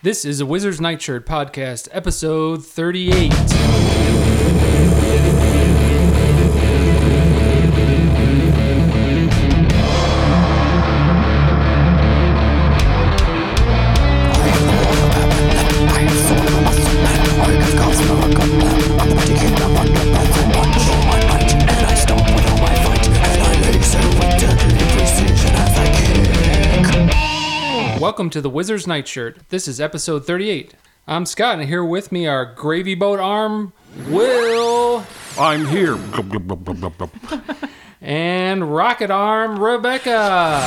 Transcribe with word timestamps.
This 0.00 0.24
is 0.24 0.40
a 0.40 0.46
Wizard's 0.46 0.80
Nightshirt 0.80 1.26
podcast, 1.26 1.88
episode 1.90 2.64
38. 2.64 3.32
Welcome 28.28 28.42
to 28.42 28.42
the 28.42 28.50
Wizard's 28.50 28.86
Nightshirt. 28.86 29.38
This 29.48 29.66
is 29.66 29.80
episode 29.80 30.26
38. 30.26 30.74
I'm 31.06 31.24
Scott, 31.24 31.60
and 31.60 31.66
here 31.66 31.82
with 31.82 32.12
me 32.12 32.26
are 32.26 32.44
Gravy 32.44 32.94
Boat 32.94 33.18
Arm, 33.18 33.72
Will, 34.08 35.02
I'm 35.38 35.64
here. 35.64 35.96
and 38.02 38.70
Rocket 38.70 39.10
Arm, 39.10 39.58
Rebecca. 39.58 40.60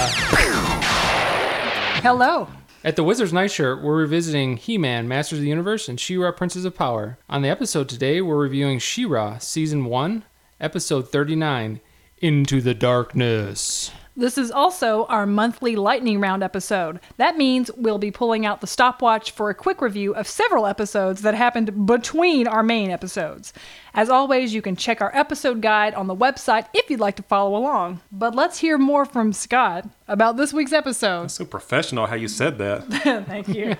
Hello. 2.01 2.47
At 2.83 2.95
the 2.95 3.03
Wizard's 3.03 3.31
Nightshirt, 3.31 3.83
we're 3.83 3.97
revisiting 3.97 4.57
He-Man, 4.57 5.07
Masters 5.07 5.37
of 5.37 5.43
the 5.43 5.49
Universe, 5.49 5.87
and 5.87 5.99
She-Ra, 5.99 6.31
Princess 6.31 6.65
of 6.65 6.73
Power. 6.73 7.19
On 7.29 7.43
the 7.43 7.49
episode 7.49 7.87
today, 7.87 8.21
we're 8.21 8.41
reviewing 8.41 8.79
She-Ra, 8.79 9.37
Season 9.37 9.85
1, 9.85 10.23
Episode 10.59 11.11
39, 11.11 11.79
Into 12.17 12.59
the 12.59 12.73
Darkness. 12.73 13.91
This 14.15 14.37
is 14.37 14.51
also 14.51 15.05
our 15.05 15.25
monthly 15.25 15.75
lightning 15.75 16.19
round 16.19 16.43
episode. 16.43 16.99
That 17.17 17.37
means 17.37 17.71
we'll 17.77 17.97
be 17.97 18.11
pulling 18.11 18.45
out 18.45 18.59
the 18.59 18.67
stopwatch 18.67 19.31
for 19.31 19.49
a 19.49 19.55
quick 19.55 19.81
review 19.81 20.13
of 20.13 20.27
several 20.27 20.67
episodes 20.67 21.21
that 21.21 21.33
happened 21.33 21.85
between 21.85 22.45
our 22.47 22.61
main 22.61 22.91
episodes. 22.91 23.53
As 23.93 24.09
always, 24.09 24.53
you 24.53 24.61
can 24.61 24.75
check 24.75 25.01
our 25.01 25.15
episode 25.15 25.61
guide 25.61 25.93
on 25.93 26.07
the 26.07 26.15
website 26.15 26.67
if 26.73 26.89
you'd 26.89 26.99
like 26.99 27.15
to 27.15 27.23
follow 27.23 27.55
along. 27.55 28.01
But 28.11 28.35
let's 28.35 28.59
hear 28.59 28.77
more 28.77 29.05
from 29.05 29.31
Scott 29.31 29.87
about 30.07 30.35
this 30.35 30.51
week's 30.51 30.73
episode. 30.73 31.31
So 31.31 31.45
professional 31.45 32.07
how 32.07 32.15
you 32.15 32.27
said 32.27 32.57
that. 32.57 32.85
Thank 33.27 33.47
you. 33.47 33.75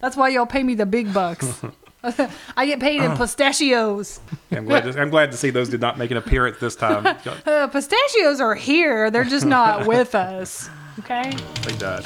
That's 0.00 0.16
why 0.16 0.28
y'all 0.28 0.46
pay 0.46 0.62
me 0.62 0.74
the 0.74 0.86
big 0.86 1.12
bucks. 1.12 1.62
I 2.56 2.66
get 2.66 2.80
paid 2.80 3.00
in 3.02 3.16
pistachios. 3.16 4.20
I'm 4.50 4.66
glad, 4.66 4.84
to, 4.84 5.00
I'm 5.00 5.10
glad 5.10 5.30
to 5.32 5.36
see 5.36 5.50
those 5.50 5.68
did 5.68 5.80
not 5.80 5.98
make 5.98 6.10
an 6.10 6.16
appearance 6.16 6.58
this 6.58 6.76
time. 6.76 7.04
Uh, 7.46 7.66
pistachios 7.68 8.40
are 8.40 8.54
here, 8.54 9.10
they're 9.10 9.24
just 9.24 9.46
not 9.46 9.86
with 9.86 10.14
us. 10.14 10.68
Okay? 11.00 11.34
They 11.62 11.76
died. 11.76 12.04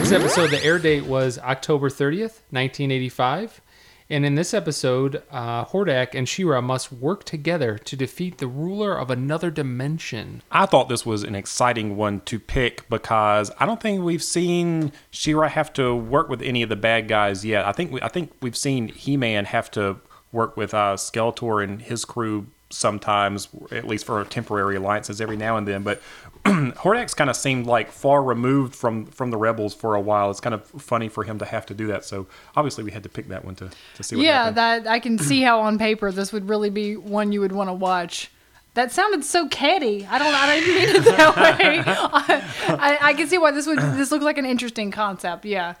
This 0.00 0.12
episode, 0.12 0.50
the 0.50 0.62
air 0.64 0.78
date 0.78 1.04
was 1.04 1.38
October 1.38 1.88
30th, 1.88 2.42
1985. 2.50 3.60
And 4.08 4.24
in 4.24 4.36
this 4.36 4.54
episode, 4.54 5.22
uh, 5.30 5.64
Hordak 5.64 6.14
and 6.14 6.28
She-Ra 6.28 6.60
must 6.60 6.92
work 6.92 7.24
together 7.24 7.76
to 7.78 7.96
defeat 7.96 8.38
the 8.38 8.46
ruler 8.46 8.96
of 8.96 9.10
another 9.10 9.50
dimension. 9.50 10.42
I 10.50 10.66
thought 10.66 10.88
this 10.88 11.04
was 11.04 11.24
an 11.24 11.34
exciting 11.34 11.96
one 11.96 12.20
to 12.20 12.38
pick 12.38 12.88
because 12.88 13.50
I 13.58 13.66
don't 13.66 13.80
think 13.80 14.02
we've 14.02 14.22
seen 14.22 14.92
She-Ra 15.10 15.48
have 15.48 15.72
to 15.74 15.94
work 15.94 16.28
with 16.28 16.40
any 16.42 16.62
of 16.62 16.68
the 16.68 16.76
bad 16.76 17.08
guys 17.08 17.44
yet. 17.44 17.64
I 17.64 17.72
think 17.72 17.90
we, 17.90 18.00
I 18.00 18.08
think 18.08 18.32
we've 18.40 18.56
seen 18.56 18.88
He-Man 18.88 19.46
have 19.46 19.70
to 19.72 19.96
work 20.30 20.56
with 20.56 20.72
uh, 20.72 20.94
Skeletor 20.94 21.64
and 21.64 21.82
his 21.82 22.04
crew 22.04 22.46
sometimes, 22.70 23.48
at 23.70 23.86
least 23.86 24.04
for 24.06 24.24
temporary 24.24 24.76
alliances 24.76 25.20
every 25.20 25.36
now 25.36 25.56
and 25.56 25.66
then. 25.66 25.82
But 25.82 26.00
Hordak's 26.44 27.14
kind 27.14 27.30
of 27.30 27.36
seemed 27.36 27.66
like 27.66 27.90
far 27.90 28.22
removed 28.22 28.74
from 28.74 29.06
from 29.06 29.30
the 29.30 29.36
rebels 29.36 29.74
for 29.74 29.94
a 29.94 30.00
while. 30.00 30.30
It's 30.30 30.40
kind 30.40 30.54
of 30.54 30.64
funny 30.66 31.08
for 31.08 31.24
him 31.24 31.38
to 31.38 31.44
have 31.44 31.66
to 31.66 31.74
do 31.74 31.86
that. 31.88 32.04
So 32.04 32.26
obviously 32.56 32.84
we 32.84 32.90
had 32.92 33.02
to 33.04 33.08
pick 33.08 33.28
that 33.28 33.44
one 33.44 33.54
to 33.56 33.70
to 33.96 34.02
see. 34.02 34.16
What 34.16 34.24
Yeah, 34.24 34.38
happened. 34.38 34.56
that 34.56 34.86
I 34.86 34.98
can 35.00 35.18
see 35.18 35.42
how 35.42 35.60
on 35.60 35.78
paper 35.78 36.10
this 36.12 36.32
would 36.32 36.48
really 36.48 36.70
be 36.70 36.96
one 36.96 37.32
you 37.32 37.40
would 37.40 37.52
want 37.52 37.68
to 37.68 37.74
watch. 37.74 38.30
That 38.74 38.92
sounded 38.92 39.24
so 39.24 39.48
catty. 39.48 40.06
I 40.06 40.18
don't. 40.18 40.34
I 40.34 40.60
didn't 40.60 40.74
mean 40.74 40.96
it 40.96 41.04
that 41.16 41.36
way. 41.58 41.82
I, 41.86 42.68
I, 42.68 42.98
I 43.10 43.14
can 43.14 43.26
see 43.26 43.38
why 43.38 43.50
this 43.50 43.66
would. 43.66 43.78
This 43.78 44.10
looks 44.10 44.24
like 44.24 44.36
an 44.38 44.44
interesting 44.44 44.90
concept. 44.90 45.44
Yeah. 45.46 45.74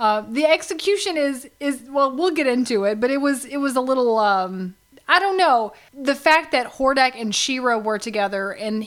Uh, 0.00 0.22
the 0.28 0.44
execution 0.46 1.16
is 1.16 1.48
is 1.60 1.82
well. 1.88 2.10
We'll 2.14 2.32
get 2.32 2.48
into 2.48 2.82
it, 2.84 2.98
but 3.00 3.10
it 3.12 3.18
was 3.20 3.44
it 3.44 3.58
was 3.58 3.76
a 3.76 3.80
little. 3.80 4.18
Um, 4.18 4.74
I 5.08 5.18
don't 5.18 5.36
know. 5.36 5.72
The 5.94 6.14
fact 6.14 6.52
that 6.52 6.74
Hordak 6.74 7.20
and 7.20 7.34
She-Ra 7.34 7.78
were 7.78 7.98
together 7.98 8.52
and 8.52 8.86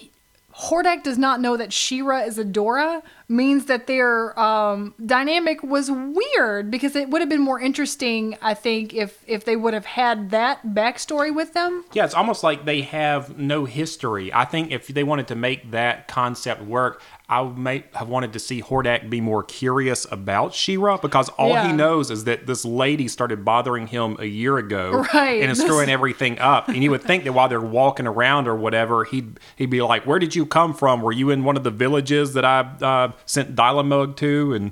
Hordak 0.57 1.03
does 1.03 1.17
not 1.17 1.41
know 1.41 1.57
that 1.57 1.73
She-Ra 1.73 2.19
is 2.19 2.37
Adora 2.37 3.03
means 3.27 3.65
that 3.65 3.87
their 3.87 4.37
um, 4.39 4.93
dynamic 5.05 5.61
was 5.63 5.91
weird 5.91 6.71
because 6.71 6.95
it 6.95 7.09
would 7.09 7.21
have 7.21 7.27
been 7.27 7.41
more 7.41 7.59
interesting, 7.59 8.37
I 8.41 8.53
think, 8.53 8.93
if 8.93 9.21
if 9.27 9.43
they 9.43 9.57
would 9.57 9.73
have 9.73 9.85
had 9.85 10.29
that 10.29 10.65
backstory 10.67 11.35
with 11.35 11.53
them. 11.53 11.83
Yeah, 11.91 12.05
it's 12.05 12.13
almost 12.13 12.41
like 12.41 12.63
they 12.63 12.81
have 12.83 13.37
no 13.37 13.65
history. 13.65 14.33
I 14.33 14.45
think 14.45 14.71
if 14.71 14.87
they 14.87 15.03
wanted 15.03 15.27
to 15.27 15.35
make 15.35 15.71
that 15.71 16.07
concept 16.07 16.61
work, 16.61 17.01
I 17.27 17.41
might 17.41 17.87
have 17.95 18.07
wanted 18.07 18.33
to 18.33 18.39
see 18.39 18.61
Hordak 18.61 19.09
be 19.09 19.19
more 19.19 19.41
curious 19.43 20.05
about 20.11 20.53
She-Ra 20.53 20.97
because 20.97 21.29
all 21.29 21.49
Yeah. 21.49 21.67
he 21.67 21.73
knows 21.73 22.11
is 22.11 22.25
that 22.25 22.45
this 22.45 22.63
lady 22.63 23.07
started 23.07 23.43
bothering 23.43 23.87
him 23.87 24.15
a 24.19 24.25
year 24.25 24.57
ago 24.57 25.05
Right. 25.13 25.41
and 25.41 25.49
is 25.51 25.59
screwing 25.59 25.89
everything 25.97 26.37
up. 26.37 26.67
And 26.67 26.83
you 26.83 26.91
would 26.91 27.01
think 27.01 27.23
that 27.23 27.33
while 27.33 27.47
they're 27.49 27.59
walking 27.59 28.05
around 28.05 28.47
or 28.47 28.55
whatever, 28.55 29.05
he'd 29.05 29.39
he'd 29.55 29.71
be 29.71 29.81
like, 29.81 30.05
"Where 30.05 30.19
did 30.19 30.35
you 30.35 30.45
come 30.45 30.73
from? 30.75 31.01
Were 31.01 31.11
you 31.11 31.31
in 31.31 31.43
one 31.43 31.57
of 31.57 31.63
the 31.63 31.71
villages 31.71 32.33
that 32.33 32.45
I 32.45 32.59
uh, 32.81 33.11
sent 33.25 33.55
Dylamug 33.55 34.15
to?" 34.17 34.53
And 34.53 34.71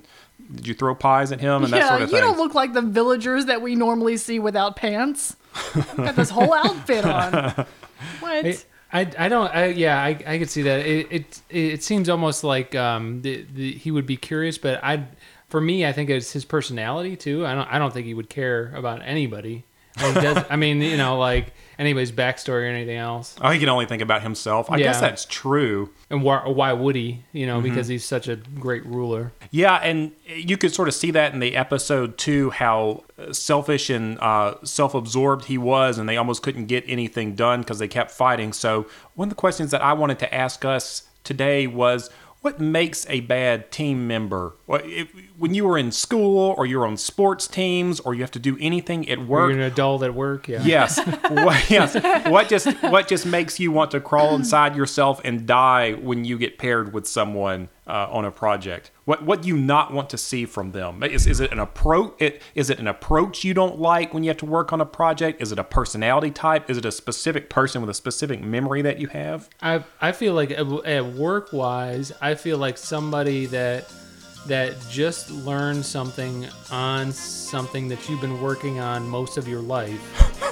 did 0.53 0.67
you 0.67 0.73
throw 0.75 0.93
pies 0.93 1.31
at 1.31 1.39
him 1.41 1.63
and 1.63 1.73
that 1.73 1.77
yeah, 1.77 1.87
sort 1.89 2.01
of 2.03 2.09
you 2.11 2.17
thing? 2.17 2.23
don't 2.27 2.37
look 2.37 2.53
like 2.53 2.73
the 2.73 2.81
villagers 2.83 3.45
that 3.45 3.63
we 3.63 3.75
normally 3.75 4.17
see 4.17 4.37
without 4.37 4.75
pants. 4.75 5.35
Got 5.97 6.15
this 6.15 6.29
whole 6.29 6.53
outfit 6.53 7.05
on. 7.05 7.65
What? 8.19 8.45
It- 8.45 8.65
I, 8.93 9.11
I 9.17 9.27
don't 9.27 9.53
I, 9.53 9.65
yeah 9.67 9.99
I, 9.99 10.09
I 10.25 10.37
could 10.37 10.49
see 10.49 10.61
that. 10.61 10.85
It, 10.85 11.07
it 11.11 11.41
it 11.49 11.83
seems 11.83 12.09
almost 12.09 12.43
like 12.43 12.75
um 12.75 13.23
the, 13.23 13.45
the, 13.51 13.73
he 13.73 13.89
would 13.89 14.05
be 14.05 14.17
curious 14.17 14.59
but 14.59 14.83
I 14.83 15.07
for 15.49 15.59
me 15.59 15.85
I 15.85 15.91
think 15.91 16.11
it's 16.11 16.31
his 16.31 16.45
personality 16.45 17.15
too. 17.15 17.45
I 17.45 17.55
don't 17.55 17.67
I 17.67 17.79
don't 17.79 17.91
think 17.91 18.05
he 18.05 18.13
would 18.13 18.29
care 18.29 18.71
about 18.75 19.01
anybody. 19.03 19.65
I 19.97 20.13
mean, 20.13 20.23
does, 20.23 20.45
I 20.49 20.55
mean 20.55 20.81
you 20.81 20.97
know 20.97 21.17
like 21.17 21.53
anybody's 21.79 22.11
backstory 22.11 22.63
or 22.63 22.65
anything 22.65 22.97
else 22.97 23.35
oh, 23.41 23.49
he 23.49 23.59
can 23.59 23.69
only 23.69 23.85
think 23.85 24.01
about 24.01 24.21
himself. 24.21 24.69
I 24.71 24.77
guess 24.77 24.99
that's 24.99 25.25
true. 25.25 25.89
and 26.09 26.23
why, 26.23 26.47
why 26.47 26.73
would 26.73 26.95
he 26.95 27.23
you 27.31 27.45
know 27.47 27.57
Mm-hmm. 27.59 27.69
because 27.69 27.87
he's 27.87 28.05
such 28.05 28.27
a 28.27 28.35
great 28.35 28.85
ruler 28.85 29.31
Yeah, 29.51 29.75
and 29.75 30.11
you 30.27 30.57
could 30.57 30.73
sort 30.73 30.87
of 30.87 30.93
see 30.93 31.11
that 31.11 31.33
in 31.33 31.39
the 31.39 31.55
episode 31.55 32.17
too, 32.17 32.49
how 32.51 33.03
selfish 33.31 33.89
and 33.89 34.19
uh, 34.19 34.55
self-absorbed 34.63 35.45
he 35.45 35.57
was, 35.57 35.97
and 35.97 36.09
they 36.09 36.17
almost 36.17 36.41
couldn't 36.43 36.65
get 36.65 36.83
anything 36.87 37.35
done 37.35 37.61
because 37.61 37.79
they 37.79 37.87
kept 37.87 38.11
fighting. 38.11 38.53
So 38.53 38.87
one 39.15 39.27
of 39.27 39.29
the 39.29 39.35
questions 39.35 39.71
that 39.71 39.81
I 39.81 39.93
wanted 39.93 40.19
to 40.19 40.33
ask 40.33 40.65
us 40.65 41.03
today 41.23 41.67
was, 41.67 42.09
what 42.41 42.59
makes 42.59 43.05
a 43.09 43.21
bad 43.21 43.71
team 43.71 44.07
member? 44.07 44.55
If, 44.75 45.13
when 45.37 45.53
you 45.53 45.65
were 45.65 45.77
in 45.77 45.91
school, 45.91 46.53
or 46.57 46.65
you're 46.65 46.85
on 46.85 46.97
sports 46.97 47.47
teams, 47.47 47.99
or 47.99 48.13
you 48.13 48.21
have 48.21 48.31
to 48.31 48.39
do 48.39 48.57
anything 48.59 49.09
at 49.09 49.25
work, 49.25 49.49
you're 49.49 49.59
an 49.59 49.71
adult 49.71 50.03
at 50.03 50.13
work 50.13 50.47
yeah 50.47 50.63
Yes. 50.63 50.99
what, 51.29 51.69
yes. 51.69 51.95
What 52.27 52.49
just 52.49 52.67
what 52.83 53.07
just 53.07 53.25
makes 53.25 53.59
you 53.59 53.71
want 53.71 53.91
to 53.91 53.99
crawl 53.99 54.35
inside 54.35 54.75
yourself 54.75 55.21
and 55.23 55.45
die 55.45 55.93
when 55.93 56.25
you 56.25 56.37
get 56.37 56.57
paired 56.57 56.93
with 56.93 57.07
someone 57.07 57.69
uh, 57.87 58.07
on 58.09 58.25
a 58.25 58.31
project? 58.31 58.91
What 59.05 59.23
what 59.23 59.41
do 59.41 59.47
you 59.47 59.57
not 59.57 59.93
want 59.93 60.09
to 60.11 60.17
see 60.17 60.45
from 60.45 60.71
them? 60.71 61.03
Is, 61.03 61.27
is 61.27 61.39
it 61.39 61.51
an 61.51 61.59
approach? 61.59 62.15
It, 62.19 62.41
is 62.55 62.69
it 62.69 62.79
an 62.79 62.87
approach 62.87 63.43
you 63.43 63.53
don't 63.53 63.79
like 63.79 64.13
when 64.13 64.23
you 64.23 64.29
have 64.29 64.37
to 64.37 64.45
work 64.45 64.71
on 64.71 64.81
a 64.81 64.85
project? 64.85 65.41
Is 65.41 65.51
it 65.51 65.59
a 65.59 65.63
personality 65.63 66.31
type? 66.31 66.69
Is 66.69 66.77
it 66.77 66.85
a 66.85 66.91
specific 66.91 67.49
person 67.49 67.81
with 67.81 67.89
a 67.89 67.93
specific 67.93 68.41
memory 68.41 68.81
that 68.81 68.99
you 68.99 69.07
have? 69.07 69.49
I 69.61 69.83
I 70.01 70.11
feel 70.11 70.33
like 70.33 70.51
at 70.51 71.05
work 71.05 71.51
wise, 71.51 72.11
I 72.21 72.35
feel 72.35 72.57
like 72.57 72.77
somebody 72.77 73.45
that 73.47 73.91
that 74.47 74.75
just 74.89 75.31
learned 75.31 75.85
something 75.85 76.47
on 76.71 77.11
something 77.11 77.87
that 77.87 78.09
you've 78.09 78.21
been 78.21 78.41
working 78.41 78.79
on 78.79 79.07
most 79.07 79.37
of 79.37 79.47
your 79.47 79.61
life 79.61 80.01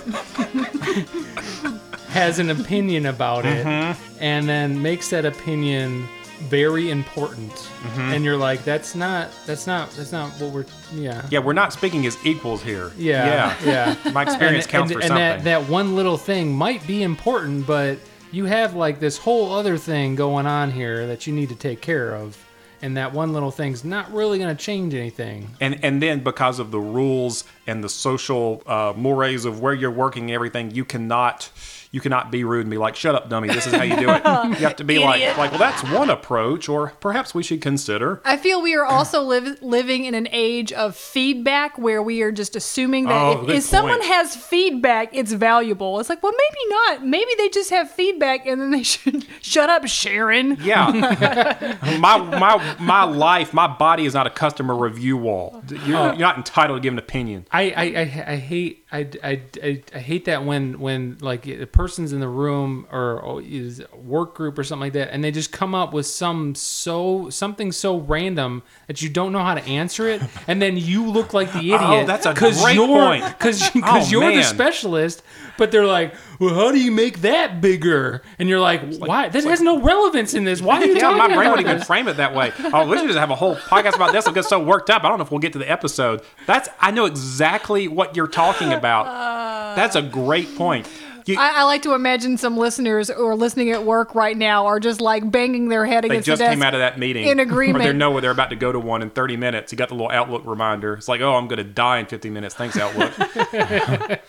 has 2.10 2.40
an 2.40 2.50
opinion 2.50 3.08
about 3.08 3.46
it 3.46 3.66
mm-hmm. 3.66 4.00
and 4.20 4.48
then 4.48 4.82
makes 4.82 5.10
that 5.10 5.26
opinion 5.26 6.08
very 6.42 6.90
important 6.90 7.52
mm-hmm. 7.52 8.02
and 8.02 8.26
you're 8.26 8.38
like 8.38 8.64
that's 8.64 8.96
not 8.96 9.30
that's 9.46 9.68
not 9.68 9.92
that's 9.92 10.12
not 10.12 10.30
what 10.34 10.52
we're 10.52 10.66
yeah 10.94 11.24
Yeah, 11.30 11.40
we're 11.40 11.54
not 11.54 11.72
speaking 11.72 12.06
as 12.08 12.18
equals 12.26 12.64
here. 12.64 12.92
yeah 12.98 13.56
Yeah. 13.64 13.96
yeah 14.04 14.04
My 14.12 14.24
experience 14.24 14.66
and, 14.66 14.72
counts 14.72 14.92
and, 14.92 15.00
for 15.00 15.04
and 15.04 15.08
something. 15.10 15.44
that, 15.44 15.44
that 15.44 15.70
one 15.70 15.96
little 15.96 16.18
thing 16.18 16.56
might 16.56 16.86
be 16.88 17.04
important, 17.04 17.68
but 17.68 18.00
you 18.32 18.46
have 18.46 18.76
like 18.76 19.00
this 19.00 19.18
whole 19.18 19.54
other 19.54 19.78
thing 19.78 20.16
going 20.16 20.48
on 20.48 20.72
here 20.72 21.06
that 21.08 21.28
you 21.28 21.34
need 21.34 21.50
to 21.50 21.56
take 21.56 21.82
care 21.82 22.16
of. 22.16 22.38
And 22.82 22.98
that 22.98 23.14
one 23.14 23.32
little 23.34 23.52
thing's 23.52 23.84
not 23.84 24.12
really 24.14 24.40
going 24.40 24.56
to 24.56 24.64
change 24.64 24.94
anything. 24.94 25.50
and 25.60 25.84
and 25.84 26.02
then 26.02 26.24
because 26.24 26.60
of 26.60 26.72
the 26.72 26.80
rules 26.80 27.44
and 27.68 27.84
the 27.84 27.90
social 27.90 28.64
uh, 28.66 28.94
mores 28.96 29.46
of 29.46 29.62
where 29.62 29.74
you're 29.74 29.92
working 29.92 30.24
and 30.24 30.32
everything 30.32 30.72
you 30.72 30.84
cannot 30.86 31.50
you 31.92 32.00
cannot 32.00 32.32
be 32.32 32.44
rude 32.44 32.62
and 32.62 32.70
be 32.70 32.78
like, 32.78 32.96
"Shut 32.96 33.16
up, 33.16 33.30
dummy. 33.30 33.50
This 33.50 33.68
is 33.68 33.74
how 33.74 33.84
you 33.84 33.98
do 33.98 34.10
it." 34.10 34.22
You 34.62 34.68
have 34.68 34.78
to 34.78 34.84
be 34.84 35.00
like, 35.00 35.22
Idiot. 35.22 35.38
like, 35.38 35.52
well, 35.52 35.60
that's 35.60 35.84
one 35.92 36.10
approach, 36.10 36.70
or 36.70 36.94
perhaps 37.00 37.34
we 37.34 37.44
should 37.44 37.62
consider. 37.62 38.22
I 38.26 38.38
feel 38.38 38.62
we 38.62 38.76
are 38.76 38.86
also 38.86 39.22
live, 39.22 39.62
living 39.62 40.06
in 40.06 40.14
an 40.14 40.28
age 40.32 40.72
of 40.72 40.96
feedback 40.96 41.78
where 41.78 42.02
we 42.02 42.22
are 42.22 42.32
just 42.32 42.56
assuming 42.56 43.06
that 43.06 43.22
Oh, 43.22 43.44
if, 43.44 43.58
if 43.58 43.64
someone 43.64 44.02
has 44.02 44.36
feedback, 44.36 45.10
it's 45.14 45.32
valuable. 45.32 46.00
It's 46.00 46.10
like, 46.10 46.22
well, 46.22 46.32
maybe 46.32 46.70
not. 46.70 47.06
Maybe 47.06 47.32
they 47.38 47.50
just 47.50 47.70
have 47.72 47.90
feedback 47.90 48.46
and 48.46 48.62
then 48.62 48.72
they 48.72 48.84
should 48.92 49.26
shut 49.42 49.70
up, 49.70 49.88
Sharon. 49.88 50.58
Yeah, 50.62 51.78
my 52.00 52.18
my 52.18 52.76
my 52.80 53.04
life, 53.04 53.54
my 53.54 53.68
body 53.68 54.06
is 54.06 54.14
not 54.14 54.28
a 54.28 54.32
customer 54.32 54.76
review 54.76 55.18
wall. 55.18 55.64
You're, 55.70 55.98
oh. 55.98 56.06
you're 56.12 56.18
not 56.18 56.38
entitled 56.38 56.78
to 56.78 56.82
give 56.82 56.94
an 56.94 57.00
opinion. 57.00 57.48
I, 57.52 57.62
I, 57.72 57.84
I, 57.84 58.26
I 58.34 58.36
hate 58.38 58.81
I, 58.94 59.08
I, 59.24 59.42
I, 59.64 59.84
I 59.96 60.00
hate 60.00 60.26
that 60.26 60.44
when 60.44 60.80
when 60.80 61.18
like 61.22 61.48
a 61.48 61.66
person's 61.66 62.12
in 62.12 62.20
the 62.20 62.28
room 62.28 62.88
or, 62.92 63.42
is 63.42 63.80
a 63.80 63.98
work 63.98 64.36
group 64.36 64.60
or 64.60 64.64
something 64.66 64.82
like 64.82 64.94
that 64.94 65.14
and 65.14 65.24
they 65.24 65.32
just 65.32 65.54
come 65.54 65.74
up 65.74 65.94
with 65.94 66.06
some 66.06 66.56
so 66.56 67.30
something 67.30 67.72
so 67.72 67.98
random 67.98 68.64
that 68.88 69.02
you 69.02 69.10
don't 69.10 69.32
know 69.32 69.44
how 69.44 69.54
to 69.56 69.64
answer 69.64 70.10
it 70.10 70.22
and 70.48 70.62
then 70.62 70.76
you 70.76 71.10
look 71.10 71.34
like 71.34 71.54
the 71.54 71.60
oh, 71.60 71.76
idiot 71.76 71.82
Oh, 71.82 72.06
that's 72.06 72.26
a 72.26 72.34
great 72.34 72.76
you're, 72.76 72.88
point. 72.88 73.26
because 73.38 73.72
Oh, 73.76 74.06
you're 74.10 74.36
the 74.36 74.44
specialist 74.44 75.24
but 75.58 75.72
they're 75.72 75.86
like 75.86 76.14
well 76.42 76.54
how 76.54 76.72
do 76.74 76.80
you 76.82 76.92
make 76.92 77.22
that 77.22 77.62
bigger 77.62 78.22
and 78.38 78.50
you're 78.50 78.60
like 78.60 78.82
why 78.98 79.30
that 79.30 79.44
has 79.46 79.62
no 79.62 79.80
relevance 79.82 80.34
in 80.34 80.44
this 80.44 80.62
why 80.62 80.82
are 80.82 80.86
you 80.86 80.96
Yeah, 80.96 81.00
talking 81.02 81.18
my 81.20 81.28
brain 81.34 81.50
wouldn't 81.52 81.70
even 81.70 81.82
frame 81.84 82.10
it 82.10 82.18
that 82.18 82.36
way. 82.36 82.52
Oh, 82.74 82.86
we 82.90 82.98
should 82.98 83.08
just 83.08 83.20
have 83.20 83.30
a 83.32 83.36
whole 83.36 83.56
podcast 83.56 83.96
about 83.96 84.12
this. 84.12 84.28
I 84.28 84.34
get 84.34 84.44
so 84.46 84.62
worked 84.62 84.90
up. 84.90 85.06
I 85.06 85.10
don't 85.10 85.20
know 85.20 85.24
if 85.24 85.32
we'll 85.32 85.40
get 85.40 85.54
to 85.54 85.60
the 85.60 85.72
episode. 85.72 86.22
That's 86.48 86.68
I 86.82 86.92
know 86.92 87.06
exactly 87.06 87.88
what 87.88 88.18
you're 88.18 88.28
talking 88.28 88.74
about. 88.74 89.76
That's 89.76 89.96
a 89.96 90.02
great 90.02 90.58
point. 90.58 90.90
You, 91.28 91.38
I, 91.40 91.60
I 91.62 91.64
like 91.66 91.84
to 91.84 91.94
imagine 91.94 92.36
some 92.38 92.58
listeners 92.58 93.10
who 93.10 93.28
are 93.28 93.36
listening 93.36 93.70
at 93.70 93.86
work 93.86 94.16
right 94.16 94.36
now 94.36 94.66
are 94.66 94.80
just 94.80 95.02
like 95.02 95.30
banging 95.30 95.70
their 95.70 95.86
head 95.86 96.04
against 96.04 96.26
the 96.26 96.32
desk. 96.32 96.40
They 96.40 96.46
just 96.48 96.54
came 96.56 96.64
out 96.64 96.74
of 96.74 96.80
that 96.80 96.98
meeting 96.98 97.28
in 97.28 97.40
Or 97.40 97.44
agreement. 97.44 97.84
they 97.86 97.94
know 97.94 98.10
where 98.10 98.22
they're 98.22 98.32
about 98.32 98.50
to 98.50 98.56
go 98.56 98.72
to 98.72 98.80
one 98.80 99.04
in 99.04 99.12
30 99.12 99.38
minutes. 99.38 99.72
You 99.72 99.78
got 99.78 99.90
the 99.90 99.94
little 99.94 100.10
Outlook 100.10 100.42
reminder. 100.48 100.96
It's 100.96 101.08
like, 101.08 101.22
oh, 101.22 101.36
I'm 101.36 101.48
going 101.48 101.58
to 101.58 101.64
die 101.64 102.00
in 102.00 102.08
50 102.08 102.32
minutes. 102.32 102.56
Thanks, 102.56 102.76
Outlook. 102.76 103.14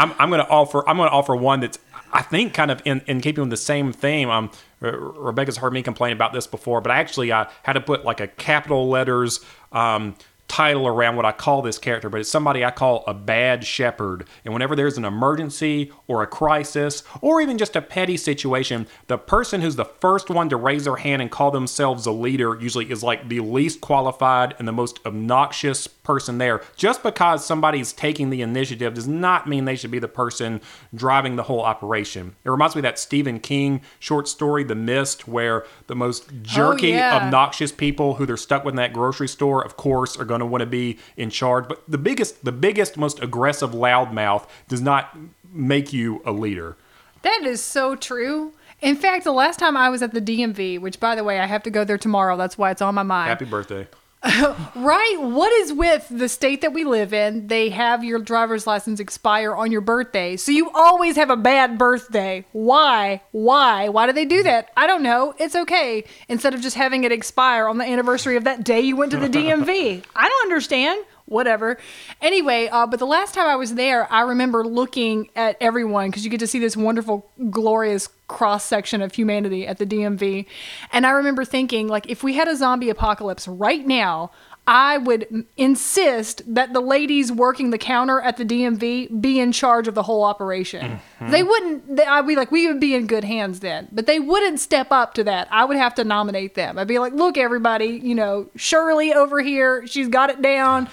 I'm, 0.00 0.14
I'm 0.18 0.30
going 0.30 0.42
to 0.42 0.48
offer. 0.48 0.88
I'm 0.88 0.96
going 0.96 1.08
to 1.08 1.14
offer 1.14 1.36
one 1.36 1.60
that's 1.60 1.78
I 2.12 2.22
think 2.22 2.54
kind 2.54 2.70
of 2.70 2.80
in, 2.84 3.02
in 3.06 3.20
keeping 3.20 3.42
with 3.42 3.50
the 3.50 3.56
same 3.56 3.92
theme. 3.92 4.30
Um, 4.30 4.50
Re- 4.80 4.92
Rebecca's 4.96 5.58
heard 5.58 5.72
me 5.72 5.82
complain 5.82 6.12
about 6.12 6.32
this 6.32 6.46
before, 6.46 6.80
but 6.80 6.90
I 6.90 6.98
actually 6.98 7.30
uh, 7.30 7.44
had 7.62 7.74
to 7.74 7.80
put 7.80 8.04
like 8.04 8.20
a 8.20 8.26
capital 8.26 8.88
letters 8.88 9.44
um, 9.72 10.16
title 10.50 10.88
around 10.88 11.14
what 11.14 11.24
I 11.24 11.30
call 11.30 11.62
this 11.62 11.78
character. 11.78 12.10
But 12.10 12.20
it's 12.20 12.28
somebody 12.28 12.64
I 12.64 12.72
call 12.72 13.04
a 13.06 13.14
bad 13.14 13.64
shepherd. 13.64 14.26
And 14.44 14.52
whenever 14.52 14.74
there's 14.74 14.98
an 14.98 15.04
emergency 15.04 15.92
or 16.08 16.24
a 16.24 16.26
crisis 16.26 17.04
or 17.20 17.40
even 17.40 17.56
just 17.56 17.76
a 17.76 17.80
petty 17.80 18.16
situation, 18.16 18.88
the 19.06 19.16
person 19.16 19.60
who's 19.60 19.76
the 19.76 19.84
first 19.84 20.28
one 20.28 20.48
to 20.48 20.56
raise 20.56 20.84
their 20.84 20.96
hand 20.96 21.22
and 21.22 21.30
call 21.30 21.52
themselves 21.52 22.04
a 22.04 22.10
leader 22.10 22.60
usually 22.60 22.90
is 22.90 23.04
like 23.04 23.28
the 23.28 23.38
least 23.38 23.80
qualified 23.80 24.56
and 24.58 24.66
the 24.66 24.72
most 24.72 24.98
obnoxious 25.06 25.86
person 25.86 26.38
there. 26.38 26.60
Just 26.74 27.04
because 27.04 27.46
somebody's 27.46 27.92
taking 27.92 28.30
the 28.30 28.42
initiative 28.42 28.94
does 28.94 29.06
not 29.06 29.48
mean 29.48 29.66
they 29.66 29.76
should 29.76 29.92
be 29.92 30.00
the 30.00 30.08
person 30.08 30.60
driving 30.92 31.36
the 31.36 31.44
whole 31.44 31.62
operation. 31.62 32.34
It 32.44 32.50
reminds 32.50 32.74
me 32.74 32.80
of 32.80 32.84
that 32.84 32.98
Stephen 32.98 33.38
King 33.38 33.82
short 34.00 34.26
story, 34.26 34.64
The 34.64 34.74
Mist, 34.74 35.28
where 35.28 35.64
the 35.86 35.94
most 35.94 36.24
oh, 36.28 36.34
jerky, 36.42 36.88
yeah. 36.88 37.16
obnoxious 37.16 37.70
people 37.70 38.14
who 38.14 38.26
they're 38.26 38.36
stuck 38.36 38.64
with 38.64 38.72
in 38.72 38.76
that 38.76 38.92
grocery 38.92 39.28
store, 39.28 39.64
of 39.64 39.76
course, 39.76 40.16
are 40.16 40.24
going 40.24 40.39
to 40.40 40.46
want 40.46 40.60
to 40.60 40.66
be 40.66 40.98
in 41.16 41.30
charge. 41.30 41.68
But 41.68 41.82
the 41.88 41.98
biggest, 41.98 42.44
the 42.44 42.52
biggest, 42.52 42.96
most 42.96 43.22
aggressive 43.22 43.70
loudmouth 43.70 44.46
does 44.68 44.80
not 44.80 45.16
make 45.52 45.92
you 45.92 46.22
a 46.24 46.32
leader. 46.32 46.76
That 47.22 47.42
is 47.44 47.62
so 47.62 47.96
true. 47.96 48.52
In 48.80 48.96
fact, 48.96 49.24
the 49.24 49.32
last 49.32 49.58
time 49.58 49.76
I 49.76 49.90
was 49.90 50.02
at 50.02 50.14
the 50.14 50.22
DMV, 50.22 50.80
which 50.80 50.98
by 51.00 51.14
the 51.14 51.24
way, 51.24 51.38
I 51.38 51.46
have 51.46 51.62
to 51.64 51.70
go 51.70 51.84
there 51.84 51.98
tomorrow. 51.98 52.36
That's 52.36 52.56
why 52.56 52.70
it's 52.70 52.80
on 52.80 52.94
my 52.94 53.02
mind. 53.02 53.28
Happy 53.28 53.44
birthday. 53.44 53.86
Right? 54.76 55.16
What 55.18 55.52
is 55.52 55.72
with 55.72 56.06
the 56.10 56.28
state 56.28 56.60
that 56.62 56.72
we 56.72 56.84
live 56.84 57.12
in? 57.12 57.48
They 57.48 57.70
have 57.70 58.02
your 58.02 58.18
driver's 58.18 58.66
license 58.66 59.00
expire 59.00 59.54
on 59.54 59.70
your 59.72 59.80
birthday. 59.80 60.36
So 60.36 60.52
you 60.52 60.70
always 60.70 61.16
have 61.16 61.28
a 61.30 61.36
bad 61.36 61.76
birthday. 61.76 62.46
Why? 62.52 63.20
Why? 63.32 63.88
Why 63.88 64.06
do 64.06 64.12
they 64.12 64.24
do 64.24 64.42
that? 64.42 64.70
I 64.76 64.86
don't 64.86 65.02
know. 65.02 65.34
It's 65.38 65.54
okay. 65.54 66.04
Instead 66.28 66.54
of 66.54 66.60
just 66.60 66.76
having 66.76 67.04
it 67.04 67.12
expire 67.12 67.68
on 67.68 67.78
the 67.78 67.84
anniversary 67.84 68.36
of 68.36 68.44
that 68.44 68.64
day 68.64 68.80
you 68.80 68.96
went 68.96 69.10
to 69.12 69.18
the 69.18 69.28
DMV. 69.28 70.04
I 70.16 70.28
don't 70.28 70.42
understand. 70.44 71.04
Whatever. 71.30 71.78
Anyway, 72.20 72.68
uh, 72.72 72.88
but 72.88 72.98
the 72.98 73.06
last 73.06 73.34
time 73.34 73.46
I 73.46 73.54
was 73.54 73.74
there, 73.76 74.12
I 74.12 74.22
remember 74.22 74.66
looking 74.66 75.30
at 75.36 75.56
everyone 75.60 76.10
because 76.10 76.24
you 76.24 76.30
get 76.30 76.40
to 76.40 76.46
see 76.48 76.58
this 76.58 76.76
wonderful, 76.76 77.30
glorious 77.50 78.08
cross 78.26 78.64
section 78.64 79.00
of 79.00 79.14
humanity 79.14 79.64
at 79.64 79.78
the 79.78 79.86
DMV. 79.86 80.46
And 80.92 81.06
I 81.06 81.10
remember 81.10 81.44
thinking, 81.44 81.86
like, 81.86 82.10
if 82.10 82.24
we 82.24 82.34
had 82.34 82.48
a 82.48 82.56
zombie 82.56 82.90
apocalypse 82.90 83.46
right 83.46 83.86
now, 83.86 84.32
I 84.66 84.98
would 84.98 85.46
insist 85.56 86.42
that 86.54 86.72
the 86.72 86.80
ladies 86.80 87.32
working 87.32 87.70
the 87.70 87.78
counter 87.78 88.20
at 88.20 88.36
the 88.36 88.44
DMV 88.44 89.20
be 89.20 89.40
in 89.40 89.50
charge 89.50 89.88
of 89.88 89.94
the 89.96 90.02
whole 90.04 90.22
operation. 90.22 91.00
They 91.20 91.42
wouldn't, 91.42 91.96
they, 91.96 92.04
I'd 92.04 92.26
be 92.26 92.36
like, 92.36 92.52
we 92.52 92.68
would 92.68 92.78
be 92.78 92.94
in 92.94 93.06
good 93.08 93.24
hands 93.24 93.60
then. 93.60 93.88
But 93.90 94.06
they 94.06 94.20
wouldn't 94.20 94.60
step 94.60 94.88
up 94.92 95.14
to 95.14 95.24
that. 95.24 95.48
I 95.50 95.64
would 95.64 95.76
have 95.76 95.94
to 95.96 96.04
nominate 96.04 96.54
them. 96.54 96.78
I'd 96.78 96.86
be 96.86 97.00
like, 97.00 97.14
look, 97.14 97.36
everybody, 97.36 98.00
you 98.02 98.14
know, 98.14 98.48
Shirley 98.54 99.12
over 99.12 99.40
here, 99.40 99.86
she's 99.88 100.08
got 100.08 100.30
it 100.30 100.40
down. 100.40 100.88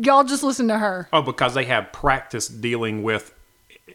Y'all 0.00 0.24
just 0.24 0.42
listen 0.42 0.68
to 0.68 0.78
her. 0.78 1.08
Oh, 1.12 1.22
because 1.22 1.54
they 1.54 1.64
have 1.64 1.92
practice 1.92 2.48
dealing 2.48 3.02
with 3.02 3.34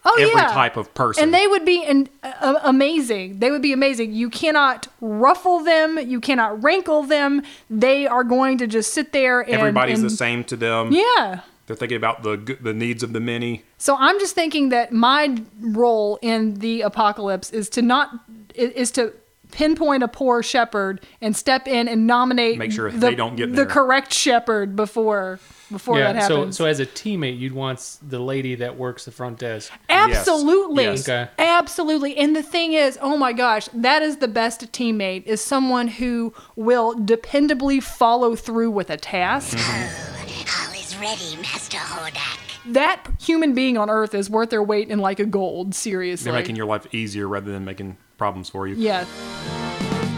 Oh, 0.06 0.18
every 0.20 0.34
yeah. 0.36 0.48
type 0.50 0.76
of 0.76 0.94
person. 0.94 1.24
And 1.24 1.34
they 1.34 1.48
would 1.48 1.64
be 1.66 1.84
an, 1.86 2.10
uh, 2.24 2.60
amazing. 2.64 3.40
They 3.40 3.52
would 3.52 3.62
be 3.62 3.72
amazing. 3.72 4.12
You 4.14 4.30
cannot 4.30 4.88
ruffle 5.00 5.60
them. 5.60 5.98
You 5.98 6.20
cannot 6.20 6.62
rankle 6.62 7.04
them. 7.04 7.42
They 7.70 8.06
are 8.06 8.24
going 8.26 8.58
to 8.58 8.68
just 8.68 8.94
sit 8.94 9.14
there 9.14 9.40
and 9.42 9.54
Everybody's 9.54 10.00
and- 10.02 10.10
the 10.10 10.16
same 10.16 10.44
to 10.46 10.56
them. 10.58 10.92
Yeah. 10.92 11.42
They're 11.68 11.78
thinking 11.78 11.96
about 11.96 12.24
the 12.24 12.58
the 12.60 12.74
needs 12.74 13.04
of 13.04 13.14
the 13.14 13.22
many. 13.22 13.64
So 13.78 13.96
I'm 13.98 14.20
just 14.20 14.36
thinking 14.36 14.68
that 14.70 14.92
my 14.92 15.38
role 15.62 16.20
in 16.22 16.56
the 16.56 16.82
apocalypse 16.82 17.52
is 17.52 17.70
to 17.70 17.82
not 17.82 18.10
is 18.54 18.92
to 18.92 19.14
pinpoint 19.54 20.04
a 20.04 20.08
poor 20.08 20.44
shepherd 20.44 21.00
and 21.22 21.36
step 21.36 21.68
in 21.68 21.88
and 21.88 22.06
nominate 22.08 22.58
Make 22.58 22.72
sure 22.72 22.92
the, 22.92 22.98
they 22.98 23.16
don't 23.16 23.36
get 23.36 23.56
the 23.56 23.66
correct 23.66 24.12
shepherd 24.12 24.76
before 24.76 25.40
before 25.72 25.98
that 26.00 26.16
Yeah, 26.16 26.28
so 26.28 26.36
happens. 26.38 26.58
so 26.58 26.66
as 26.66 26.80
a 26.80 26.86
teammate, 26.86 27.40
you'd 27.40 27.54
want 27.54 27.98
the 28.08 28.20
lady 28.20 28.56
that 28.56 28.78
works 28.78 29.06
the 29.06 29.12
front 29.12 29.40
desk. 29.40 29.72
Absolutely. 29.90 30.84
Yes. 30.84 31.08
Okay. 31.08 31.30
Absolutely. 31.40 32.18
And 32.18 32.36
the 32.36 32.44
thing 32.44 32.74
is, 32.74 32.98
oh 33.02 33.18
my 33.18 33.34
gosh, 33.34 33.70
that 33.74 34.02
is 34.02 34.18
the 34.18 34.28
best 34.28 34.72
teammate 34.72 35.24
is 35.26 35.42
someone 35.42 35.88
who 35.88 36.34
will 36.56 36.94
dependably 36.96 37.82
follow 37.82 38.36
through 38.36 38.72
with 38.72 38.90
a 38.90 38.98
task. 38.98 39.58
All 39.58 40.74
is 40.74 40.96
ready, 40.98 41.42
Master 41.42 41.78
Hordak. 41.78 42.40
that 42.74 43.06
human 43.20 43.54
being 43.54 43.78
on 43.78 43.90
earth 43.90 44.14
is 44.14 44.30
worth 44.30 44.50
their 44.50 44.64
weight 44.64 44.90
in 44.90 45.00
like 45.00 45.20
a 45.20 45.26
gold, 45.26 45.74
seriously. 45.74 46.26
They're 46.30 46.40
making 46.40 46.56
your 46.56 46.66
life 46.66 46.94
easier 46.94 47.28
rather 47.28 47.52
than 47.52 47.66
making 47.66 47.98
problems 48.24 48.48
for 48.48 48.68
you. 48.68 48.76
Yeah. 48.76 49.04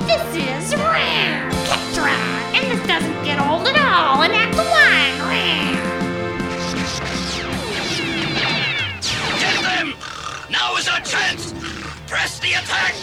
This 0.06 0.22
is 0.36 0.76
Rare 0.76 1.50
Catra, 1.66 2.14
and 2.54 2.64
this 2.72 2.86
doesn't 2.88 3.24
get 3.24 3.40
old 3.42 3.66
at 3.66 3.76
all 3.82 4.22
in 4.22 4.30
Act 4.30 4.56
1. 4.56 5.28
Rare. 5.28 5.74
Get 9.40 9.60
them! 9.64 9.96
Now 10.52 10.78
is 10.78 10.88
our 10.88 11.00
chance! 11.02 11.52
Press 12.06 12.38
the 12.42 12.52
attack! 12.52 12.94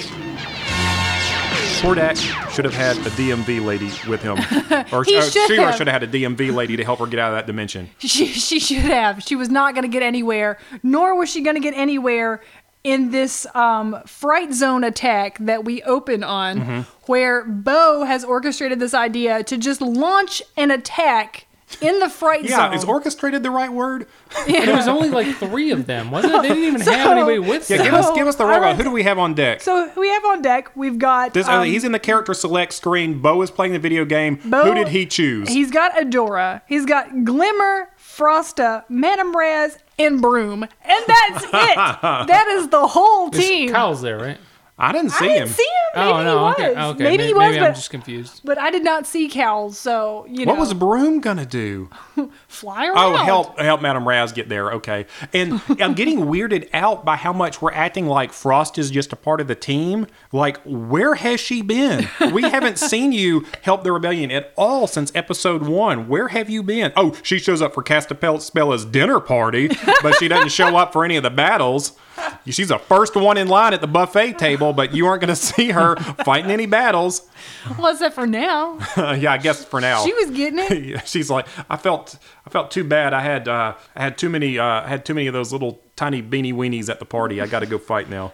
Hordak 1.82 2.16
should 2.52 2.64
have 2.64 2.74
had 2.74 2.96
a 2.98 3.10
DMV 3.10 3.64
lady 3.64 3.90
with 4.08 4.22
him, 4.22 4.38
or 4.92 5.02
He 5.02 5.16
uh, 5.16 5.22
should 5.22 5.48
She-Ra 5.48 5.64
have. 5.66 5.76
should 5.76 5.88
have 5.88 6.00
had 6.00 6.04
a 6.04 6.06
DMV 6.06 6.54
lady 6.54 6.76
to 6.76 6.84
help 6.84 7.00
her 7.00 7.06
get 7.08 7.18
out 7.18 7.32
of 7.32 7.38
that 7.38 7.48
dimension. 7.48 7.90
She, 7.98 8.26
she 8.28 8.60
should 8.60 8.76
have. 8.84 9.20
She 9.24 9.34
was 9.34 9.48
not 9.48 9.74
going 9.74 9.82
to 9.82 9.88
get 9.88 10.04
anywhere, 10.04 10.58
nor 10.84 11.18
was 11.18 11.28
she 11.28 11.40
going 11.42 11.56
to 11.56 11.60
get 11.60 11.74
anywhere 11.74 12.40
in 12.84 13.10
this 13.12 13.46
um, 13.54 14.00
fright 14.06 14.52
zone 14.52 14.82
attack 14.84 15.38
that 15.38 15.64
we 15.64 15.82
open 15.82 16.22
on, 16.24 16.58
Mm-hmm. 16.58 16.80
where 17.06 17.44
Bow 17.44 18.04
has 18.04 18.24
orchestrated 18.24 18.80
this 18.80 18.94
idea 18.94 19.42
to 19.44 19.56
just 19.56 19.80
launch 19.80 20.42
an 20.56 20.70
attack 20.70 21.46
in 21.80 22.00
the 22.00 22.08
fright 22.10 22.42
Yeah, 22.44 22.56
zone. 22.56 22.72
Yeah, 22.72 22.76
is 22.78 22.84
orchestrated 22.84 23.42
the 23.42 23.50
right 23.50 23.72
word? 23.72 24.06
And 24.46 24.68
there 24.68 24.76
was 24.76 24.88
only 24.88 25.08
like 25.08 25.34
three 25.36 25.70
of 25.70 25.86
them, 25.86 26.10
wasn't 26.10 26.34
it? 26.34 26.42
They 26.42 26.48
didn't 26.48 26.64
even 26.64 26.80
have 26.82 27.10
anybody 27.12 27.38
with 27.38 27.70
Yeah, 27.70 27.78
them. 27.78 27.86
Yeah, 27.86 27.92
give 27.92 28.00
us 28.00 28.10
give 28.14 28.26
us 28.26 28.36
the 28.36 28.44
I 28.44 28.58
raw. 28.58 28.66
like- 28.68 28.76
Who 28.76 28.82
do 28.82 28.90
we 28.90 29.04
have 29.04 29.18
on 29.18 29.32
deck? 29.34 29.62
so 29.62 29.90
we 29.96 30.08
have 30.08 30.24
on 30.26 30.42
deck, 30.42 30.70
we've 30.76 30.98
got. 30.98 31.32
This, 31.32 31.48
uh, 31.48 31.52
um, 31.60 31.64
he's 31.66 31.84
in 31.84 31.92
the 31.92 31.98
character 31.98 32.34
select 32.34 32.72
screen. 32.74 33.20
Bow 33.22 33.40
is 33.42 33.50
playing 33.50 33.72
the 33.72 33.78
video 33.78 34.04
game. 34.04 34.38
Bow- 34.44 34.64
Who 34.64 34.74
did 34.74 34.88
he 34.88 35.06
choose? 35.06 35.48
He's 35.48 35.70
got 35.70 35.92
Adora. 35.94 36.60
He's 36.68 36.84
got 36.84 37.24
Glimmer, 37.24 37.88
Frosta, 37.98 38.84
Madame 38.90 39.34
Razz, 39.34 39.78
and 40.04 40.20
Broom. 40.20 40.62
And 40.62 41.04
that's 41.06 41.44
it. 41.44 41.50
that 41.52 42.46
is 42.48 42.68
the 42.68 42.86
whole 42.86 43.30
team. 43.30 43.70
Kyle's 43.70 44.02
there, 44.02 44.18
right? 44.18 44.38
I 44.82 44.92
didn't 44.92 45.10
see 45.10 45.24
him. 45.26 45.30
I 45.30 45.34
didn't 45.34 45.48
him. 45.48 45.54
see 45.54 45.62
him. 45.62 45.68
Oh, 45.94 46.00
maybe 46.00 46.10
oh 46.10 46.22
no, 46.24 46.38
he 46.38 46.42
was. 46.42 46.54
okay, 46.54 46.80
okay. 46.80 47.04
Maybe 47.04 47.16
May- 47.18 47.26
he 47.26 47.34
was, 47.34 47.40
maybe 47.40 47.58
but, 47.58 47.68
I'm 47.68 47.74
just 47.74 47.90
confused. 47.90 48.40
but 48.44 48.58
I 48.58 48.70
did 48.70 48.82
not 48.82 49.06
see 49.06 49.28
Kowl. 49.28 49.70
So 49.72 50.26
you 50.28 50.46
know, 50.46 50.52
What 50.52 50.60
was 50.60 50.74
Broom 50.74 51.20
gonna 51.20 51.46
do? 51.46 51.88
fly 52.48 52.88
oh, 52.88 52.92
around. 52.92 53.14
Oh, 53.14 53.24
help 53.24 53.58
help 53.60 53.80
Madame 53.82 54.08
Razz 54.08 54.32
get 54.32 54.48
there. 54.48 54.72
Okay. 54.72 55.06
And 55.32 55.60
I'm 55.80 55.94
getting 55.94 56.20
weirded 56.20 56.68
out 56.72 57.04
by 57.04 57.16
how 57.16 57.32
much 57.32 57.62
we're 57.62 57.72
acting 57.72 58.06
like 58.06 58.32
Frost 58.32 58.78
is 58.78 58.90
just 58.90 59.12
a 59.12 59.16
part 59.16 59.40
of 59.40 59.48
the 59.48 59.54
team. 59.54 60.06
Like, 60.32 60.58
where 60.64 61.14
has 61.14 61.40
she 61.40 61.62
been? 61.62 62.08
We 62.32 62.42
haven't 62.50 62.78
seen 62.78 63.12
you 63.12 63.46
help 63.62 63.84
the 63.84 63.92
rebellion 63.92 64.30
at 64.30 64.52
all 64.56 64.86
since 64.86 65.12
episode 65.14 65.62
one. 65.62 66.08
Where 66.08 66.28
have 66.28 66.50
you 66.50 66.62
been? 66.62 66.92
Oh, 66.96 67.14
she 67.22 67.38
shows 67.38 67.62
up 67.62 67.74
for 67.74 67.82
Castaspella's 67.82 68.84
dinner 68.84 69.20
party, 69.20 69.68
but 70.02 70.16
she 70.16 70.28
doesn't 70.28 70.50
show 70.50 70.76
up 70.76 70.92
for 70.92 71.04
any 71.04 71.16
of 71.16 71.22
the 71.22 71.30
battles. 71.30 71.92
She's 72.46 72.68
the 72.68 72.78
first 72.78 73.14
one 73.14 73.36
in 73.36 73.48
line 73.48 73.72
at 73.74 73.80
the 73.80 73.86
buffet 73.86 74.38
table, 74.38 74.72
but 74.72 74.94
you 74.94 75.06
aren't 75.06 75.20
going 75.20 75.28
to 75.28 75.36
see 75.36 75.70
her 75.70 75.96
fighting 76.24 76.50
any 76.50 76.66
battles. 76.66 77.28
Well, 77.78 77.92
except 77.92 78.14
for 78.14 78.26
now, 78.26 78.78
yeah, 78.96 79.32
I 79.32 79.38
guess 79.38 79.64
for 79.64 79.80
now. 79.80 80.04
she 80.04 80.12
was 80.14 80.30
getting 80.30 80.58
it. 80.58 81.06
She's 81.08 81.30
like 81.30 81.46
I 81.70 81.76
felt 81.76 82.18
I 82.46 82.50
felt 82.50 82.70
too 82.70 82.84
bad. 82.84 83.12
I 83.14 83.20
had 83.20 83.48
uh, 83.48 83.74
I 83.94 84.02
had 84.02 84.18
too 84.18 84.28
many 84.28 84.58
uh, 84.58 84.64
I 84.64 84.88
had 84.88 85.04
too 85.04 85.14
many 85.14 85.26
of 85.28 85.34
those 85.34 85.52
little 85.52 85.80
tiny 85.94 86.22
beanie 86.22 86.54
weenies 86.54 86.88
at 86.88 86.98
the 86.98 87.04
party. 87.04 87.40
I 87.40 87.46
got 87.46 87.60
to 87.60 87.66
go 87.66 87.78
fight 87.78 88.08
now. 88.08 88.32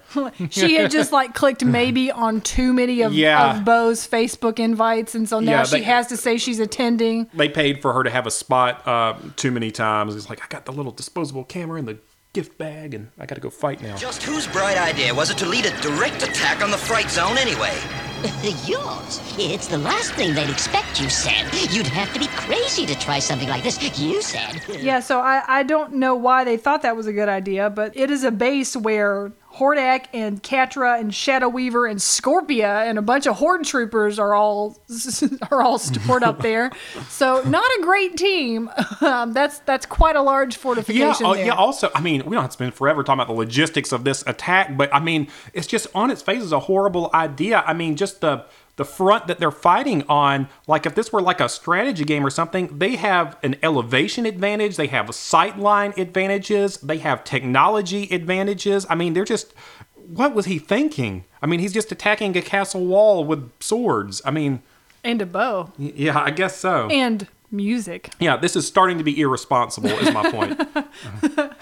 She 0.51 0.77
had 0.77 0.91
just 0.91 1.13
like 1.13 1.35
clicked 1.35 1.65
maybe 1.65 2.11
on 2.11 2.41
too 2.41 2.73
many 2.73 3.03
of, 3.03 3.13
Yeah. 3.13 3.59
of 3.59 3.65
Bow's 3.65 4.07
Facebook 4.09 4.59
invites, 4.61 5.15
and 5.15 5.29
so 5.29 5.41
now 5.41 5.51
Yeah, 5.51 5.65
she 5.65 5.83
has 5.83 6.07
to 6.07 6.17
say 6.17 6.39
she's 6.39 6.61
attending. 6.61 7.29
They 7.35 7.49
paid 7.49 7.83
for 7.83 7.93
her 7.93 8.05
to 8.05 8.11
have 8.11 8.27
a 8.27 8.31
spot 8.31 8.87
uh, 8.87 9.15
too 9.37 9.51
many 9.51 9.71
times. 9.71 10.15
It's 10.17 10.31
like 10.31 10.43
I 10.43 10.47
got 10.49 10.65
the 10.67 10.73
little 10.73 10.93
disposable 10.93 11.45
camera 11.45 11.79
in 11.79 11.85
the 11.85 11.99
gift 12.33 12.59
bag, 12.59 12.95
and 12.95 13.11
I 13.19 13.27
got 13.27 13.37
to 13.37 13.41
go 13.41 13.51
fight 13.51 13.83
now. 13.83 13.97
Just 13.97 14.23
whose 14.23 14.47
bright 14.47 14.77
idea 14.77 15.15
was 15.15 15.31
it 15.31 15.39
to 15.39 15.47
lead 15.47 15.67
a 15.67 15.81
direct 15.81 16.23
attack 16.23 16.63
on 16.63 16.71
the 16.71 16.77
fright 16.77 17.11
zone 17.11 17.39
anyway? 17.39 17.77
Yours. 18.67 19.21
It's 19.39 19.69
the 19.69 19.79
last 19.79 20.13
thing 20.15 20.35
they'd 20.35 20.51
expect, 20.51 21.01
you 21.01 21.09
said. 21.09 21.49
You'd 21.71 21.87
have 21.87 22.13
to 22.13 22.19
be 22.19 22.27
crazy 22.29 22.85
to 22.87 22.99
try 22.99 23.19
something 23.21 23.49
like 23.49 23.63
this, 23.63 23.81
you 23.99 24.21
said. 24.23 24.61
Yeah, 24.81 25.01
so 25.01 25.21
I, 25.21 25.43
I 25.47 25.63
don't 25.63 25.95
know 25.95 26.15
why 26.17 26.45
they 26.45 26.57
thought 26.57 26.83
that 26.83 26.97
was 26.97 27.07
a 27.07 27.13
good 27.13 27.29
idea, 27.29 27.71
but 27.71 27.97
it 27.97 28.11
is 28.11 28.25
a 28.25 28.33
base 28.33 28.77
where 28.77 29.33
Hordak 29.59 30.07
and 30.13 30.43
Catra 30.43 31.01
and 31.01 31.15
Shadow 31.15 31.49
Weaver 31.49 31.87
and 31.87 31.99
Scorpia 31.99 32.87
and 32.89 32.99
a 32.99 33.03
bunch 33.03 33.27
of 33.27 33.37
Horde 33.37 33.65
troopers 33.65 34.19
are 34.19 34.35
all 34.35 34.79
are 35.51 35.63
all 35.63 35.79
stored 35.79 36.23
up 36.23 36.41
there. 36.41 36.71
So 37.09 37.43
not 37.43 37.69
a 37.79 37.83
great 37.83 38.17
team. 38.17 38.71
Um, 39.01 39.33
that's 39.33 39.61
that's 39.61 39.87
quite 39.87 40.17
a 40.17 40.23
large 40.23 40.57
Yeah, 40.57 40.61
fortification 40.63 41.27
uh, 41.27 41.35
there. 41.35 41.47
yeah. 41.47 41.55
Also, 41.55 41.89
I 41.95 42.01
mean, 42.01 42.25
we 42.25 42.33
don't 42.35 42.43
have 42.43 42.51
to 42.51 42.55
spend 42.55 42.75
forever 42.75 43.03
talking 43.05 43.21
about 43.21 43.33
the 43.33 43.39
logistics 43.39 43.93
of 43.93 44.03
this 44.05 44.25
attack, 44.27 44.77
but 44.77 44.93
I 44.93 44.99
mean, 44.99 45.29
it's 45.55 45.67
just 45.69 45.87
on 45.95 46.11
its 46.11 46.21
face 46.21 46.43
is 46.43 46.53
a 46.53 46.59
horrible 46.59 47.11
idea. 47.15 47.63
I 47.67 47.75
mean, 47.75 47.97
just 47.97 48.21
the 48.21 48.45
the 48.79 48.85
front 48.85 49.27
that 49.27 49.39
they're 49.39 49.51
fighting 49.51 50.03
on. 50.09 50.49
Like, 50.67 50.87
if 50.87 50.95
this 50.95 51.13
were 51.13 51.21
like 51.21 51.41
a 51.41 51.49
strategy 51.49 52.05
game 52.05 52.25
or 52.25 52.31
something, 52.31 52.79
they 52.79 52.97
have 52.97 53.37
an 53.43 53.57
elevation 53.63 54.25
advantage. 54.25 54.77
They 54.77 54.87
have 54.87 55.07
sightline 55.09 55.95
advantages. 55.99 56.79
They 56.79 56.99
have 56.99 57.25
technology 57.25 58.09
advantages. 58.11 58.87
I 58.89 58.95
mean, 58.95 59.13
they're 59.13 59.25
just. 59.27 59.53
What 59.95 60.35
was 60.35 60.47
he 60.47 60.59
thinking? 60.59 61.25
I 61.43 61.47
mean, 61.47 61.61
he's 61.61 61.75
just 61.75 61.93
attacking 61.93 62.35
a 62.35 62.41
castle 62.41 62.87
wall 62.87 63.25
with 63.25 63.51
swords. 63.61 64.23
I 64.25 64.31
mean, 64.31 64.63
and 65.05 65.21
a 65.21 65.27
bow 65.27 65.71
yeah, 65.77 66.19
I 66.19 66.31
guess 66.31 66.57
so. 66.57 66.89
and 66.91 67.27
music. 67.51 68.11
Yeah, 68.19 68.37
this 68.37 68.57
is 68.57 68.67
starting 68.67 68.97
to 68.99 69.05
be 69.05 69.21
irresponsible. 69.21 69.91
Is 69.91 70.13
my 70.13 70.31
point. 70.31 70.61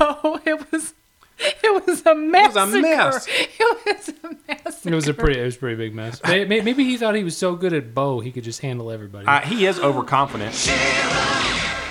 Oh, 0.00 0.40
it 0.44 0.72
was 0.72 0.94
it 1.64 1.86
was 1.86 2.04
a 2.06 2.14
mess. 2.14 2.54
It 2.54 2.60
was 2.60 2.74
a 2.74 2.80
mess. 2.82 3.26
It 3.58 3.86
was 3.86 4.08
a 4.08 4.36
mess. 4.48 4.86
It 4.86 4.94
was 4.94 5.08
a 5.08 5.14
pretty, 5.14 5.40
it 5.40 5.44
was 5.44 5.56
a 5.56 5.58
pretty 5.58 5.76
big 5.76 5.94
mess. 5.94 6.20
May- 6.24 6.44
may- 6.44 6.60
Maybe 6.60 6.84
he 6.84 6.96
thought 6.96 7.14
he 7.14 7.24
was 7.24 7.36
so 7.36 7.54
good 7.56 7.72
at 7.72 7.94
bow 7.94 8.20
he 8.20 8.30
could 8.32 8.44
just 8.44 8.60
handle 8.60 8.90
everybody. 8.90 9.26
Uh, 9.26 9.40
he 9.40 9.66
is 9.66 9.78
overconfident. 9.78 10.54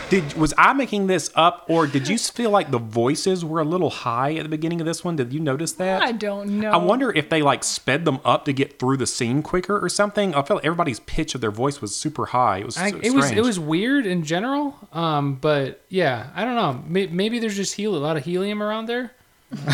Did 0.10 0.34
was 0.34 0.56
I 0.58 0.74
making 0.74 1.06
this 1.06 1.30
up, 1.36 1.66
or 1.70 1.86
did 1.86 2.08
you 2.08 2.18
feel 2.18 2.50
like 2.50 2.72
the 2.72 2.80
voices 2.80 3.46
were 3.46 3.60
a 3.60 3.64
little 3.64 3.92
high 3.92 4.34
at 4.34 4.42
the 4.44 4.50
beginning 4.50 4.82
of 4.82 4.88
this 4.88 5.04
one? 5.04 5.16
Did 5.16 5.32
you 5.32 5.40
notice 5.40 5.74
that? 5.74 6.02
I 6.02 6.14
don't 6.14 6.60
know. 6.60 6.72
I 6.72 6.78
wonder 6.78 7.12
if 7.12 7.30
they 7.30 7.44
like 7.44 7.64
sped 7.64 8.06
them 8.06 8.20
up 8.26 8.46
to 8.46 8.54
get 8.54 8.80
through 8.80 8.98
the 8.98 9.06
scene 9.06 9.44
quicker 9.44 9.78
or 9.80 9.88
something. 9.88 10.32
I 10.34 10.42
felt 10.42 10.58
like 10.58 10.66
everybody's 10.66 11.00
pitch 11.02 11.36
of 11.36 11.42
their 11.42 11.52
voice 11.52 11.80
was 11.80 11.96
super 11.96 12.26
high. 12.26 12.58
It 12.58 12.66
was 12.66 12.76
I, 12.78 12.90
so 12.90 13.00
it 13.04 13.14
was 13.14 13.30
it 13.30 13.44
was 13.44 13.60
weird 13.60 14.08
in 14.08 14.24
general, 14.24 14.76
um, 14.94 15.36
but 15.36 15.86
yeah, 15.90 16.32
I 16.34 16.44
don't 16.44 16.56
know. 16.56 16.84
May- 16.88 17.06
Maybe 17.08 17.38
there's 17.38 17.56
just 17.56 17.78
hel- 17.78 17.96
a 17.96 17.98
lot 17.98 18.18
of 18.18 18.26
helium 18.26 18.64
around 18.64 18.88
there. 18.88 19.12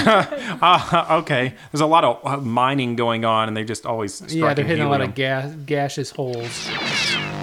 Uh, 0.62 1.20
okay. 1.22 1.54
There's 1.72 1.82
a 1.82 1.86
lot 1.86 2.04
of 2.04 2.20
uh, 2.26 2.38
mining 2.38 2.96
going 2.96 3.26
on, 3.26 3.48
and 3.48 3.58
they 3.58 3.64
just 3.64 3.86
always 3.86 4.22
Yeah, 4.34 4.54
they're 4.54 4.66
hitting 4.66 4.86
a 4.86 4.90
lot 4.90 5.02
of 5.02 5.16
gas, 5.16 5.54
gaseous 5.66 6.12
holes. 6.12 6.70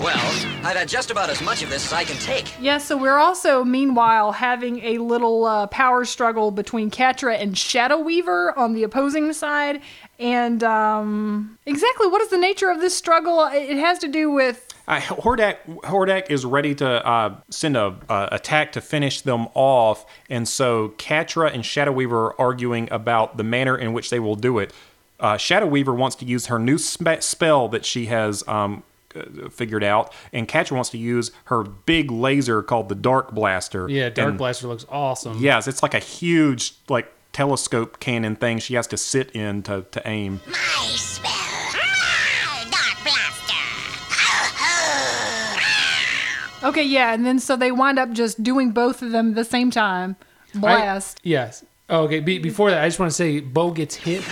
Well, 0.02 0.16
I've 0.64 0.76
had 0.76 0.88
just 0.88 1.10
about 1.10 1.30
as 1.30 1.40
much 1.42 1.62
of 1.62 1.70
this 1.70 1.86
as 1.86 1.92
I 1.92 2.04
can 2.04 2.16
take. 2.16 2.52
Yeah, 2.60 2.78
so 2.78 2.96
we're 2.96 3.18
also, 3.18 3.62
meanwhile, 3.62 4.32
having 4.32 4.82
a 4.82 4.98
little 4.98 5.44
uh, 5.44 5.66
power 5.68 6.04
struggle 6.04 6.50
between 6.50 6.90
Catra 6.90 7.40
and 7.40 7.56
Shadow 7.56 7.98
Weaver 7.98 8.58
on 8.58 8.72
the 8.72 8.82
opposing 8.82 9.32
side. 9.32 9.80
And 10.18 10.64
um, 10.64 11.58
exactly 11.66 12.08
what 12.08 12.20
is 12.22 12.30
the 12.30 12.38
nature 12.38 12.70
of 12.70 12.80
this 12.80 12.96
struggle? 12.96 13.44
It 13.52 13.76
has 13.76 13.98
to 14.00 14.08
do 14.08 14.30
with. 14.30 14.71
Uh, 14.88 14.98
Hordak 15.00 15.58
Hordak 15.84 16.30
is 16.30 16.44
ready 16.44 16.74
to 16.74 17.06
uh, 17.06 17.36
send 17.50 17.76
a 17.76 17.96
uh, 18.08 18.28
attack 18.32 18.72
to 18.72 18.80
finish 18.80 19.20
them 19.20 19.46
off, 19.54 20.04
and 20.28 20.46
so 20.48 20.90
Catra 20.98 21.52
and 21.54 21.64
Shadow 21.64 21.92
Weaver 21.92 22.26
are 22.26 22.40
arguing 22.40 22.88
about 22.90 23.36
the 23.36 23.44
manner 23.44 23.76
in 23.76 23.92
which 23.92 24.10
they 24.10 24.18
will 24.18 24.34
do 24.34 24.58
it. 24.58 24.72
Uh, 25.20 25.36
Shadow 25.36 25.66
Weaver 25.66 25.94
wants 25.94 26.16
to 26.16 26.24
use 26.24 26.46
her 26.46 26.58
new 26.58 26.78
spe- 26.78 27.20
spell 27.20 27.68
that 27.68 27.84
she 27.84 28.06
has 28.06 28.42
um, 28.48 28.82
uh, 29.14 29.48
figured 29.50 29.84
out, 29.84 30.12
and 30.32 30.48
Catra 30.48 30.72
wants 30.72 30.90
to 30.90 30.98
use 30.98 31.30
her 31.44 31.62
big 31.62 32.10
laser 32.10 32.60
called 32.60 32.88
the 32.88 32.96
Dark 32.96 33.30
Blaster. 33.32 33.88
Yeah, 33.88 34.08
Dark 34.08 34.30
And- 34.30 34.38
Blaster 34.38 34.66
looks 34.66 34.84
awesome. 34.88 35.38
Yes, 35.38 35.68
it's 35.68 35.82
like 35.82 35.94
a 35.94 36.00
huge 36.00 36.74
like 36.88 37.12
telescope 37.32 38.00
cannon 38.00 38.34
thing 38.36 38.58
she 38.58 38.74
has 38.74 38.86
to 38.88 38.96
sit 38.96 39.30
in 39.30 39.62
to, 39.62 39.86
to 39.92 40.02
aim. 40.06 40.40
My 40.48 40.54
spell. 40.96 41.31
Okay, 46.64 46.84
yeah, 46.84 47.12
and 47.12 47.24
then 47.26 47.38
so 47.38 47.56
they 47.56 47.72
wind 47.72 47.98
up 47.98 48.12
just 48.12 48.42
doing 48.42 48.70
both 48.72 49.02
of 49.02 49.10
them 49.10 49.30
at 49.30 49.34
the 49.34 49.44
same 49.44 49.70
time. 49.70 50.16
Blast. 50.54 51.20
Yes. 51.22 51.64
Oh, 51.88 52.04
okay. 52.04 52.20
Be- 52.20 52.38
before 52.38 52.70
that, 52.70 52.82
I 52.82 52.86
just 52.88 52.98
want 52.98 53.10
to 53.10 53.14
say 53.16 53.40
Bow 53.40 53.70
gets 53.70 53.94
hit 53.96 54.22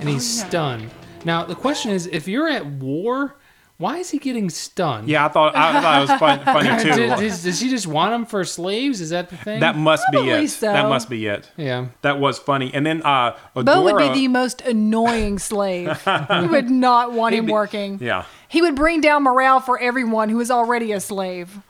and 0.00 0.08
he's 0.08 0.26
stunned. 0.28 0.90
Now 1.24 1.44
the 1.44 1.54
question 1.54 1.90
is, 1.90 2.06
if 2.06 2.28
you're 2.28 2.48
at 2.48 2.64
war, 2.66 3.36
why 3.78 3.96
is 3.98 4.10
he 4.10 4.18
getting 4.18 4.50
stunned? 4.50 5.08
Yeah, 5.08 5.24
I 5.24 5.28
thought 5.28 5.56
I 5.56 5.80
thought 5.80 5.98
it 5.98 6.10
was 6.10 6.18
fun, 6.20 6.40
funny 6.44 6.82
too. 6.82 6.90
Does, 7.08 7.20
does, 7.20 7.42
does 7.44 7.60
he 7.60 7.70
just 7.70 7.86
want 7.86 8.12
them 8.12 8.26
for 8.26 8.44
slaves? 8.44 9.00
Is 9.00 9.10
that 9.10 9.30
the 9.30 9.36
thing? 9.38 9.60
That 9.60 9.76
must 9.76 10.04
be 10.12 10.18
it. 10.30 10.48
so. 10.48 10.70
That 10.72 10.88
must 10.88 11.08
be 11.10 11.26
it. 11.26 11.50
yeah. 11.56 11.86
That 12.02 12.20
was 12.20 12.38
funny. 12.38 12.72
And 12.72 12.84
then 12.86 13.02
uh 13.02 13.36
Bow 13.54 13.82
would 13.84 13.96
be 13.98 14.08
the 14.10 14.28
most 14.28 14.60
annoying 14.62 15.38
slave. 15.38 16.00
you 16.06 16.48
would 16.48 16.70
not 16.70 17.12
want 17.12 17.34
him 17.36 17.46
be- 17.46 17.52
working. 17.52 17.98
Yeah. 18.02 18.24
He 18.48 18.60
would 18.62 18.74
bring 18.76 19.00
down 19.00 19.22
morale 19.22 19.60
for 19.60 19.78
everyone 19.80 20.28
who 20.28 20.40
is 20.40 20.50
already 20.50 20.92
a 20.92 21.00
slave. 21.00 21.60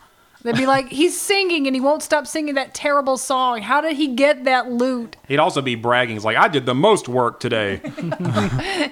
They'd 0.43 0.57
be 0.57 0.65
like, 0.67 0.89
he's 0.89 1.21
singing 1.21 1.67
and 1.67 1.77
he 1.77 1.81
won't 1.81 2.03
stop 2.03 2.27
singing 2.27 2.55
that 2.55 2.73
terrible 2.73 3.19
song. 3.19 3.61
How 3.61 3.83
did 3.83 3.97
he 3.97 4.09
get 4.09 4.45
that 4.45 4.71
loot? 4.71 5.17
He'd 5.29 5.39
also 5.39 5.61
be 5.61 5.75
bragging. 5.75 6.17
He's 6.17 6.25
like, 6.25 6.39
I 6.39 6.49
did 6.49 6.65
the 6.65 6.75
most 6.75 7.09
work 7.09 7.41
today. 7.41 7.81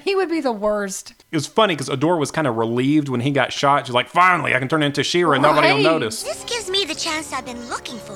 He 0.04 0.14
would 0.14 0.28
be 0.30 0.40
the 0.40 0.52
worst. 0.52 1.10
it 1.30 1.36
was 1.36 1.46
funny 1.46 1.74
because 1.74 1.88
Adora 1.88 2.18
was 2.18 2.30
kind 2.30 2.46
of 2.46 2.56
relieved 2.56 3.08
when 3.08 3.20
he 3.20 3.30
got 3.30 3.52
shot. 3.52 3.86
She's 3.86 3.94
like, 3.94 4.08
finally, 4.08 4.54
I 4.54 4.58
can 4.58 4.68
turn 4.68 4.82
into 4.82 5.02
She-Ra 5.02 5.32
and 5.34 5.42
nobody 5.42 5.72
will 5.72 5.82
notice. 5.82 6.22
This 6.22 6.44
gives 6.44 6.70
me 6.70 6.84
the 6.84 6.94
chance 6.94 7.32
I've 7.32 7.44
been 7.44 7.68
looking 7.68 7.98
for. 7.98 8.14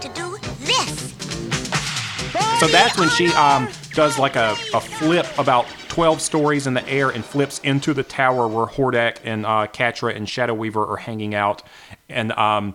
To 0.00 0.08
do 0.14 0.36
this. 0.60 1.14
So 2.60 2.66
that's 2.68 2.98
when 2.98 3.08
she 3.10 3.28
um 3.34 3.68
does 3.94 4.18
like 4.18 4.36
a, 4.36 4.50
a 4.74 4.80
flip 4.80 5.26
about 5.38 5.66
12 5.90 6.20
stories 6.20 6.66
in 6.66 6.74
the 6.74 6.88
air 6.88 7.10
and 7.10 7.24
flips 7.24 7.58
into 7.58 7.92
the 7.92 8.04
tower 8.04 8.46
where 8.46 8.66
Hordak 8.66 9.18
and 9.24 9.44
uh, 9.44 9.66
Catra 9.66 10.14
and 10.14 10.28
Shadow 10.28 10.54
Weaver 10.54 10.86
are 10.86 10.96
hanging 10.96 11.34
out. 11.34 11.62
And 12.08 12.30
um, 12.32 12.74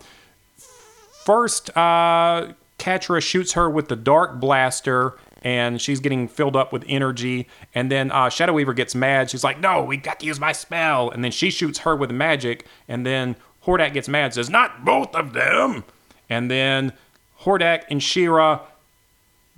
first, 1.24 1.76
uh, 1.78 2.54
Catra 2.78 3.22
shoots 3.22 3.54
her 3.54 3.70
with 3.70 3.88
the 3.88 3.96
Dark 3.96 4.40
Blaster. 4.40 5.18
And 5.42 5.80
she's 5.80 6.00
getting 6.00 6.28
filled 6.28 6.56
up 6.56 6.74
with 6.74 6.84
energy. 6.88 7.48
And 7.76 7.92
then 7.92 8.12
uh, 8.12 8.30
Shadow 8.30 8.54
Weaver 8.54 8.74
gets 8.74 8.96
mad. 8.96 9.30
She's 9.30 9.44
like, 9.44 9.60
No, 9.60 9.84
we 9.84 9.96
got 9.96 10.20
to 10.22 10.26
use 10.26 10.40
my 10.40 10.52
spell. 10.52 11.12
And 11.12 11.24
then 11.24 11.32
she 11.32 11.52
shoots 11.52 11.80
her 11.80 11.96
with 11.96 12.10
magic. 12.10 12.66
And 12.88 13.06
then 13.06 13.36
Hordak 13.64 13.94
gets 13.94 14.10
mad, 14.10 14.34
says, 14.34 14.50
Not 14.50 14.84
both 14.84 15.14
of 15.14 15.34
them. 15.34 15.84
And 16.32 16.50
then 16.50 16.94
Hordak 17.42 17.84
and 17.92 18.02
She-Ra 18.02 18.62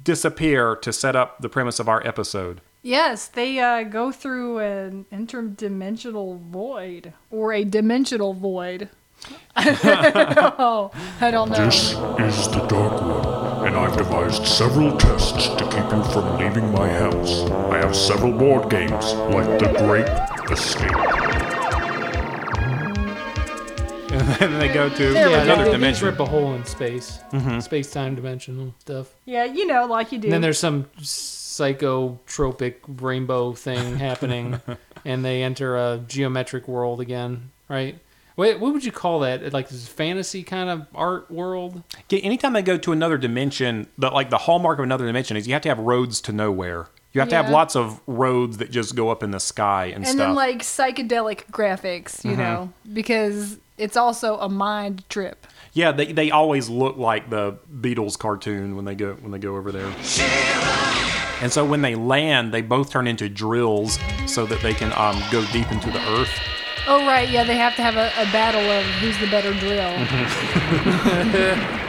disappear 0.04 0.76
to 0.76 0.92
set 0.92 1.16
up 1.16 1.40
the 1.40 1.48
premise 1.48 1.80
of 1.80 1.88
our 1.88 2.06
episode. 2.06 2.60
Yes, 2.88 3.28
they 3.28 3.60
uh, 3.60 3.84
go 3.84 4.14
through 4.14 4.60
an 4.60 5.06
interdimensional 5.12 6.40
void 6.40 7.12
or 7.30 7.52
a 7.52 7.66
dimensional 7.66 8.34
void. 8.34 8.88
oh, 9.58 10.92
I 11.20 11.30
don't 11.30 11.50
know. 11.50 11.66
This 11.66 11.92
is 12.40 12.48
the 12.48 12.66
Dark 12.70 13.02
One, 13.02 13.68
and 13.68 13.76
I've 13.76 13.98
devised 13.98 14.46
several 14.48 14.96
tests 14.98 15.50
to 15.50 15.64
keep 15.66 15.92
you 15.92 16.02
from 16.14 16.38
leaving 16.38 16.72
my 16.72 16.88
house. 16.88 17.42
I 17.74 17.80
have 17.80 17.94
several 17.94 18.32
board 18.32 18.70
games, 18.70 19.14
like 19.36 19.60
The 19.60 19.74
Great 19.80 20.08
Escape. 20.50 20.92
and 24.14 24.28
then 24.40 24.60
they 24.60 24.70
go 24.74 24.88
to 24.88 24.96
There 25.12 25.28
we 25.28 25.34
yeah, 25.34 25.42
another 25.42 25.64
they, 25.66 25.72
they 25.72 25.76
dimension. 25.76 26.06
rip 26.08 26.20
a 26.22 26.26
hole 26.26 26.54
in 26.54 26.64
space, 26.64 27.20
Mm-hmm. 27.34 27.60
space 27.60 27.92
time 27.92 28.16
dimensional 28.16 28.74
stuff. 28.80 29.14
Yeah, 29.26 29.44
you 29.44 29.68
know, 29.68 29.86
like 29.88 30.14
you 30.14 30.20
do. 30.20 30.28
And 30.28 30.34
then 30.36 30.42
there's 30.42 30.58
some 30.60 30.86
psychotropic 31.58 32.76
rainbow 33.02 33.54
thing 33.54 33.98
happening, 34.00 34.60
and 35.06 35.24
they 35.26 35.44
enter 35.44 35.76
a 35.78 36.02
geometric 36.08 36.68
world 36.68 37.02
again, 37.02 37.52
right? 37.70 38.00
Wait, 38.36 38.60
what 38.60 38.72
would 38.72 38.86
you 38.86 38.92
call 38.92 39.22
that? 39.22 39.52
Like 39.52 39.70
this 39.70 39.88
fantasy 39.88 40.44
kind 40.44 40.70
of 40.70 40.86
art 40.94 41.32
world? 41.32 41.82
Yeah, 42.10 42.20
anytime 42.20 42.54
they 42.54 42.62
go 42.62 42.78
to 42.78 42.92
another 42.92 43.18
dimension, 43.18 43.88
the 43.98 44.10
like 44.12 44.30
the 44.30 44.38
hallmark 44.38 44.78
of 44.78 44.84
another 44.84 45.08
dimension 45.08 45.36
is 45.38 45.48
you 45.48 45.54
have 45.54 45.64
to 45.64 45.70
have 45.70 45.80
roads 45.80 46.22
to 46.22 46.32
nowhere. 46.32 46.88
You 47.14 47.22
have 47.22 47.30
to 47.30 47.36
have 47.36 47.50
lots 47.50 47.76
of 47.76 48.00
roads 48.06 48.58
that 48.58 48.70
just 48.70 48.96
go 48.96 49.10
up 49.10 49.24
in 49.24 49.32
the 49.32 49.40
sky 49.40 49.86
and, 49.86 49.96
and 49.96 50.06
stuff. 50.06 50.18
then 50.18 50.36
like 50.36 50.60
psychedelic 50.60 51.46
graphics, 51.52 52.18
Mm-hmm. 52.18 52.30
you 52.30 52.38
know, 52.38 52.72
because 52.94 53.58
it's 53.80 53.98
also 53.98 54.38
a 54.38 54.48
mind 54.50 55.04
trip. 55.10 55.48
yeah, 55.74 55.92
they, 55.92 56.12
they 56.12 56.30
always 56.30 56.70
look 56.70 56.96
like 56.98 57.32
the 57.32 57.54
Beatles 57.82 58.20
cartoon 58.20 58.76
when 58.76 58.86
they 58.86 58.94
go 58.94 59.14
when 59.16 59.32
they 59.32 59.40
go 59.40 59.56
over 59.56 59.72
there. 59.72 59.92
And 61.42 61.52
so 61.52 61.66
when 61.66 61.82
they 61.82 61.96
land, 61.96 62.54
they 62.54 62.62
both 62.62 62.90
turn 62.90 63.08
into 63.08 63.30
drills 63.30 64.00
so 64.26 64.46
that 64.46 64.62
they 64.62 64.74
can 64.74 64.92
um, 64.94 65.22
go 65.32 65.46
deep 65.52 65.72
into 65.72 65.92
the 65.92 66.00
earth. 66.18 66.32
Oh 66.88 67.06
right, 67.06 67.30
yeah, 67.30 67.44
they 67.44 67.58
have 67.58 67.76
to 67.76 67.82
have 67.82 67.96
a, 67.96 68.08
a 68.18 68.32
battle 68.32 68.62
of 68.62 68.84
who's 69.02 69.18
the 69.20 69.28
better 69.28 69.54
drill. 69.54 69.94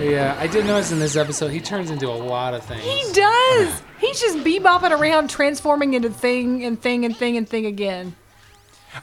Yeah, 0.00 0.34
I 0.38 0.46
did 0.46 0.64
notice 0.64 0.92
in 0.92 0.98
this 0.98 1.14
episode 1.14 1.48
he 1.50 1.60
turns 1.60 1.90
into 1.90 2.08
a 2.08 2.16
lot 2.16 2.54
of 2.54 2.64
things. 2.64 2.82
He 2.82 3.12
does. 3.12 3.82
He's 3.98 4.18
just 4.18 4.38
bebopping 4.38 4.98
around, 4.98 5.28
transforming 5.28 5.92
into 5.92 6.08
thing 6.08 6.64
and 6.64 6.80
thing 6.80 7.04
and 7.04 7.14
thing 7.14 7.36
and 7.36 7.46
thing 7.46 7.66
again. 7.66 8.16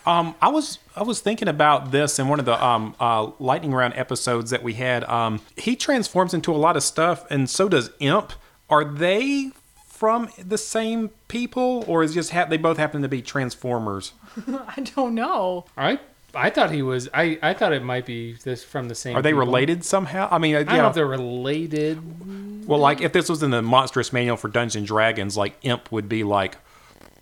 Um, 0.07 0.33
I 0.41 0.49
was 0.49 0.79
I 0.95 1.03
was 1.03 1.21
thinking 1.21 1.47
about 1.47 1.91
this 1.91 2.17
in 2.17 2.27
one 2.27 2.39
of 2.39 2.45
the 2.45 2.63
um, 2.65 2.95
uh, 2.99 3.29
lightning 3.39 3.73
round 3.75 3.93
episodes 3.95 4.49
that 4.49 4.63
we 4.63 4.73
had. 4.73 5.03
Um, 5.03 5.39
he 5.55 5.75
transforms 5.75 6.33
into 6.33 6.51
a 6.51 6.57
lot 6.57 6.75
of 6.75 6.81
stuff, 6.81 7.29
and 7.29 7.47
so 7.47 7.69
does 7.69 7.91
Imp. 7.99 8.33
Are 8.67 8.83
they 8.83 9.51
from 9.97 10.29
the 10.37 10.57
same 10.59 11.09
people, 11.27 11.83
or 11.87 12.03
is 12.03 12.13
just 12.13 12.31
ha- 12.31 12.45
they 12.45 12.57
both 12.57 12.77
happen 12.77 13.01
to 13.01 13.07
be 13.07 13.21
Transformers? 13.21 14.13
I 14.47 14.81
don't 14.95 15.15
know. 15.15 15.65
I 15.75 15.99
I 16.35 16.51
thought 16.51 16.71
he 16.71 16.83
was. 16.83 17.09
I 17.13 17.39
I 17.41 17.53
thought 17.53 17.73
it 17.73 17.83
might 17.83 18.05
be 18.05 18.33
this 18.33 18.63
from 18.63 18.89
the 18.89 18.95
same. 18.95 19.15
Are 19.15 19.23
they 19.23 19.31
people. 19.31 19.39
related 19.39 19.83
somehow? 19.83 20.27
I 20.29 20.37
mean, 20.37 20.55
uh, 20.55 20.59
I 20.59 20.63
don't 20.63 20.75
yeah. 20.75 20.81
know 20.83 20.87
if 20.89 20.93
they're 20.93 21.07
related. 21.07 22.67
well, 22.67 22.79
like 22.79 23.01
if 23.01 23.11
this 23.11 23.27
was 23.27 23.41
in 23.41 23.49
the 23.49 23.63
monstrous 23.63 24.13
manual 24.13 24.37
for 24.37 24.49
Dungeons 24.49 24.75
and 24.75 24.87
Dragons, 24.87 25.35
like 25.35 25.57
Imp 25.63 25.91
would 25.91 26.07
be 26.07 26.23
like 26.23 26.57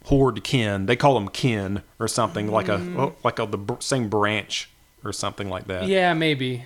Horde 0.03 0.44
Kin. 0.44 0.86
They 0.86 0.98
call 0.98 1.13
them 1.13 1.29
Kin 1.29 1.82
or 1.98 2.10
something 2.10 2.51
like 2.51 2.67
a 2.67 2.75
oh, 2.98 3.15
like 3.24 3.39
a 3.39 3.46
the 3.46 3.58
br- 3.58 3.79
same 3.79 4.10
branch 4.10 4.70
or 5.03 5.13
something 5.13 5.50
like 5.50 5.67
that. 5.67 5.88
Yeah, 5.88 6.13
maybe. 6.13 6.65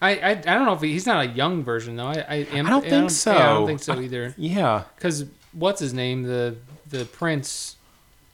I, 0.00 0.10
I, 0.10 0.30
I 0.30 0.34
don't 0.34 0.64
know 0.64 0.74
if 0.74 0.80
he, 0.80 0.92
he's 0.92 1.06
not 1.06 1.24
a 1.24 1.28
young 1.28 1.64
version 1.64 1.96
though. 1.96 2.06
I 2.06 2.24
I, 2.28 2.34
am, 2.52 2.66
I 2.66 2.70
don't 2.70 2.84
think 2.84 3.10
so. 3.10 3.32
Yeah, 3.32 3.50
I 3.50 3.54
don't 3.54 3.66
think 3.66 3.80
so 3.80 4.00
either. 4.00 4.34
Yeah. 4.36 4.84
Because 4.94 5.24
what's 5.52 5.80
his 5.80 5.92
name? 5.94 6.22
The 6.24 6.56
the 6.88 7.04
prince 7.04 7.76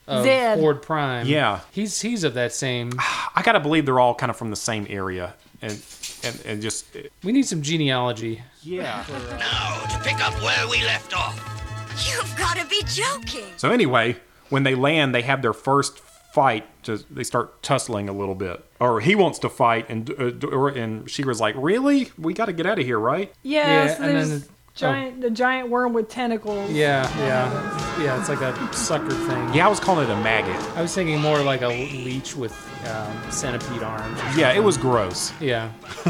of 0.07 0.23
Zed. 0.23 0.59
Horde 0.59 0.81
Prime. 0.81 1.25
Yeah. 1.27 1.61
he's 1.71 1.99
he's 2.01 2.23
of 2.23 2.33
that 2.35 2.53
same. 2.53 2.91
I 2.99 3.41
gotta 3.43 3.59
believe 3.59 3.85
they're 3.85 3.99
all 3.99 4.15
kind 4.15 4.29
of 4.29 4.37
from 4.37 4.49
the 4.49 4.55
same 4.55 4.85
area, 4.89 5.33
and 5.61 5.81
and, 6.23 6.41
and 6.45 6.61
just 6.61 6.85
We 7.23 7.31
need 7.31 7.45
some 7.47 7.61
genealogy. 7.61 8.41
yeah. 8.61 9.03
Now, 9.39 9.83
to 9.91 9.99
pick 10.03 10.19
up 10.25 10.33
where 10.41 10.67
we 10.69 10.83
left 10.83 11.15
off. 11.17 11.37
You've 12.09 12.35
got 12.37 12.57
to 12.57 12.65
be 12.67 12.81
joking. 12.87 13.45
So 13.57 13.71
anyway, 13.71 14.17
when 14.49 14.63
they 14.63 14.75
land, 14.75 15.15
they 15.15 15.21
have 15.21 15.41
their 15.41 15.53
first 15.53 15.99
fight. 15.99 16.67
Just 16.83 17.05
they 17.13 17.23
start 17.23 17.63
tussling 17.63 18.09
a 18.09 18.11
little 18.13 18.35
bit, 18.35 18.63
or 18.81 18.99
he 18.99 19.15
wants 19.15 19.39
to 19.39 19.49
fight, 19.49 19.85
and 19.89 20.09
uh, 20.19 20.47
or, 20.47 20.67
and 20.69 21.09
She-Ra's 21.09 21.39
like, 21.39 21.55
"Really? 21.57 22.11
We 22.17 22.33
got 22.33 22.45
to 22.45 22.53
get 22.53 22.65
out 22.65 22.77
of 22.79 22.85
here, 22.85 22.99
right?" 22.99 23.33
Yeah, 23.43 23.85
Yeah, 23.85 23.95
so 23.97 24.03
and 24.03 24.15
then 24.17 24.37
it- 24.39 24.49
giant 24.75 25.21
the 25.21 25.29
giant 25.29 25.69
worm 25.69 25.93
with 25.93 26.09
tentacles. 26.09 26.71
Yeah, 26.71 27.09
yeah, 27.19 28.03
yeah. 28.03 28.19
It's 28.19 28.29
like 28.29 28.41
a 28.41 28.73
sucker 28.73 29.09
thing. 29.09 29.53
Yeah, 29.53 29.65
I 29.65 29.69
was 29.69 29.79
calling 29.79 30.09
it 30.09 30.11
a 30.11 30.17
maggot. 30.17 30.61
I 30.77 30.81
was 30.81 30.93
thinking 30.93 31.19
more 31.19 31.41
like 31.41 31.61
a 31.61 31.69
leech 31.69 32.35
with 32.35 32.53
um, 32.85 33.31
centipede 33.31 33.83
arms. 33.83 34.19
Yeah, 34.37 34.53
it 34.53 34.63
was 34.63 34.77
gross. 34.77 35.31
Yeah, 35.39 35.71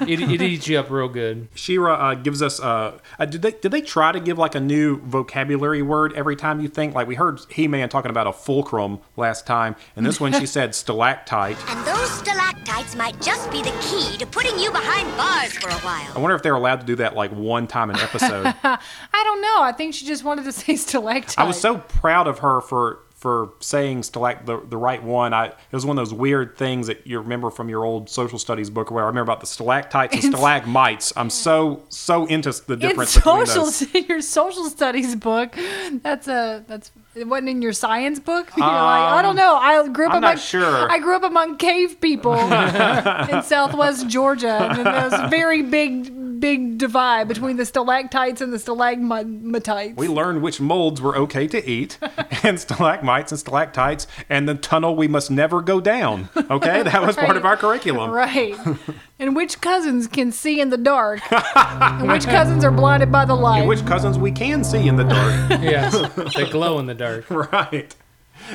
it, 0.00 0.20
it 0.20 0.42
eats 0.42 0.68
you 0.68 0.78
up 0.78 0.90
real 0.90 1.08
good. 1.08 1.48
She-Ra 1.54 1.94
uh, 1.94 2.14
gives 2.14 2.42
us. 2.42 2.60
Uh, 2.60 2.98
uh, 3.18 3.24
did 3.24 3.42
they 3.42 3.52
did 3.52 3.72
they 3.72 3.80
try 3.80 4.12
to 4.12 4.20
give 4.20 4.38
like 4.38 4.54
a 4.54 4.60
new 4.60 5.00
vocabulary 5.00 5.82
word 5.82 6.12
every 6.14 6.36
time 6.36 6.60
you 6.60 6.68
think? 6.68 6.94
Like 6.94 7.06
we 7.06 7.14
heard 7.14 7.40
He 7.50 7.68
Man 7.68 7.88
talking 7.88 8.10
about 8.10 8.26
a 8.26 8.32
fulcrum 8.32 9.00
last 9.16 9.46
time, 9.46 9.76
and 9.96 10.04
this 10.04 10.20
one 10.20 10.32
she 10.32 10.46
said 10.50 10.74
stalactite. 10.74 11.56
And 11.68 11.86
those 11.86 12.10
stalactites 12.18 12.94
might 12.96 13.20
just 13.20 13.50
be 13.50 13.62
the 13.62 13.72
key 13.80 14.16
to 14.18 14.26
putting 14.26 14.58
you 14.58 14.70
behind 14.70 15.08
bars 15.16 15.52
for 15.52 15.68
a 15.68 15.80
while. 15.80 16.12
I 16.14 16.18
wonder 16.18 16.34
if 16.34 16.42
they're 16.42 16.54
allowed 16.54 16.80
to 16.80 16.86
do 16.86 16.96
that 16.96 17.14
like 17.14 17.30
one 17.32 17.66
time 17.66 17.90
an 17.90 17.96
episode. 18.00 18.46
I 18.62 18.78
don't 19.12 19.42
know. 19.42 19.62
I 19.62 19.72
think 19.72 19.94
she 19.94 20.06
just 20.06 20.24
wanted 20.24 20.44
to 20.44 20.52
say 20.52 20.76
stalactite. 20.76 21.38
I 21.38 21.44
was 21.44 21.60
so 21.60 21.78
proud 21.78 22.26
of 22.26 22.40
her 22.40 22.60
for 22.60 23.00
for 23.20 23.50
saying 23.60 24.00
stalact 24.00 24.46
the, 24.46 24.58
the 24.66 24.78
right 24.78 25.02
one. 25.02 25.34
I 25.34 25.48
it 25.48 25.54
was 25.72 25.84
one 25.84 25.98
of 25.98 26.08
those 26.08 26.14
weird 26.14 26.56
things 26.56 26.86
that 26.86 27.06
you 27.06 27.20
remember 27.20 27.50
from 27.50 27.68
your 27.68 27.84
old 27.84 28.08
social 28.08 28.38
studies 28.38 28.70
book 28.70 28.90
where 28.90 29.04
I 29.04 29.08
remember 29.08 29.30
about 29.30 29.40
the 29.40 29.46
stalactites 29.46 30.14
and 30.14 30.34
stalagmites. 30.34 31.12
I'm 31.16 31.28
so 31.28 31.84
so 31.90 32.24
into 32.24 32.50
the 32.66 32.72
in 32.72 32.78
difference 32.78 33.14
between 33.14 33.44
social 33.46 33.64
those. 33.64 33.94
your 34.08 34.22
social 34.22 34.64
studies 34.70 35.14
book. 35.16 35.54
That's 36.02 36.28
a 36.28 36.64
that's 36.66 36.92
it 37.14 37.28
wasn't 37.28 37.50
in 37.50 37.60
your 37.60 37.74
science 37.74 38.18
book. 38.18 38.48
You're 38.56 38.66
like 38.66 39.12
I 39.12 39.20
don't 39.20 39.36
know. 39.36 39.54
I 39.54 39.86
grew 39.88 40.06
up 40.06 40.12
Um, 40.12 40.16
I'm 40.16 40.22
among 40.22 40.36
not 40.36 40.40
sure. 40.40 40.90
I 40.90 40.98
grew 40.98 41.16
up 41.16 41.22
among 41.22 41.58
cave 41.58 42.00
people 42.00 42.32
in 42.34 43.42
Southwest 43.42 44.08
Georgia, 44.08 44.70
and 44.70 44.86
those 44.86 45.28
very 45.28 45.60
big 45.60 46.10
big 46.40 46.78
divide 46.78 47.28
between 47.28 47.56
the 47.56 47.64
stalactites 47.66 48.40
and 48.40 48.52
the 48.52 48.58
stalagmites. 48.58 49.96
We 49.96 50.08
learned 50.08 50.42
which 50.42 50.60
molds 50.60 51.00
were 51.00 51.16
okay 51.16 51.46
to 51.48 51.68
eat, 51.68 51.98
and 52.42 52.58
stalagmites 52.58 53.30
and 53.32 53.38
stalactites, 53.38 54.06
and 54.28 54.48
the 54.48 54.54
tunnel 54.54 54.96
we 54.96 55.06
must 55.08 55.30
never 55.30 55.60
go 55.60 55.80
down. 55.80 56.28
Okay, 56.36 56.82
that 56.84 57.02
was 57.02 57.16
part 57.16 57.36
of 57.36 57.44
our 57.44 57.56
curriculum. 57.56 58.10
Right. 58.10 58.54
and 59.18 59.36
which 59.36 59.60
cousins 59.60 60.06
can 60.06 60.32
see 60.32 60.60
in 60.60 60.70
the 60.70 60.78
dark, 60.78 61.20
and 61.30 62.08
which 62.10 62.24
cousins 62.24 62.64
are 62.64 62.70
blinded 62.70 63.12
by 63.12 63.24
the 63.24 63.34
light. 63.34 63.60
And 63.60 63.68
which 63.68 63.84
cousins 63.84 64.18
we 64.18 64.32
can 64.32 64.64
see 64.64 64.88
in 64.88 64.96
the 64.96 65.04
dark. 65.04 65.60
Yes, 65.62 65.96
they 66.34 66.48
glow 66.50 66.78
in 66.78 66.86
the 66.86 66.94
dark. 66.94 67.28
right. 67.30 67.94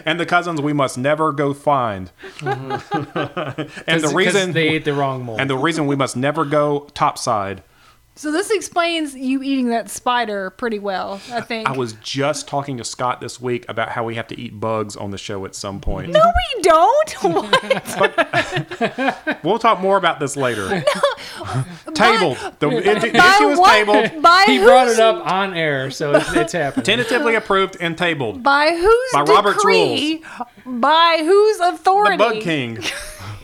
And 0.04 0.20
the 0.20 0.26
cousins 0.26 0.60
we 0.60 0.74
must 0.74 0.98
never 0.98 1.32
go 1.32 1.54
find. 1.54 2.12
Mm-hmm. 2.40 3.62
and 3.88 4.02
the 4.02 4.08
'Cause 4.08 4.14
reason 4.16 4.52
they 4.54 4.70
ate 4.70 4.84
the 4.86 4.94
wrong 4.94 5.24
mold. 5.24 5.40
and 5.40 5.50
the 5.50 5.58
reason 5.58 5.86
we 5.88 5.96
must 5.96 6.18
never 6.18 6.44
go 6.44 6.88
topside. 6.94 7.62
So 8.16 8.32
this 8.32 8.50
explains 8.50 9.14
you 9.16 9.44
eating 9.44 9.70
that 9.70 9.90
spider 9.90 10.50
pretty 10.52 10.80
well, 10.80 11.22
I 11.32 11.42
think. 11.42 11.68
I 11.70 11.74
was 11.78 11.94
just 11.94 12.48
talking 12.48 12.78
to 12.78 12.84
Scott 12.84 13.20
this 13.22 13.42
week 13.42 13.66
about 13.68 13.90
how 13.90 14.04
we 14.06 14.16
have 14.16 14.28
to 14.28 14.40
eat 14.40 14.60
bugs 14.60 14.96
on 14.96 15.12
the 15.12 15.18
show 15.18 15.46
at 15.46 15.54
some 15.56 15.80
point. 15.82 16.12
no, 16.12 16.22
we 16.56 16.62
don't. 16.62 17.16
What? 17.96 19.44
We'll 19.44 19.60
talk 19.60 19.80
more 19.80 19.98
about 19.98 20.20
this 20.20 20.36
later. 20.36 20.84
tabled. 21.94 22.38
The, 22.60 22.70
it- 22.70 23.02
the 23.02 23.12
By 23.18 23.36
issue 23.36 23.48
is 23.50 23.60
what- 23.60 23.72
tabled. 23.74 24.22
By 24.22 24.44
he 24.48 24.58
whose, 24.58 24.66
brought 24.66 24.88
it 24.88 25.00
up 25.00 25.26
on 25.32 25.54
air, 25.54 25.92
so 25.92 26.14
it's, 26.16 26.34
it's 26.34 26.54
happening. 26.54 26.84
Tentatively 26.86 27.36
approved 27.36 27.78
and 27.80 27.98
tabled. 27.98 28.44
By 28.44 28.72
whose 28.76 29.12
By 29.14 29.22
Robert's 29.22 29.58
decree? 29.58 30.24
By 30.66 31.18
whose 31.20 31.60
authority? 31.60 32.18
The 32.18 32.24
authority? 32.24 32.40
Bug 32.40 32.42
King. 32.44 32.80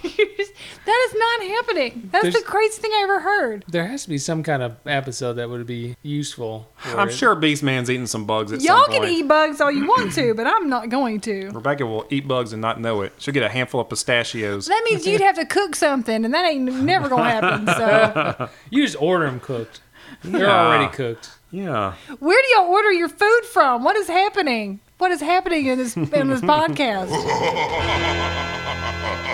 that 0.04 1.08
is 1.10 1.16
not 1.16 1.42
happening. 1.48 2.10
That's 2.12 2.24
There's- 2.24 2.36
the 2.36 2.44
craziest 2.44 2.82
thing 2.82 2.92
I 2.94 3.02
ever 3.04 3.20
heard. 3.22 3.66
There 3.68 3.86
has 3.88 4.04
to 4.04 4.10
be 4.10 4.18
some 4.18 4.44
kind 4.44 4.62
of 4.64 4.78
episode 4.86 5.34
that 5.34 5.50
would 5.50 5.66
be 5.66 5.96
useful. 6.02 6.70
I'm 6.86 7.10
it. 7.10 7.14
sure 7.14 7.36
Beastman's 7.36 7.90
eating 7.90 8.08
some 8.08 8.26
bugs 8.26 8.52
at 8.52 8.62
some 8.62 8.68
point. 8.76 8.88
Y'all 8.90 8.94
some 8.96 9.04
can 9.06 9.14
eat 9.14 9.28
bugs 9.28 9.62
all 9.62 9.72
you 9.72 9.86
want 9.88 10.14
to, 10.14 10.34
but 10.34 10.48
I'm 10.48 10.70
not 10.70 10.90
going 10.90 11.20
to. 11.22 11.50
Rebecca 11.54 11.86
will 11.86 12.06
eat 12.10 12.28
bugs 12.28 12.54
and 12.54 12.62
not 12.62 12.80
know 12.80 13.02
it. 13.02 13.14
She'll 13.20 13.34
get 13.34 13.44
a 13.44 13.50
handful 13.50 13.82
of 13.82 13.90
pistachios. 13.90 14.68
That 14.68 14.82
means 14.86 15.06
you'd 15.06 15.22
have 15.22 15.36
to 15.36 15.46
cook 15.46 15.76
something, 15.76 16.26
and 16.26 16.34
that 16.34 16.46
ain't 16.46 16.64
never 16.84 17.08
gonna 17.10 17.30
happen. 17.30 17.68
So, 17.82 18.50
You 18.70 18.84
just 18.86 19.02
order 19.02 19.26
them 19.26 19.40
cooked. 19.40 19.82
They're 20.24 20.42
Yeah. 20.42 20.66
already 20.68 20.92
cooked. 20.94 21.32
Yeah. 21.52 21.94
where 22.20 22.42
do 22.42 22.48
y'all 22.56 22.70
order 22.72 22.92
your 22.92 23.10
food 23.10 23.42
from? 23.52 23.84
What 23.84 23.96
is 23.98 24.08
happening? 24.08 24.80
What 25.00 25.12
is 25.12 25.20
happening 25.22 25.66
in 25.66 25.78
this 25.78 25.96
in 25.98 26.30
this 26.30 26.42
podcast? 26.54 27.10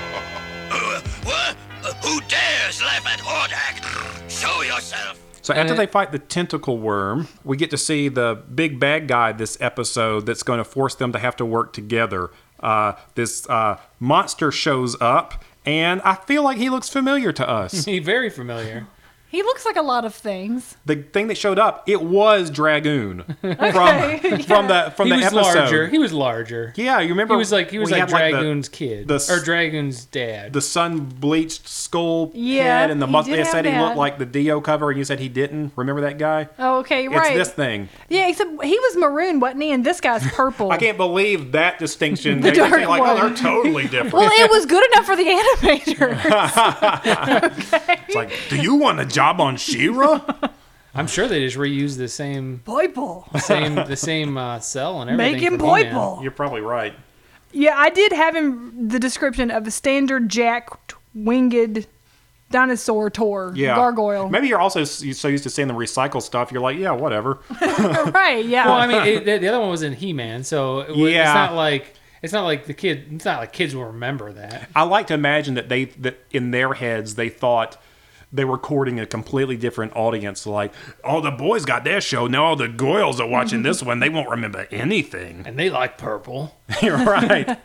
What? 1.28 1.58
Uh, 1.84 1.94
who 2.06 2.22
dares 2.22 2.82
laugh 2.82 3.06
at 3.06 3.20
Hordak? 3.20 4.30
Show 4.30 4.62
yourself. 4.62 5.20
So 5.42 5.54
after 5.54 5.74
Uh, 5.74 5.78
they 5.78 5.86
fight 5.86 6.12
the 6.14 6.20
tentacle 6.20 6.78
worm, 6.78 7.28
we 7.44 7.58
get 7.58 7.70
to 7.72 7.78
see 7.78 8.08
the 8.08 8.42
big 8.56 8.80
bad 8.80 9.08
guy 9.10 9.34
this 9.34 9.58
episode 9.60 10.26
that's 10.26 10.44
going 10.44 10.58
to 10.60 10.64
force 10.64 10.96
them 10.96 11.12
to 11.12 11.20
have 11.20 11.36
to 11.38 11.46
work 11.46 11.74
together. 11.74 12.32
Uh, 12.62 12.94
this 13.16 13.48
uh, 13.50 13.78
monster 14.00 14.52
shows 14.52 14.96
up, 15.02 15.44
and 15.66 16.02
I 16.04 16.16
feel 16.16 16.44
like 16.44 16.58
he 16.58 16.70
looks 16.70 16.90
familiar 16.90 17.32
to 17.34 17.48
us. 17.50 17.86
He 17.92 18.00
very 18.00 18.30
familiar. 18.30 18.88
He 19.30 19.44
looks 19.44 19.66
like 19.66 19.76
a 19.76 19.82
lot 19.82 20.06
of 20.06 20.16
things. 20.16 20.78
The 20.86 20.96
thing 20.96 21.28
that 21.28 21.38
showed 21.38 21.60
up, 21.60 21.84
it 21.88 22.02
was 22.02 22.50
Dragoon 22.50 23.24
from 23.42 23.50
from 23.60 24.68
the 24.68 24.94
from 24.96 25.08
he 25.08 25.12
the 25.12 25.18
was 25.18 25.26
episode. 25.26 25.36
larger. 25.60 25.88
He 25.88 25.98
was 25.98 26.14
larger. 26.14 26.74
Yeah, 26.78 27.02
you 27.02 27.10
remember? 27.10 27.34
He 27.34 27.38
was 27.38 27.52
like 27.52 27.70
he 27.70 27.78
was 27.78 27.92
we 27.92 27.98
like 28.00 28.08
the- 28.10 28.16
Dragoon's 28.16 28.70
kid 28.70 29.08
the 29.08 29.16
or 29.30 29.44
Dragoon's 29.44 30.06
dad. 30.06 30.54
the 30.54 30.62
sun 30.62 31.00
bleached 31.06 31.68
skull 31.68 32.32
Yeah, 32.34 32.80
head 32.82 32.90
and 32.92 33.02
the 33.02 33.06
he 33.06 33.12
mus- 33.12 33.26
did 33.26 33.34
they 33.34 33.38
have 33.40 33.48
said 33.48 33.66
he 33.66 33.78
looked 33.78 33.98
like 33.98 34.18
the 34.18 34.26
Dio 34.26 34.62
cover 34.62 34.90
and 34.90 34.98
you 34.98 35.04
said 35.04 35.20
he 35.20 35.30
didn't. 35.30 35.74
Remember 35.76 36.02
that 36.02 36.18
guy? 36.18 36.48
Oh, 36.58 36.78
okay, 36.80 37.08
right. 37.10 37.36
It's 37.36 37.50
this 37.50 37.54
thing. 37.54 37.90
Yeah, 38.10 38.30
except 38.30 38.64
he 38.64 38.80
was 38.80 38.96
maroon, 38.96 39.40
wasn't 39.42 39.62
he? 39.64 39.72
And 39.72 39.86
this 39.86 40.00
guy's 40.00 40.26
purple. 40.32 40.72
I 40.72 40.78
can't 40.78 40.98
believe 40.98 41.52
that 41.52 41.80
distinction. 41.80 42.40
The 42.42 42.52
They 42.52 42.56
just 42.56 42.70
dark 42.72 42.82
say 42.82 42.88
like, 42.88 43.02
oh, 43.02 43.06
one. 43.06 43.16
they're 43.18 43.36
totally 43.36 43.84
different. 43.90 44.14
Well, 44.14 44.30
it 44.32 44.50
was 44.50 44.66
good 44.66 44.84
enough 44.94 45.06
for 45.06 45.16
the 45.18 45.24
animator. 45.26 46.18
it's 48.08 48.16
like, 48.16 48.32
do 48.50 48.56
you 48.62 48.76
want 48.76 49.00
a 49.00 49.06
job 49.18 49.42
on 49.42 49.58
She-Ra? 49.58 50.22
I'm 50.96 51.08
sure 51.08 51.28
they 51.28 51.40
just 51.46 51.58
reused 51.58 51.98
the 51.98 52.08
same 52.08 52.62
Purple. 52.66 53.28
same 53.40 53.76
the 53.76 53.96
same 53.96 54.38
uh, 54.38 54.60
cell 54.60 55.02
and 55.02 55.10
everything. 55.12 55.34
Make 55.34 55.42
him 55.44 55.60
for 55.60 55.78
He-Man. 55.78 55.92
purple. 55.94 56.20
You're 56.22 56.32
probably 56.32 56.62
right. 56.62 56.94
Yeah, 57.52 57.74
I 57.78 57.90
did 57.90 58.12
have 58.14 58.36
him 58.36 58.88
the 58.90 59.00
description 59.00 59.52
of 59.52 59.66
a 59.68 59.72
standard 59.72 60.30
jacked 60.30 60.96
winged 61.16 61.88
dinosaur 62.50 63.10
tour 63.10 63.52
Yeah. 63.56 63.76
gargoyle. 63.76 64.30
Maybe 64.30 64.48
you're 64.48 64.60
also 64.60 64.82
s- 64.82 65.04
so 65.18 65.28
used 65.28 65.44
to 65.44 65.50
seeing 65.50 65.68
the 65.68 65.74
recycle 65.74 66.22
stuff. 66.22 66.52
You're 66.52 66.62
like, 66.62 66.78
yeah, 66.78 66.92
whatever. 66.92 67.40
right? 67.62 68.44
Yeah. 68.46 68.66
Well, 68.68 68.76
I 68.76 68.88
mean, 68.88 69.02
it, 69.06 69.26
the, 69.26 69.38
the 69.38 69.48
other 69.50 69.60
one 69.60 69.70
was 69.70 69.82
in 69.84 69.94
He-Man, 69.94 70.44
so 70.44 70.80
it, 70.82 70.96
was- 70.96 71.12
Yeah. 71.12 71.24
it's 71.30 71.36
not 71.36 71.54
like 71.56 71.94
it's 72.22 72.34
not 72.34 72.44
like 72.46 72.66
the 72.66 72.74
kid. 72.74 73.08
It's 73.12 73.26
not 73.26 73.40
like 73.40 73.52
kids 73.54 73.76
will 73.76 73.86
remember 73.86 74.32
that. 74.34 74.70
I 74.76 74.84
like 74.84 75.08
to 75.08 75.14
imagine 75.14 75.54
that 75.56 75.70
they 75.70 75.86
that 75.86 76.18
in 76.32 76.52
their 76.52 76.74
heads 76.74 77.16
they 77.16 77.30
thought 77.30 77.78
they 78.32 78.46
were 78.46 78.58
courting 78.58 79.00
a 79.00 79.06
completely 79.06 79.58
different 79.58 79.96
audience. 79.96 80.46
Like, 80.46 80.74
oh, 81.04 81.22
the 81.22 81.32
boys 81.32 81.66
got 81.66 81.84
their 81.84 82.02
show. 82.02 82.28
Now 82.28 82.46
all 82.46 82.56
the 82.56 82.68
girls 82.68 83.20
are 83.20 83.28
watching 83.28 83.64
this 83.64 83.82
one. 83.82 84.00
They 84.00 84.10
won't 84.10 84.30
remember 84.30 84.68
anything. 84.72 85.44
And 85.46 85.58
they 85.58 85.70
like 85.70 85.98
purple. 85.98 86.58
You're 86.82 86.98
right. 86.98 87.58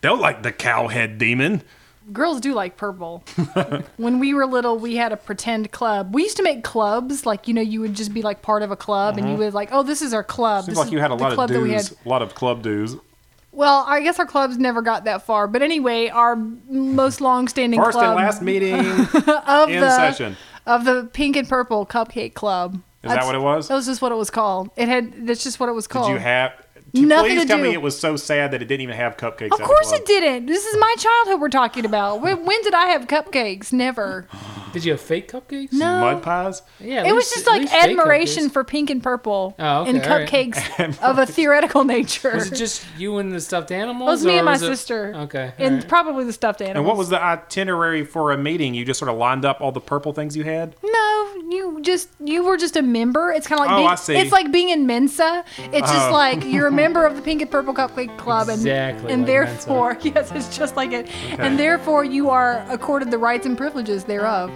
They'll 0.00 0.18
like 0.18 0.42
the 0.42 0.52
cowhead 0.52 1.18
demon. 1.18 1.62
Girls 2.12 2.40
do 2.40 2.52
like 2.52 2.76
purple. 2.76 3.24
when 3.96 4.18
we 4.18 4.34
were 4.34 4.44
little, 4.46 4.78
we 4.78 4.96
had 4.96 5.12
a 5.12 5.16
pretend 5.16 5.72
club. 5.72 6.14
We 6.14 6.24
used 6.24 6.36
to 6.36 6.42
make 6.42 6.62
clubs, 6.62 7.24
like 7.24 7.48
you 7.48 7.54
know, 7.54 7.62
you 7.62 7.80
would 7.80 7.94
just 7.94 8.12
be 8.12 8.20
like 8.20 8.42
part 8.42 8.62
of 8.62 8.70
a 8.70 8.76
club, 8.76 9.16
and 9.16 9.30
you 9.30 9.36
would 9.36 9.54
like, 9.54 9.70
oh, 9.72 9.82
this 9.82 10.02
is 10.02 10.12
our 10.12 10.22
club. 10.22 10.64
Mm-hmm. 10.64 10.66
Seems 10.66 10.76
this 10.76 10.78
like 10.78 10.86
is 10.88 10.92
you 10.92 10.98
had 10.98 11.10
a 11.10 11.14
lot 11.14 11.32
of 11.32 11.36
club 11.36 11.50
we 11.50 11.70
dues, 11.70 11.88
had. 11.88 11.96
a 12.04 12.08
lot 12.08 12.20
of 12.20 12.34
club 12.34 12.62
dues. 12.62 12.96
Well, 13.54 13.84
I 13.86 14.00
guess 14.00 14.18
our 14.18 14.26
clubs 14.26 14.58
never 14.58 14.82
got 14.82 15.04
that 15.04 15.22
far, 15.22 15.46
but 15.46 15.62
anyway, 15.62 16.08
our 16.08 16.34
most 16.36 17.20
long-standing 17.20 17.80
First 17.80 17.92
club 17.92 18.06
and 18.06 18.16
last 18.16 18.42
meeting 18.42 18.74
of 18.80 19.68
in 19.70 19.80
the 19.80 19.96
session. 19.96 20.36
of 20.66 20.84
the 20.84 21.08
Pink 21.12 21.36
and 21.36 21.48
Purple 21.48 21.86
Cupcake 21.86 22.34
Club. 22.34 22.82
Is 23.04 23.12
that 23.12 23.26
what 23.26 23.34
it 23.34 23.40
was? 23.40 23.68
That 23.68 23.74
was 23.74 23.86
just 23.86 24.02
what 24.02 24.12
it 24.12 24.16
was 24.16 24.30
called. 24.30 24.70
It 24.76 24.88
had. 24.88 25.26
That's 25.26 25.44
just 25.44 25.60
what 25.60 25.68
it 25.68 25.72
was 25.72 25.86
called. 25.86 26.08
Did 26.08 26.14
you 26.14 26.18
have? 26.20 26.52
Nothing 26.94 27.32
please 27.32 27.42
to 27.42 27.46
tell 27.48 27.56
do. 27.58 27.62
me 27.64 27.72
it 27.72 27.82
was 27.82 27.98
so 27.98 28.16
sad 28.16 28.52
that 28.52 28.62
it 28.62 28.66
didn't 28.66 28.82
even 28.82 28.96
have 28.96 29.16
cupcakes. 29.16 29.52
Of 29.52 29.60
course 29.60 29.92
it 29.92 30.06
didn't. 30.06 30.46
This 30.46 30.64
is 30.64 30.76
my 30.78 30.94
childhood 30.98 31.40
we're 31.40 31.48
talking 31.48 31.84
about. 31.84 32.20
When, 32.22 32.44
when 32.44 32.62
did 32.62 32.72
I 32.74 32.86
have 32.86 33.06
cupcakes? 33.08 33.72
Never. 33.72 34.26
Did 34.72 34.84
you 34.84 34.92
have 34.92 35.00
fake 35.00 35.30
cupcakes? 35.30 35.72
No. 35.72 36.00
Mud 36.00 36.22
pies. 36.22 36.62
Yeah. 36.80 37.00
at 37.02 37.06
It 37.06 37.12
was 37.14 37.24
least- 37.26 37.34
just 37.34 37.46
like 37.46 37.72
admiration 37.72 38.50
for 38.50 38.64
pink 38.64 38.90
and 38.90 39.00
purple 39.02 39.54
Oh, 39.58 39.82
okay, 39.82 39.90
and 39.90 40.02
all 40.02 40.18
right. 40.18 40.28
cupcakes 40.28 41.00
of 41.02 41.18
a 41.18 41.26
theoretical 41.26 41.84
nature. 41.84 42.32
Was 42.34 42.50
it 42.50 42.56
just 42.56 42.84
you 42.98 43.18
and 43.18 43.32
the 43.32 43.40
stuffed 43.40 43.70
animals? 43.70 44.08
It 44.08 44.10
was 44.10 44.24
me 44.24 44.34
or 44.34 44.36
and 44.38 44.44
my 44.46 44.52
was 44.52 44.62
it- 44.62 44.66
sister. 44.66 45.14
Okay. 45.14 45.52
And 45.58 45.76
right. 45.76 45.88
probably 45.88 46.24
the 46.24 46.32
stuffed 46.32 46.60
animals. 46.60 46.76
And 46.78 46.86
what 46.86 46.96
was 46.96 47.08
the 47.08 47.22
itinerary 47.22 48.04
for 48.04 48.32
a 48.32 48.36
meeting? 48.38 48.74
You 48.74 48.84
just 48.84 48.98
sort 48.98 49.10
of 49.10 49.16
lined 49.16 49.44
up 49.44 49.60
all 49.60 49.70
the 49.72 49.80
purple 49.80 50.12
things 50.12 50.36
you 50.36 50.42
had. 50.44 50.74
No, 50.82 51.13
you 51.50 51.78
just 51.82 52.08
you 52.24 52.44
were 52.44 52.56
just 52.56 52.76
a 52.76 52.82
member. 52.82 53.32
It's 53.32 53.46
kind 53.46 53.60
of 53.60 53.66
like 53.66 53.74
Oh, 53.74 53.78
being, 53.78 53.88
I 53.88 53.94
see. 53.96 54.16
it's 54.16 54.32
like 54.32 54.50
being 54.52 54.68
in 54.70 54.86
Mensa. 54.86 55.44
It's 55.72 55.90
just 55.90 56.08
Oh. 56.08 56.12
like 56.12 56.44
you're 56.44 56.66
a 56.68 56.72
member 56.72 57.04
of 57.04 57.16
the 57.16 57.22
Pink 57.22 57.42
and 57.42 57.50
Purple 57.50 57.74
Cupcake 57.74 58.16
Club, 58.18 58.48
and 58.48 58.58
Exactly 58.58 59.12
and 59.12 59.22
like 59.22 59.26
therefore, 59.26 59.98
yes, 60.02 60.30
it's 60.32 60.56
just 60.56 60.76
like 60.76 60.92
it, 60.92 61.08
and 61.38 61.58
therefore 61.58 62.04
you 62.04 62.30
are 62.30 62.64
accorded 62.68 63.10
the 63.10 63.18
rights 63.18 63.46
and 63.46 63.56
privileges 63.56 64.04
thereof. 64.04 64.50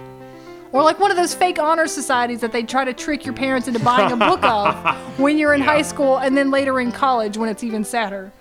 Or 0.71 0.83
like 0.83 0.99
one 0.99 1.09
of 1.09 1.17
those 1.17 1.33
fake 1.33 1.57
honor 1.57 1.87
societies 1.87 2.41
that 2.41 2.51
they 2.51 2.61
try 2.61 2.85
to 2.85 2.93
trick 2.93 3.25
your 3.25 3.33
parents 3.33 3.67
into 3.67 3.79
buying 3.79 4.11
a 4.11 4.15
book 4.17 4.43
of 4.43 4.75
when 5.19 5.37
you're 5.39 5.55
in 5.55 5.61
high 5.61 5.81
school 5.81 6.17
and 6.17 6.37
then 6.37 6.51
later 6.51 6.79
in 6.79 6.91
college 6.91 7.37
when 7.37 7.49
it's 7.49 7.63
even 7.63 7.83
sadder. 7.83 8.31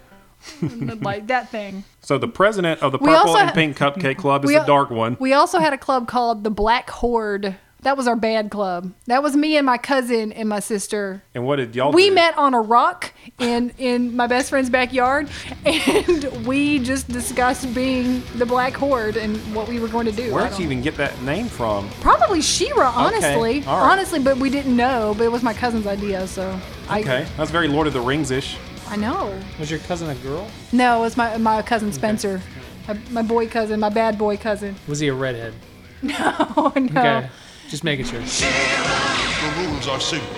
like 1.00 1.26
that 1.28 1.48
thing. 1.48 1.84
So 2.00 2.18
the 2.18 2.28
president 2.28 2.82
of 2.82 2.92
the 2.92 2.98
purple 2.98 3.14
also 3.16 3.38
and 3.38 3.52
pink 3.54 3.76
cupcake 3.76 4.18
club 4.18 4.44
is 4.44 4.48
We 4.48 4.54
the 4.58 4.64
dark 4.64 4.90
one. 4.90 5.16
We 5.18 5.32
also 5.32 5.58
had 5.58 5.72
a 5.72 5.78
club 5.78 6.06
called 6.06 6.44
the 6.44 6.50
Black 6.50 6.90
Horde. 6.90 7.56
That 7.82 7.96
was 7.96 8.08
our 8.08 8.16
bad 8.16 8.50
club. 8.50 8.92
That 9.06 9.22
was 9.22 9.36
me 9.36 9.56
and 9.56 9.64
my 9.64 9.78
cousin 9.78 10.32
and 10.32 10.48
my 10.48 10.58
sister. 10.58 11.22
And 11.32 11.46
what 11.46 11.56
did 11.56 11.76
y'all 11.76 11.92
We 11.92 12.08
do? 12.08 12.14
met 12.16 12.36
on 12.36 12.52
a 12.52 12.60
rock 12.60 13.12
in 13.38 13.70
in 13.78 14.16
my 14.16 14.26
best 14.26 14.50
friend's 14.50 14.68
backyard, 14.68 15.28
and 15.64 16.44
we 16.46 16.80
just 16.80 17.08
discussed 17.08 17.72
being 17.74 18.22
the 18.36 18.44
Black 18.44 18.74
Horde 18.74 19.16
and 19.16 19.36
what 19.54 19.68
we 19.68 19.78
were 19.78 19.86
going 19.88 20.06
to 20.06 20.12
do. 20.12 20.34
Where 20.34 20.44
I 20.44 20.48
did 20.48 20.58
you 20.58 20.64
even 20.64 20.82
get 20.82 20.96
that 20.96 21.22
name 21.22 21.46
from? 21.46 21.88
Probably 22.00 22.40
She-Ra, 22.42 22.92
honestly. 22.96 23.64
all 23.64 23.80
right. 23.80 23.92
Honestly, 23.92 24.18
but 24.18 24.38
we 24.38 24.50
didn't 24.50 24.76
know. 24.76 25.14
But 25.16 25.24
it 25.24 25.32
was 25.32 25.44
my 25.44 25.54
cousin's 25.54 25.86
idea, 25.86 26.26
so 26.26 26.58
I. 26.88 27.00
Okay, 27.00 27.26
that's 27.36 27.50
very 27.52 27.68
Lord 27.68 27.86
of 27.86 27.92
the 27.92 28.00
Rings 28.00 28.32
ish. 28.32 28.56
I 28.88 28.96
know. 28.96 29.38
Was 29.60 29.70
your 29.70 29.80
cousin 29.80 30.10
a 30.10 30.14
girl? 30.16 30.50
No, 30.72 30.98
it 30.98 31.00
was 31.00 31.16
my 31.16 31.36
my 31.36 31.62
cousin 31.62 31.92
Spencer, 31.92 32.42
my, 32.88 32.98
my 33.10 33.22
boy 33.22 33.46
cousin, 33.46 33.78
my 33.78 33.88
bad 33.90 34.18
boy 34.18 34.36
cousin. 34.36 34.74
Was 34.88 34.98
he 34.98 35.06
a 35.08 35.14
redhead? 35.14 35.54
Oh 36.10 36.72
no. 36.76 37.00
Okay. 37.00 37.28
Just 37.68 37.84
making 37.84 38.06
sure. 38.06 38.20
The 38.20 39.52
rules 39.58 39.88
are 39.88 40.00
simple. 40.00 40.36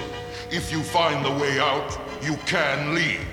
If 0.50 0.72
you 0.72 0.82
find 0.82 1.24
the 1.24 1.30
way 1.30 1.60
out, 1.60 1.96
you 2.22 2.36
can 2.46 2.92
leave. 2.94 3.24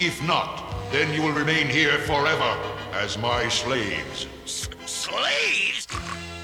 If 0.00 0.22
not, 0.22 0.64
then 0.92 1.12
you 1.14 1.22
will 1.22 1.32
remain 1.32 1.66
here 1.66 1.98
forever 2.00 2.56
as 2.92 3.16
my 3.16 3.48
slaves. 3.48 4.26
Slaves? 4.44 5.86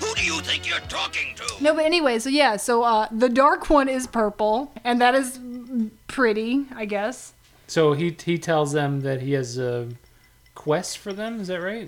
Who 0.00 0.14
do 0.14 0.24
you 0.24 0.40
think 0.40 0.66
you're 0.66 0.80
talking 0.80 1.34
to? 1.36 1.62
No, 1.62 1.74
but 1.74 1.84
anyway, 1.84 2.18
so 2.18 2.30
yeah, 2.30 2.56
so 2.56 2.82
uh, 2.82 3.08
the 3.12 3.28
dark 3.28 3.68
one 3.68 3.88
is 3.88 4.06
purple, 4.06 4.72
and 4.82 4.98
that 5.02 5.14
is 5.14 5.38
pretty, 6.06 6.64
I 6.74 6.86
guess. 6.86 7.34
So 7.66 7.92
he 7.92 8.16
he 8.24 8.38
tells 8.38 8.72
them 8.72 9.00
that 9.02 9.20
he 9.20 9.32
has 9.32 9.58
a 9.58 9.88
quest 10.64 10.96
for 10.96 11.12
them. 11.12 11.40
Is 11.40 11.48
that 11.48 11.61
right? 11.61 11.87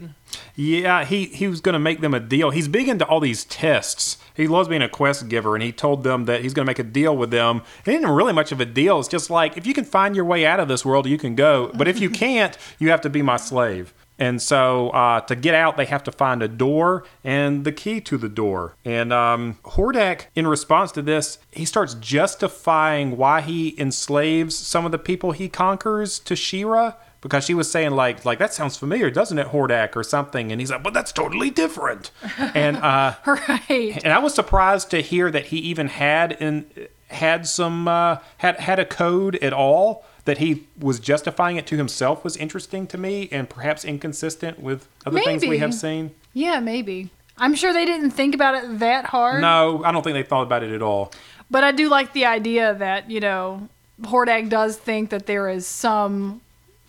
Yeah, 0.54 1.06
he, 1.06 1.24
he 1.24 1.48
was 1.48 1.62
going 1.62 1.72
to 1.72 1.78
make 1.78 2.02
them 2.02 2.12
a 2.12 2.20
deal. 2.20 2.50
He's 2.50 2.68
big 2.68 2.90
into 2.90 3.06
all 3.06 3.20
these 3.20 3.46
tests. 3.46 4.18
He 4.34 4.46
loves 4.46 4.68
being 4.68 4.82
a 4.82 4.88
quest 4.88 5.28
giver, 5.28 5.56
and 5.56 5.62
he 5.62 5.72
told 5.72 6.04
them 6.04 6.26
that 6.26 6.42
he's 6.42 6.52
going 6.52 6.66
to 6.66 6.68
make 6.68 6.78
a 6.78 6.82
deal 6.84 7.16
with 7.16 7.30
them. 7.30 7.62
It 7.86 7.94
isn't 7.94 8.10
really 8.10 8.34
much 8.34 8.52
of 8.52 8.60
a 8.60 8.66
deal. 8.66 8.98
It's 8.98 9.08
just 9.08 9.30
like, 9.30 9.56
if 9.56 9.66
you 9.66 9.72
can 9.72 9.86
find 9.86 10.14
your 10.14 10.26
way 10.26 10.44
out 10.44 10.60
of 10.60 10.68
this 10.68 10.84
world, 10.84 11.06
you 11.06 11.16
can 11.16 11.34
go. 11.34 11.70
But 11.72 11.88
if 11.88 11.98
you 11.98 12.10
can't, 12.24 12.58
you 12.78 12.90
have 12.90 13.00
to 13.00 13.08
be 13.08 13.22
my 13.22 13.38
slave. 13.38 13.94
And 14.18 14.42
so 14.42 14.90
uh, 14.90 15.20
to 15.22 15.34
get 15.34 15.54
out, 15.54 15.78
they 15.78 15.86
have 15.86 16.04
to 16.04 16.12
find 16.12 16.42
a 16.42 16.48
door 16.48 17.04
and 17.24 17.64
the 17.64 17.72
key 17.72 18.02
to 18.02 18.18
the 18.18 18.28
door. 18.28 18.76
And 18.84 19.10
um, 19.10 19.58
Hordak, 19.64 20.26
in 20.34 20.46
response 20.46 20.92
to 20.92 21.02
this, 21.02 21.38
he 21.50 21.64
starts 21.64 21.94
justifying 21.94 23.16
why 23.16 23.40
he 23.40 23.74
enslaves 23.80 24.54
some 24.54 24.84
of 24.84 24.92
the 24.92 24.98
people 24.98 25.32
he 25.32 25.48
conquers 25.48 26.18
to 26.20 26.36
She-Ra 26.36 26.94
because 27.26 27.44
she 27.44 27.54
was 27.54 27.68
saying 27.70 27.90
like 27.90 28.24
like 28.24 28.38
that 28.38 28.54
sounds 28.54 28.76
familiar, 28.76 29.10
doesn't 29.10 29.38
it, 29.38 29.48
Hordak 29.48 29.96
or 29.96 30.04
something? 30.04 30.52
And 30.52 30.60
he's 30.60 30.70
like, 30.70 30.82
but 30.82 30.94
that's 30.94 31.12
totally 31.12 31.50
different. 31.50 32.10
and 32.54 32.76
uh, 32.92 33.14
Right. 33.26 34.00
and 34.04 34.12
I 34.12 34.18
was 34.18 34.34
surprised 34.34 34.90
to 34.90 35.00
hear 35.02 35.30
that 35.30 35.46
he 35.46 35.58
even 35.58 35.88
had 35.88 36.32
in 36.32 36.66
had 37.08 37.46
some 37.46 37.88
uh, 37.88 38.18
had 38.38 38.60
had 38.60 38.78
a 38.78 38.84
code 38.84 39.36
at 39.36 39.52
all. 39.52 40.04
That 40.24 40.38
he 40.38 40.64
was 40.80 40.98
justifying 40.98 41.56
it 41.56 41.68
to 41.68 41.76
himself 41.76 42.24
was 42.24 42.36
interesting 42.36 42.88
to 42.88 42.98
me, 42.98 43.28
and 43.30 43.48
perhaps 43.48 43.84
inconsistent 43.84 44.58
with 44.58 44.88
other 45.06 45.20
things 45.20 45.46
we 45.46 45.58
have 45.58 45.72
seen. 45.72 46.10
Yeah, 46.32 46.58
maybe. 46.58 47.10
I'm 47.38 47.54
sure 47.54 47.72
they 47.72 47.84
didn't 47.84 48.10
think 48.10 48.34
about 48.34 48.54
it 48.56 48.78
that 48.80 49.04
hard. 49.04 49.40
No, 49.40 49.84
I 49.84 49.92
don't 49.92 50.02
think 50.02 50.14
they 50.14 50.24
thought 50.24 50.42
about 50.42 50.64
it 50.64 50.72
at 50.72 50.82
all. 50.82 51.12
But 51.48 51.62
I 51.62 51.70
do 51.70 51.88
like 51.88 52.12
the 52.12 52.24
idea 52.24 52.74
that, 52.74 53.08
you 53.08 53.20
know, 53.20 53.68
Hordak 54.00 54.48
does 54.48 54.76
think 54.76 55.10
that 55.10 55.26
there 55.26 55.48
is 55.48 55.64
some 55.64 56.40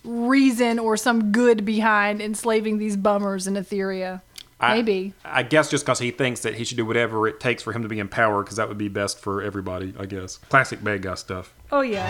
reason 0.08 0.78
or 0.78 0.96
some 0.96 1.30
good 1.32 1.64
behind 1.64 2.20
enslaving 2.22 2.78
these 2.78 2.96
bummers 2.96 3.46
in 3.46 3.54
Etheria. 3.54 4.22
I- 4.60 4.74
Maybe. 4.76 5.12
I 5.24 5.42
guess 5.44 5.70
just 5.70 5.84
because 5.84 6.00
he 6.00 6.10
thinks 6.10 6.40
that 6.40 6.54
he 6.56 6.64
should 6.64 6.76
do 6.78 6.84
whatever 6.86 7.28
it 7.28 7.38
takes 7.38 7.62
for 7.62 7.72
him 7.72 7.82
to 7.82 7.88
be 7.88 8.00
in 8.00 8.08
power, 8.08 8.42
because 8.42 8.56
that 8.56 8.68
would 8.68 8.78
be 8.78 8.88
best 8.88 9.20
for 9.20 9.40
everybody. 9.42 9.94
I 9.98 10.06
guess 10.06 10.38
classic 10.38 10.82
bad 10.82 11.02
guy 11.02 11.14
stuff. 11.14 11.52
Oh, 11.70 11.82
yeah. 11.82 12.08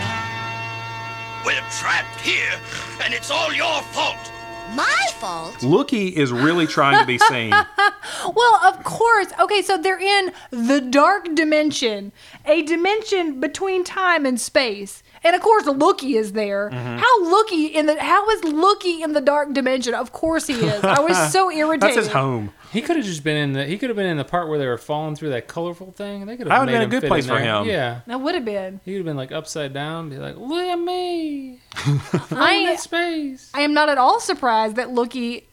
We're 1.45 1.53
trapped 1.79 2.19
here, 2.21 2.59
and 3.03 3.13
it's 3.13 3.29
all 3.31 3.53
your 3.53 3.81
fault. 3.93 4.17
My 4.75 5.05
fault? 5.19 5.63
Loo-Kee 5.63 6.09
is 6.09 6.31
really 6.31 6.67
trying 6.67 6.99
to 6.99 7.05
be 7.07 7.17
seen. 7.29 7.49
Well, 7.51 8.55
of 8.67 8.83
course. 8.83 9.27
Okay, 9.39 9.61
so 9.61 9.77
they're 9.77 9.99
in 9.99 10.31
the 10.51 10.79
dark 10.81 11.33
dimension, 11.35 12.11
a 12.45 12.61
dimension 12.63 13.39
between 13.39 13.83
time 13.83 14.25
and 14.25 14.39
space. 14.39 15.01
And 15.23 15.35
of 15.35 15.41
course, 15.41 15.65
Loo-Kee 15.65 16.15
is 16.17 16.31
there. 16.33 16.69
Mm-hmm. 16.69 16.97
How 16.97 17.23
Loo-Kee 17.23 17.67
in 17.67 17.85
the 17.87 18.01
how 18.01 18.29
is 18.29 18.43
Loo-Kee 18.43 19.03
in 19.03 19.13
the 19.13 19.21
dark 19.21 19.53
dimension? 19.53 19.93
Of 19.93 20.11
course 20.11 20.47
he 20.47 20.53
is. 20.53 20.83
I 20.83 20.99
was 21.01 21.31
so 21.31 21.51
irritated. 21.51 21.81
That's 21.97 22.05
his 22.07 22.13
home. 22.13 22.53
He 22.71 22.81
could 22.81 22.97
have 22.97 23.05
just 23.05 23.23
been 23.23 23.35
in 23.37 23.53
the. 23.53 23.65
He 23.65 23.77
could 23.77 23.89
have 23.89 23.97
been 23.97 24.05
in 24.05 24.17
the 24.17 24.23
part 24.23 24.47
where 24.47 24.59
they 24.59 24.67
were 24.67 24.77
falling 24.77 25.15
through 25.15 25.29
that 25.31 25.47
colorful 25.47 25.91
thing. 25.91 26.25
They 26.25 26.37
could 26.37 26.47
That 26.47 26.51
have 26.53 26.61
would've 26.61 26.73
been 26.73 26.81
a 26.83 27.01
good 27.01 27.07
place 27.07 27.25
for 27.25 27.39
him. 27.39 27.65
Yeah, 27.65 28.01
That 28.07 28.21
would 28.21 28.35
have 28.35 28.45
been. 28.45 28.79
he 28.85 28.91
would 28.91 28.99
have 28.99 29.05
been 29.05 29.17
like 29.17 29.31
upside 29.31 29.73
down, 29.73 30.09
be 30.09 30.17
like, 30.17 30.37
"Look 30.37 30.65
at 30.65 30.75
me, 30.79 31.59
I, 32.31 32.67
in 32.71 32.77
space." 32.77 33.49
I 33.53 33.61
am 33.61 33.73
not 33.73 33.89
at 33.89 33.97
all 33.97 34.19
surprised 34.19 34.75
that 34.75 34.91
Loo-Kee 34.91 35.45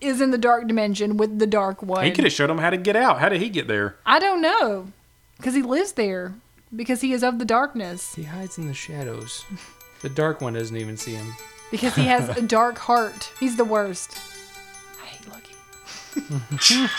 is 0.00 0.20
in 0.20 0.30
the 0.30 0.38
dark 0.38 0.66
dimension 0.66 1.16
with 1.18 1.38
the 1.38 1.46
dark 1.46 1.82
one. 1.82 2.04
He 2.04 2.12
could 2.12 2.24
have 2.24 2.32
showed 2.32 2.48
him 2.48 2.58
how 2.58 2.70
to 2.70 2.76
get 2.76 2.96
out. 2.96 3.18
How 3.20 3.28
did 3.28 3.40
he 3.42 3.48
get 3.50 3.68
there? 3.68 3.96
I 4.06 4.18
don't 4.18 4.40
know. 4.40 4.88
Because 5.36 5.54
he 5.54 5.62
lives 5.62 5.92
there. 5.92 6.32
Because 6.74 7.00
he 7.00 7.12
is 7.12 7.22
of 7.22 7.38
the 7.38 7.44
darkness. 7.44 8.14
He 8.14 8.24
hides 8.24 8.58
in 8.58 8.66
the 8.66 8.74
shadows. 8.74 9.44
The 10.02 10.08
dark 10.08 10.40
one 10.40 10.54
doesn't 10.54 10.76
even 10.76 10.96
see 10.96 11.14
him. 11.14 11.34
Because 11.70 11.94
he 11.94 12.04
has 12.04 12.28
a 12.36 12.42
dark 12.46 12.78
heart. 12.78 13.30
He's 13.40 13.56
the 13.56 13.64
worst. 13.64 14.18
I 15.02 15.06
hate 15.06 15.28
Loo-Kee. 15.28 16.86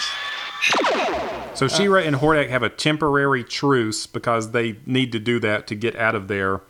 So 1.55 1.69
She-Ra 1.69 2.01
uh, 2.01 2.03
and 2.03 2.17
Hordak 2.17 2.49
have 2.49 2.63
a 2.63 2.69
temporary 2.69 3.43
truce 3.43 4.07
because 4.07 4.51
they 4.51 4.77
need 4.85 5.11
to 5.13 5.19
do 5.19 5.39
that 5.39 5.67
to 5.67 5.75
get 5.75 5.95
out 5.95 6.15
of 6.15 6.27
there. 6.27 6.61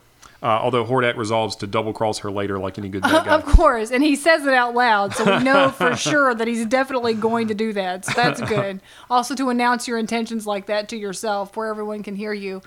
Uh, 0.42 0.46
although 0.46 0.84
Hordak 0.84 1.16
resolves 1.16 1.56
to 1.56 1.66
double 1.66 1.92
cross 1.92 2.18
her 2.18 2.30
later, 2.30 2.58
like 2.58 2.78
any 2.78 2.88
good 2.88 3.02
bad 3.02 3.24
guy. 3.26 3.34
Of 3.34 3.44
course. 3.44 3.90
And 3.90 4.02
he 4.02 4.16
says 4.16 4.46
it 4.46 4.54
out 4.54 4.74
loud. 4.74 5.14
So 5.14 5.38
we 5.38 5.42
know 5.42 5.70
for 5.70 5.96
sure 5.96 6.34
that 6.34 6.46
he's 6.46 6.66
definitely 6.66 7.14
going 7.14 7.48
to 7.48 7.54
do 7.54 7.72
that. 7.72 8.04
So 8.04 8.12
that's 8.12 8.40
good. 8.48 8.80
also, 9.10 9.34
to 9.34 9.48
announce 9.48 9.88
your 9.88 9.98
intentions 9.98 10.46
like 10.46 10.66
that 10.66 10.88
to 10.90 10.96
yourself 10.96 11.56
where 11.56 11.68
everyone 11.68 12.02
can 12.02 12.14
hear 12.16 12.32
you. 12.32 12.62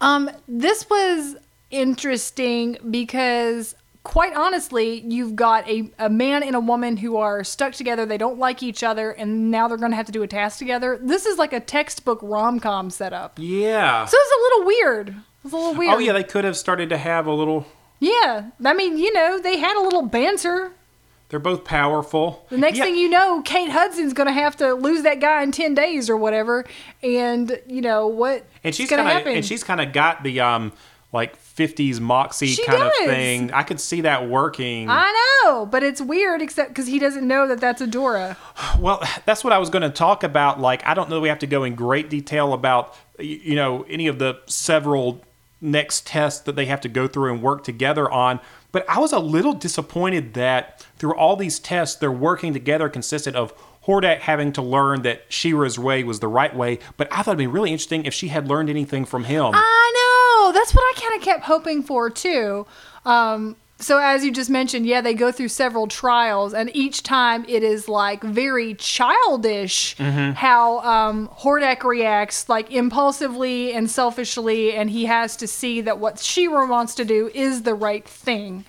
Um, 0.00 0.30
this 0.48 0.88
was 0.90 1.36
interesting 1.70 2.76
because 2.90 3.74
quite 4.06 4.34
honestly, 4.34 5.00
you've 5.00 5.34
got 5.34 5.68
a, 5.68 5.90
a 5.98 6.08
man 6.08 6.44
and 6.44 6.54
a 6.54 6.60
woman 6.60 6.96
who 6.96 7.16
are 7.16 7.42
stuck 7.42 7.72
together. 7.72 8.06
They 8.06 8.18
don't 8.18 8.38
like 8.38 8.62
each 8.62 8.84
other, 8.84 9.10
and 9.10 9.50
now 9.50 9.66
they're 9.66 9.76
going 9.76 9.90
to 9.90 9.96
have 9.96 10.06
to 10.06 10.12
do 10.12 10.22
a 10.22 10.28
task 10.28 10.58
together. 10.58 10.96
This 11.02 11.26
is 11.26 11.38
like 11.38 11.52
a 11.52 11.58
textbook 11.58 12.20
rom 12.22 12.60
com 12.60 12.88
setup. 12.88 13.36
Yeah. 13.40 14.04
So 14.04 14.16
it's 14.16 14.32
a 14.32 14.42
little 14.42 14.66
weird. 14.66 15.16
A 15.52 15.56
little 15.56 15.74
weird. 15.74 15.94
Oh 15.94 15.98
yeah, 15.98 16.12
they 16.12 16.24
could 16.24 16.44
have 16.44 16.56
started 16.56 16.88
to 16.90 16.96
have 16.98 17.26
a 17.26 17.32
little. 17.32 17.66
Yeah. 18.00 18.50
I 18.64 18.74
mean, 18.74 18.98
you 18.98 19.12
know, 19.12 19.38
they 19.40 19.58
had 19.58 19.76
a 19.76 19.80
little 19.82 20.02
banter. 20.02 20.72
They're 21.28 21.40
both 21.40 21.64
powerful. 21.64 22.46
The 22.50 22.58
next 22.58 22.78
Yeah. 22.78 22.84
thing 22.84 22.94
you 22.96 23.08
know, 23.08 23.42
Kate 23.42 23.70
Hudson's 23.70 24.12
going 24.12 24.28
to 24.28 24.32
have 24.32 24.54
to 24.58 24.74
lose 24.74 25.02
that 25.02 25.18
guy 25.18 25.42
in 25.42 25.50
10 25.50 25.74
days 25.74 26.08
or 26.08 26.16
whatever. 26.16 26.64
And, 27.02 27.60
you 27.66 27.80
know, 27.80 28.06
what 28.06 28.44
and 28.62 28.74
she's 28.74 28.88
going 28.88 28.98
to 28.98 29.04
kind 29.04 29.16
of 29.18 29.22
happen? 29.24 29.36
and 29.38 29.44
she's 29.44 29.64
kind 29.64 29.80
of 29.80 29.92
got 29.92 30.22
the 30.22 30.40
um 30.40 30.72
like 31.12 31.36
50s 31.40 31.98
moxie 32.00 32.48
She 32.48 32.64
kind 32.66 32.78
does. 32.80 32.92
of 33.00 33.06
thing. 33.06 33.50
I 33.52 33.62
could 33.62 33.80
see 33.80 34.02
that 34.02 34.28
working. 34.28 34.88
I 34.90 35.40
know, 35.44 35.64
but 35.64 35.82
it's 35.82 36.00
weird 36.00 36.42
except 36.42 36.68
because 36.70 36.86
he 36.86 36.98
doesn't 36.98 37.26
know 37.26 37.48
that 37.48 37.60
that's 37.60 37.80
Adora. 37.80 38.36
Well, 38.78 39.02
that's 39.24 39.42
what 39.42 39.52
I 39.54 39.58
was 39.58 39.70
going 39.70 39.82
to 39.82 39.90
talk 39.90 40.22
about. 40.22 40.60
Like, 40.60 40.86
I 40.86 40.92
don't 40.92 41.08
know 41.08 41.18
we 41.20 41.28
have 41.30 41.38
to 41.38 41.46
go 41.46 41.64
in 41.64 41.74
great 41.74 42.10
detail 42.10 42.52
about, 42.52 42.94
you 43.18 43.54
know, 43.54 43.84
any 43.88 44.06
of 44.06 44.18
the 44.18 44.38
several 44.46 45.22
next 45.60 46.06
test 46.06 46.44
that 46.44 46.56
they 46.56 46.66
have 46.66 46.80
to 46.82 46.88
go 46.88 47.06
through 47.06 47.32
and 47.32 47.42
work 47.42 47.64
together 47.64 48.10
on. 48.10 48.40
But 48.72 48.84
I 48.88 48.98
was 48.98 49.12
a 49.12 49.18
little 49.18 49.54
disappointed 49.54 50.34
that 50.34 50.86
through 50.98 51.16
all 51.16 51.36
these 51.36 51.58
tests, 51.58 51.96
their 51.96 52.12
working 52.12 52.52
together 52.52 52.88
consisted 52.88 53.34
of 53.34 53.54
Hordak 53.86 54.20
having 54.20 54.52
to 54.52 54.62
learn 54.62 55.02
that 55.02 55.22
She-Ra's 55.28 55.78
way 55.78 56.02
was 56.02 56.20
the 56.20 56.28
right 56.28 56.54
way. 56.54 56.80
But 56.96 57.08
I 57.10 57.22
thought 57.22 57.32
it'd 57.32 57.38
be 57.38 57.46
really 57.46 57.70
interesting 57.70 58.04
if 58.04 58.12
she 58.12 58.28
had 58.28 58.48
learned 58.48 58.68
anything 58.68 59.04
from 59.04 59.24
him. 59.24 59.52
I 59.54 59.92
know. 59.94 60.52
That's 60.52 60.74
what 60.74 60.82
I 60.82 61.00
kind 61.00 61.14
of 61.16 61.24
kept 61.24 61.44
hoping 61.44 61.82
for, 61.82 62.10
too. 62.10 62.66
Um, 63.04 63.56
so, 63.78 63.98
as 63.98 64.24
you 64.24 64.32
just 64.32 64.48
mentioned, 64.48 64.86
yeah, 64.86 65.02
they 65.02 65.12
go 65.12 65.30
through 65.30 65.48
several 65.48 65.86
trials, 65.86 66.54
and 66.54 66.74
each 66.74 67.02
time 67.02 67.44
it 67.46 67.62
is 67.62 67.88
like 67.88 68.22
very 68.22 68.74
childish 68.74 69.96
how 70.34 70.80
um, 70.80 71.28
Hordak 71.28 71.84
reacts, 71.84 72.48
like 72.48 72.70
impulsively 72.70 73.74
and 73.74 73.90
selfishly, 73.90 74.72
and 74.72 74.88
he 74.88 75.04
has 75.04 75.36
to 75.36 75.46
see 75.46 75.82
that 75.82 75.98
what 75.98 76.18
She-Ra 76.18 76.66
wants 76.66 76.94
to 76.94 77.04
do 77.04 77.30
is 77.34 77.62
the 77.62 77.74
right 77.74 78.06
thing. 78.06 78.64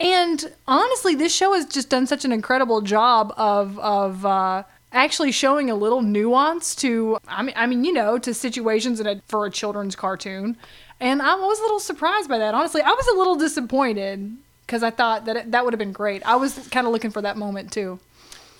And 0.00 0.52
honestly, 0.66 1.14
this 1.14 1.34
show 1.34 1.52
has 1.52 1.66
just 1.66 1.90
done 1.90 2.06
such 2.06 2.24
an 2.24 2.32
incredible 2.32 2.80
job 2.80 3.34
of 3.36 3.78
of 3.80 4.24
uh, 4.24 4.62
actually 4.92 5.32
showing 5.32 5.70
a 5.70 5.74
little 5.74 6.02
nuance 6.02 6.74
to 6.76 7.18
I 7.26 7.42
mean 7.42 7.54
I 7.56 7.66
mean 7.66 7.84
you 7.84 7.92
know 7.92 8.18
to 8.18 8.32
situations 8.32 9.00
in 9.00 9.06
a, 9.06 9.20
for 9.26 9.44
a 9.44 9.50
children's 9.50 9.96
cartoon. 9.96 10.56
And 11.00 11.22
I 11.22 11.34
was 11.36 11.58
a 11.58 11.62
little 11.62 11.80
surprised 11.80 12.28
by 12.28 12.38
that. 12.38 12.54
Honestly, 12.54 12.82
I 12.82 12.90
was 12.90 13.06
a 13.06 13.16
little 13.16 13.36
disappointed 13.36 14.36
because 14.66 14.82
I 14.82 14.90
thought 14.90 15.26
that 15.26 15.36
it, 15.36 15.50
that 15.52 15.64
would 15.64 15.72
have 15.72 15.78
been 15.78 15.92
great. 15.92 16.22
I 16.26 16.36
was 16.36 16.68
kind 16.68 16.86
of 16.86 16.92
looking 16.92 17.10
for 17.10 17.22
that 17.22 17.36
moment 17.36 17.72
too. 17.72 18.00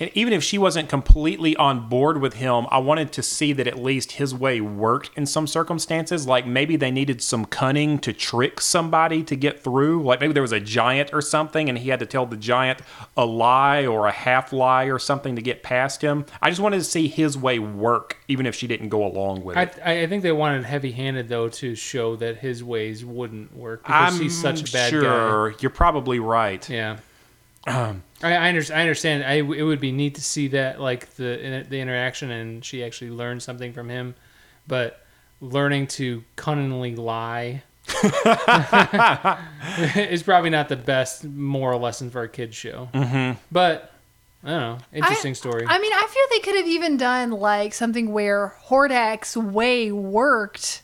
And 0.01 0.11
even 0.15 0.33
if 0.33 0.43
she 0.43 0.59
wasn't 0.59 0.89
completely 0.89 1.57
on 1.57 1.89
board 1.89 2.21
with 2.21 2.35
him, 2.35 2.67
I 2.71 2.79
wanted 2.79 3.13
to 3.13 3.23
see 3.23 3.53
that 3.55 3.67
at 3.67 3.79
least 3.79 4.13
his 4.13 4.35
way 4.35 4.61
worked 4.61 5.11
in 5.17 5.27
some 5.27 5.47
circumstances. 5.47 6.27
Like 6.27 6.47
maybe 6.47 6.77
they 6.77 6.91
needed 6.91 7.21
some 7.21 7.45
cunning 7.45 7.99
to 8.01 8.13
trick 8.13 8.61
somebody 8.61 9.23
to 9.25 9.37
get 9.37 9.63
through. 9.63 10.03
Like 10.03 10.21
maybe 10.21 10.33
there 10.33 10.43
was 10.43 10.53
a 10.53 10.61
giant 10.61 11.11
or 11.13 11.21
something 11.21 11.69
and 11.69 11.79
he 11.79 11.89
had 11.89 11.99
to 12.01 12.07
tell 12.07 12.27
the 12.27 12.37
giant 12.37 12.81
a 13.17 13.27
lie 13.27 13.87
or 13.87 14.07
a 14.07 14.13
half 14.13 14.53
lie 14.53 14.85
or 14.85 14.99
something 14.99 15.37
to 15.37 15.43
get 15.43 15.63
past 15.63 16.03
him. 16.03 16.25
I 16.41 16.51
just 16.51 16.61
wanted 16.61 16.79
to 16.79 16.85
see 16.85 17.09
his 17.09 17.37
way 17.37 17.59
work, 17.59 18.19
even 18.29 18.47
if 18.47 18.55
she 18.55 18.67
didn't 18.67 18.89
go 18.91 19.05
along 19.05 19.45
with 19.45 19.57
it. 19.57 19.81
I 19.85 20.03
I 20.03 20.07
think 20.07 20.23
they 20.23 20.33
wanted 20.33 20.65
heavy-handed 20.65 21.29
though 21.29 21.49
to 21.49 21.75
show 21.75 22.17
that 22.17 22.39
his 22.39 22.63
ways 22.63 23.05
wouldn't 23.05 23.55
work 23.55 23.83
because 23.83 24.15
I'm 24.15 24.21
he's 24.21 24.41
such 24.41 24.69
a 24.69 24.73
bad 24.73 24.91
sure 24.91 25.55
you're 25.61 25.71
probably 25.71 26.19
right. 26.19 26.67
guy. 26.67 26.75
Yeah. 26.75 26.99
Um, 27.67 28.03
I, 28.23 28.35
I, 28.35 28.49
under, 28.49 28.63
I 28.75 28.81
understand. 28.81 29.25
I, 29.25 29.35
it 29.35 29.63
would 29.63 29.81
be 29.81 29.93
neat 29.93 30.17
to 30.17 30.23
see 30.23 30.49
that, 30.49 30.81
like 30.81 31.15
the 31.15 31.65
the 31.69 31.79
interaction, 31.79 32.31
and 32.31 32.65
she 32.65 32.83
actually 32.85 33.11
learned 33.11 33.43
something 33.43 33.73
from 33.73 33.89
him. 33.89 34.15
But 34.67 35.05
learning 35.41 35.87
to 35.87 36.25
cunningly 36.37 36.97
lie 36.97 37.63
is 39.97 40.23
probably 40.23 40.51
not 40.51 40.69
the 40.69 40.77
best 40.77 41.25
moral 41.25 41.81
lesson 41.81 42.11
for 42.11 42.23
a 42.23 42.29
kids 42.29 42.57
show. 42.57 42.89
Mm-hmm. 42.93 43.39
But 43.51 43.93
I 44.45 44.51
don't 44.51 44.61
know. 44.61 44.79
Interesting 44.93 45.31
I- 45.31 45.35
story. 45.35 45.65
I 45.69 45.79
mean, 45.79 45.93
I 45.93 46.07
feel 46.07 46.23
they 46.31 46.41
could 46.41 46.57
have 46.57 46.69
even 46.69 46.97
done 46.97 47.31
like 47.31 47.73
something 47.75 48.13
where 48.13 48.55
Hordak's 48.67 49.37
way 49.37 49.93
worked 49.93 50.83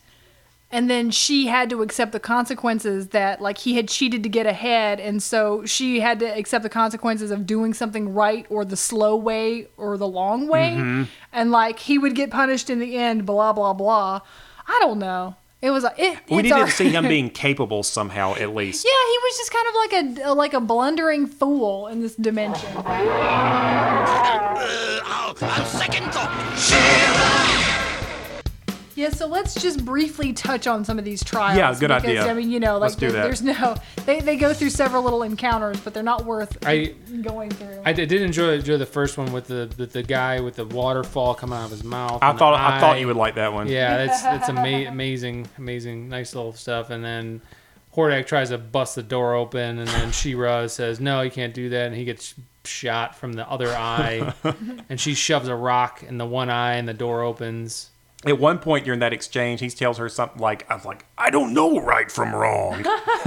and 0.74 0.90
then 0.90 1.10
she 1.10 1.46
had 1.46 1.70
to 1.70 1.82
accept 1.82 2.12
the 2.12 2.20
consequences 2.20 3.08
that 3.08 3.40
like 3.40 3.58
he 3.58 3.76
had 3.76 3.88
cheated 3.88 4.22
to 4.24 4.28
get 4.28 4.46
ahead 4.46 4.98
and 4.98 5.22
so 5.22 5.64
she 5.64 6.00
had 6.00 6.18
to 6.18 6.26
accept 6.26 6.62
the 6.64 6.68
consequences 6.68 7.30
of 7.30 7.46
doing 7.46 7.72
something 7.72 8.12
right 8.12 8.44
or 8.50 8.64
the 8.64 8.76
slow 8.76 9.14
way 9.16 9.68
or 9.76 9.96
the 9.96 10.08
long 10.08 10.48
way 10.48 10.74
Mm-hmm. 10.76 11.04
and 11.32 11.50
like 11.50 11.78
he 11.78 11.98
would 11.98 12.14
get 12.14 12.30
punished 12.30 12.68
in 12.70 12.78
the 12.80 12.96
end 12.96 13.24
blah 13.24 13.52
blah 13.52 13.72
blah 13.72 14.20
i 14.66 14.76
don't 14.80 14.98
know 14.98 15.36
it 15.62 15.70
was 15.70 15.84
like 15.84 15.98
it, 15.98 16.18
We 16.28 16.38
it's 16.38 16.42
needed 16.42 16.52
all- 16.52 16.66
to 16.66 16.72
see 16.72 16.90
him 16.90 17.08
being 17.16 17.30
capable 17.30 17.82
somehow, 17.82 18.34
at 18.34 18.54
least. 18.54 18.84
yeah 18.84 18.90
he 19.12 19.18
was 19.24 19.36
just 19.38 19.52
kind 19.52 19.68
of 19.68 19.74
like 19.74 19.92
a 20.26 20.34
like 20.34 20.54
a 20.54 20.60
blundering 20.60 21.26
fool 21.26 21.86
in 21.86 22.00
this 22.00 22.14
dimension 22.16 22.68
Uh, 22.76 22.82
I'll, 25.04 25.36
I'll 25.40 25.64
second 25.66 26.12
thought. 26.12 27.62
She-Ra! 28.94 29.04
Yeah, 29.08 29.14
so 29.14 29.26
let's 29.26 29.54
just 29.54 29.84
briefly 29.84 30.32
touch 30.32 30.66
on 30.66 30.84
some 30.84 30.98
of 30.98 31.04
these 31.04 31.22
trials. 31.22 31.58
Yeah, 31.58 31.72
good 31.72 31.88
because, 31.88 32.04
idea. 32.04 32.26
I 32.26 32.34
mean, 32.34 32.50
you 32.50 32.60
know, 32.60 32.74
like 32.78 32.90
Let's 32.90 32.96
there- 32.96 33.12
there's 33.12 33.42
no 33.42 33.76
they, 34.06 34.20
they 34.20 34.36
go 34.36 34.52
through 34.54 34.70
several 34.70 35.02
little 35.02 35.22
encounters, 35.22 35.80
but 35.80 35.94
they're 35.94 36.02
not 36.02 36.24
worth 36.24 36.56
I- 36.66 36.94
going 37.22 37.50
through. 37.50 37.82
I 37.84 37.92
did, 37.92 38.08
did 38.08 38.22
enjoy 38.22 38.52
enjoy 38.54 38.76
the 38.76 38.86
first 38.86 39.18
one 39.18 39.32
with 39.32 39.46
the, 39.46 39.66
the 39.76 39.86
the 39.86 40.02
guy 40.02 40.40
with 40.40 40.56
the 40.56 40.64
waterfall 40.64 41.34
coming 41.34 41.58
out 41.58 41.66
of 41.66 41.70
his 41.70 41.84
mouth. 41.84 42.22
I 42.22 42.32
thought 42.32 42.54
I 42.54 42.80
thought 42.80 43.00
you 43.00 43.06
would 43.06 43.16
like 43.16 43.34
that 43.36 43.52
one. 43.52 43.68
Yeah, 43.68 44.06
that's 44.06 44.22
that's 44.22 44.48
ama- 44.48 44.88
amazing, 44.88 45.48
amazing, 45.58 46.08
nice 46.08 46.34
little 46.34 46.52
stuff. 46.52 46.90
And 46.90 47.04
then 47.04 47.40
Hordak 47.96 48.26
tries 48.26 48.48
to 48.50 48.58
bust 48.58 48.94
the 48.96 49.02
door 49.02 49.34
open, 49.34 49.78
and 49.78 49.88
then 49.88 50.10
She-Ra 50.12 50.66
says, 50.66 51.00
"No, 51.00 51.20
you 51.22 51.30
can't 51.30 51.54
do 51.54 51.68
that," 51.70 51.86
and 51.86 51.94
he 51.94 52.04
gets 52.04 52.34
shot 52.64 53.14
from 53.16 53.34
the 53.34 53.48
other 53.48 53.68
eye, 53.68 54.32
and 54.88 55.00
she 55.00 55.14
shoves 55.14 55.48
a 55.48 55.54
rock 55.54 56.02
in 56.02 56.18
the 56.18 56.26
one 56.26 56.50
eye, 56.50 56.74
and 56.74 56.88
the 56.88 56.94
door 56.94 57.22
opens. 57.22 57.90
At 58.26 58.38
one 58.38 58.58
point 58.58 58.84
during 58.84 59.00
that 59.00 59.12
exchange, 59.12 59.60
he 59.60 59.68
tells 59.70 59.98
her 59.98 60.08
something 60.08 60.40
like, 60.40 60.68
"I 60.70 60.74
was 60.74 60.84
like, 60.84 61.04
I 61.18 61.30
don't 61.30 61.52
know 61.54 61.80
right 61.80 62.10
from 62.10 62.34
wrong." 62.34 62.84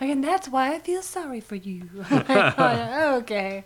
and 0.00 0.22
that's 0.24 0.48
why 0.48 0.74
I 0.74 0.78
feel 0.78 1.02
sorry 1.02 1.40
for 1.40 1.56
you. 1.56 1.88
okay. 2.10 3.64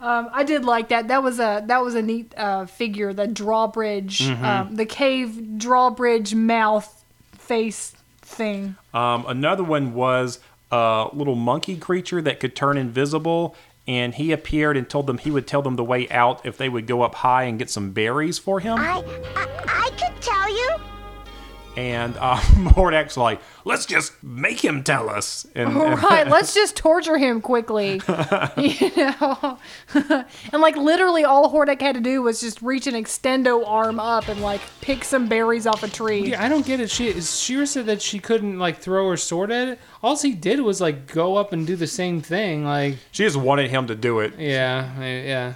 Um, 0.00 0.30
I 0.32 0.44
did 0.44 0.64
like 0.64 0.88
that. 0.88 1.08
That 1.08 1.22
was 1.22 1.38
a 1.40 1.62
that 1.66 1.82
was 1.82 1.94
a 1.94 2.02
neat 2.02 2.32
uh, 2.36 2.66
figure. 2.66 3.12
The 3.12 3.26
drawbridge, 3.26 4.20
Mm-hmm. 4.20 4.44
um, 4.44 4.74
the 4.76 4.86
cave 4.86 5.58
drawbridge 5.58 6.34
mouth 6.34 7.04
face 7.38 7.94
thing. 8.20 8.76
Um, 8.94 9.24
another 9.28 9.64
one 9.64 9.94
was 9.94 10.38
a 10.70 11.08
little 11.12 11.34
monkey 11.34 11.76
creature 11.76 12.22
that 12.22 12.40
could 12.40 12.54
turn 12.56 12.78
invisible, 12.78 13.54
and 13.86 14.14
he 14.14 14.32
appeared 14.32 14.76
and 14.76 14.88
told 14.88 15.06
them 15.06 15.18
he 15.18 15.30
would 15.30 15.46
tell 15.46 15.62
them 15.62 15.76
the 15.76 15.84
way 15.84 16.08
out 16.08 16.44
if 16.46 16.56
they 16.56 16.68
would 16.68 16.86
go 16.86 17.02
up 17.02 17.16
high 17.16 17.44
and 17.44 17.58
get 17.58 17.70
some 17.70 17.90
berries 17.92 18.38
for 18.38 18.60
him. 18.60 18.78
I, 18.78 19.02
I, 19.36 19.46
I 19.66 19.90
could. 19.90 20.31
And 21.76 22.16
uh, 22.20 22.36
Hordak's 22.36 23.16
like, 23.16 23.40
let's 23.64 23.86
just 23.86 24.22
make 24.22 24.62
him 24.62 24.82
tell 24.84 25.08
us. 25.08 25.46
And, 25.54 25.70
and- 25.76 26.02
right, 26.02 26.28
let's 26.28 26.52
just 26.60 26.76
torture 26.76 27.16
him 27.16 27.40
quickly. 27.40 28.00
you 28.56 28.90
know? 28.96 29.58
and 29.94 30.60
like 30.60 30.76
literally 30.76 31.24
all 31.24 31.52
Hordak 31.52 31.80
had 31.80 31.94
to 31.94 32.00
do 32.00 32.20
was 32.22 32.40
just 32.40 32.60
reach 32.62 32.86
an 32.86 32.94
extendo 32.94 33.66
arm 33.66 33.98
up 33.98 34.28
and 34.28 34.40
like 34.42 34.60
pick 34.80 35.02
some 35.04 35.28
berries 35.28 35.66
off 35.66 35.82
a 35.82 35.88
tree. 35.88 36.30
Yeah, 36.30 36.44
I 36.44 36.48
don't 36.48 36.66
get 36.66 36.80
it. 36.80 36.90
She 36.90 37.18
She-Ra 37.20 37.64
said 37.64 37.86
that 37.86 38.02
she 38.02 38.18
couldn't 38.18 38.58
like 38.58 38.78
throw 38.78 39.08
her 39.10 39.16
sword 39.16 39.50
at 39.50 39.68
it. 39.68 39.78
All 40.02 40.16
he 40.18 40.32
did 40.32 40.60
was 40.60 40.80
like 40.80 41.06
go 41.06 41.36
up 41.36 41.52
and 41.52 41.66
do 41.66 41.74
the 41.76 41.86
same 41.86 42.20
thing. 42.20 42.64
Like, 42.64 42.98
she 43.12 43.24
just 43.24 43.36
wanted 43.36 43.70
him 43.70 43.86
to 43.86 43.94
do 43.94 44.20
it. 44.20 44.34
yeah, 44.38 44.92
I- 44.98 45.04
yeah. 45.04 45.54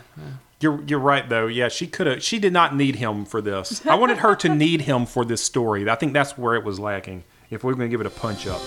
You're 0.58 0.82
you're 0.84 0.98
right 0.98 1.28
though. 1.28 1.46
Yeah, 1.46 1.68
she 1.68 1.86
could 1.86 2.06
have. 2.06 2.22
She 2.22 2.38
did 2.38 2.52
not 2.52 2.74
need 2.74 2.96
him 2.96 3.26
for 3.26 3.42
this. 3.42 3.84
I 3.86 3.94
wanted 3.94 4.18
her 4.18 4.34
to 4.36 4.48
need 4.48 4.82
him 4.82 5.04
for 5.04 5.24
this 5.24 5.42
story. 5.44 5.88
I 5.88 5.96
think 5.96 6.14
that's 6.14 6.38
where 6.38 6.54
it 6.54 6.64
was 6.64 6.80
lacking. 6.80 7.24
If 7.50 7.62
we 7.62 7.72
are 7.72 7.76
gonna 7.76 7.88
give 7.88 8.00
it 8.00 8.06
a 8.06 8.10
punch 8.10 8.46
up. 8.46 8.60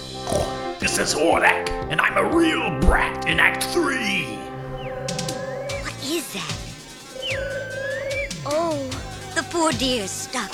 This 0.80 0.99
is 0.99 1.13
Hordak, 1.13 1.69
and 1.89 1.99
I'm 1.99 2.15
a 2.15 2.23
real 2.36 2.80
brat 2.80 3.28
in 3.28 3.39
Act 3.39 3.63
3. 3.63 4.23
What 5.82 5.93
is 6.04 6.34
that? 6.34 6.56
Oh, 8.45 8.78
the 9.36 9.43
poor 9.49 9.71
deer's 9.71 10.12
stuck. 10.12 10.52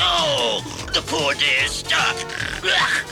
Oh, 0.00 0.62
the 0.94 1.02
poor 1.02 1.34
deer's 1.34 1.72
stuck. 1.72 2.16
Ugh. 2.64 3.06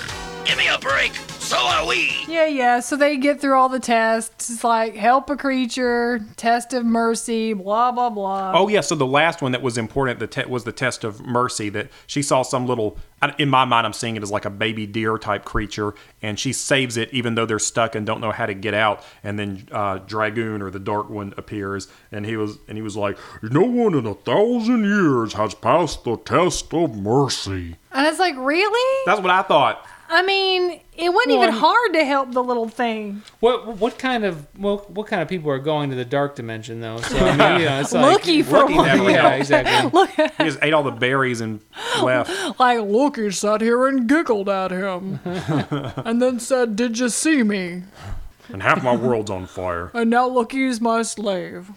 Give 0.46 0.56
me 0.56 0.68
a 0.68 0.78
break. 0.78 1.12
So 1.52 1.58
are 1.58 1.86
we. 1.86 2.10
Yeah, 2.28 2.46
yeah. 2.46 2.80
So 2.80 2.96
they 2.96 3.18
get 3.18 3.38
through 3.38 3.52
all 3.58 3.68
the 3.68 3.78
tests. 3.78 4.48
It's 4.48 4.64
like 4.64 4.96
help 4.96 5.28
a 5.28 5.36
creature, 5.36 6.24
test 6.38 6.72
of 6.72 6.86
mercy, 6.86 7.52
blah 7.52 7.92
blah 7.92 8.08
blah. 8.08 8.52
Oh 8.54 8.68
yeah, 8.68 8.80
so 8.80 8.94
the 8.94 9.06
last 9.06 9.42
one 9.42 9.52
that 9.52 9.60
was 9.60 9.76
important 9.76 10.18
the 10.18 10.26
te- 10.26 10.46
was 10.46 10.64
the 10.64 10.72
test 10.72 11.04
of 11.04 11.20
mercy 11.20 11.68
that 11.68 11.90
she 12.06 12.22
saw 12.22 12.40
some 12.40 12.66
little 12.66 12.96
in 13.38 13.48
my 13.48 13.64
mind 13.64 13.86
I'm 13.86 13.92
seeing 13.92 14.16
it 14.16 14.22
as 14.22 14.30
like 14.30 14.44
a 14.44 14.50
baby 14.50 14.86
deer 14.86 15.16
type 15.18 15.44
creature 15.44 15.94
and 16.22 16.38
she 16.38 16.52
saves 16.52 16.96
it 16.96 17.12
even 17.12 17.34
though 17.34 17.46
they're 17.46 17.58
stuck 17.58 17.94
and 17.94 18.04
don't 18.04 18.20
know 18.20 18.32
how 18.32 18.46
to 18.46 18.54
get 18.54 18.74
out 18.74 19.04
and 19.22 19.38
then 19.38 19.68
uh, 19.70 19.98
Dragoon 19.98 20.60
or 20.60 20.70
the 20.70 20.80
dark 20.80 21.08
one 21.08 21.32
appears 21.36 21.86
and 22.10 22.26
he 22.26 22.36
was 22.36 22.58
and 22.66 22.76
he 22.76 22.82
was 22.82 22.96
like 22.96 23.16
No 23.42 23.62
one 23.62 23.94
in 23.94 24.06
a 24.06 24.14
thousand 24.14 24.84
years 24.84 25.34
has 25.34 25.54
passed 25.54 26.04
the 26.04 26.16
test 26.16 26.72
of 26.74 26.96
mercy. 26.96 27.76
And 27.92 28.06
it's 28.06 28.18
like, 28.18 28.34
really? 28.38 29.02
that's 29.04 29.20
what 29.20 29.30
I 29.30 29.42
thought. 29.42 29.86
I 30.14 30.20
mean, 30.22 30.80
it 30.94 31.08
wasn't 31.12 31.38
Well, 31.38 31.42
even 31.44 31.54
hard 31.54 31.94
to 31.94 32.04
help 32.04 32.32
the 32.32 32.42
little 32.44 32.68
thing. 32.68 33.22
What 33.40 33.78
what 33.78 33.98
kind 33.98 34.24
of 34.24 34.46
what 34.58 34.90
what 34.90 35.06
kind 35.06 35.22
of 35.22 35.28
people 35.28 35.50
are 35.50 35.58
going 35.58 35.88
to 35.88 35.96
the 35.96 36.04
dark 36.04 36.36
dimension 36.36 36.82
though? 36.82 37.00
So 37.00 37.16
I 37.16 37.30
mean, 37.36 37.60
you 37.60 37.66
know, 37.66 37.80
it's 37.80 37.92
like 37.94 38.12
Loo-Kee 38.12 38.42
for 38.42 38.58
looking 38.58 38.76
one. 38.76 38.86
that 38.86 39.10
yeah, 39.10 39.30
exactly. 39.30 39.90
Look, 39.98 40.10
He 40.10 40.44
just 40.44 40.58
ate 40.60 40.74
all 40.74 40.82
the 40.82 40.90
berries 40.90 41.40
and 41.40 41.60
left. 42.02 42.30
like 42.60 42.80
Loo-Kee 42.80 43.30
sat 43.30 43.62
here 43.62 43.86
and 43.86 44.06
giggled 44.06 44.50
at 44.50 44.70
him, 44.70 45.20
and 45.24 46.20
then 46.20 46.38
said, 46.38 46.76
"Did 46.76 46.98
you 46.98 47.08
see 47.08 47.42
me?" 47.42 47.84
And 48.52 48.62
half 48.62 48.82
my 48.82 48.94
world's 48.94 49.30
on 49.30 49.46
fire. 49.46 49.90
And 49.94 50.10
now 50.10 50.26
Loo-Kee 50.26 50.66
is 50.66 50.78
my 50.78 51.00
slave. 51.02 51.70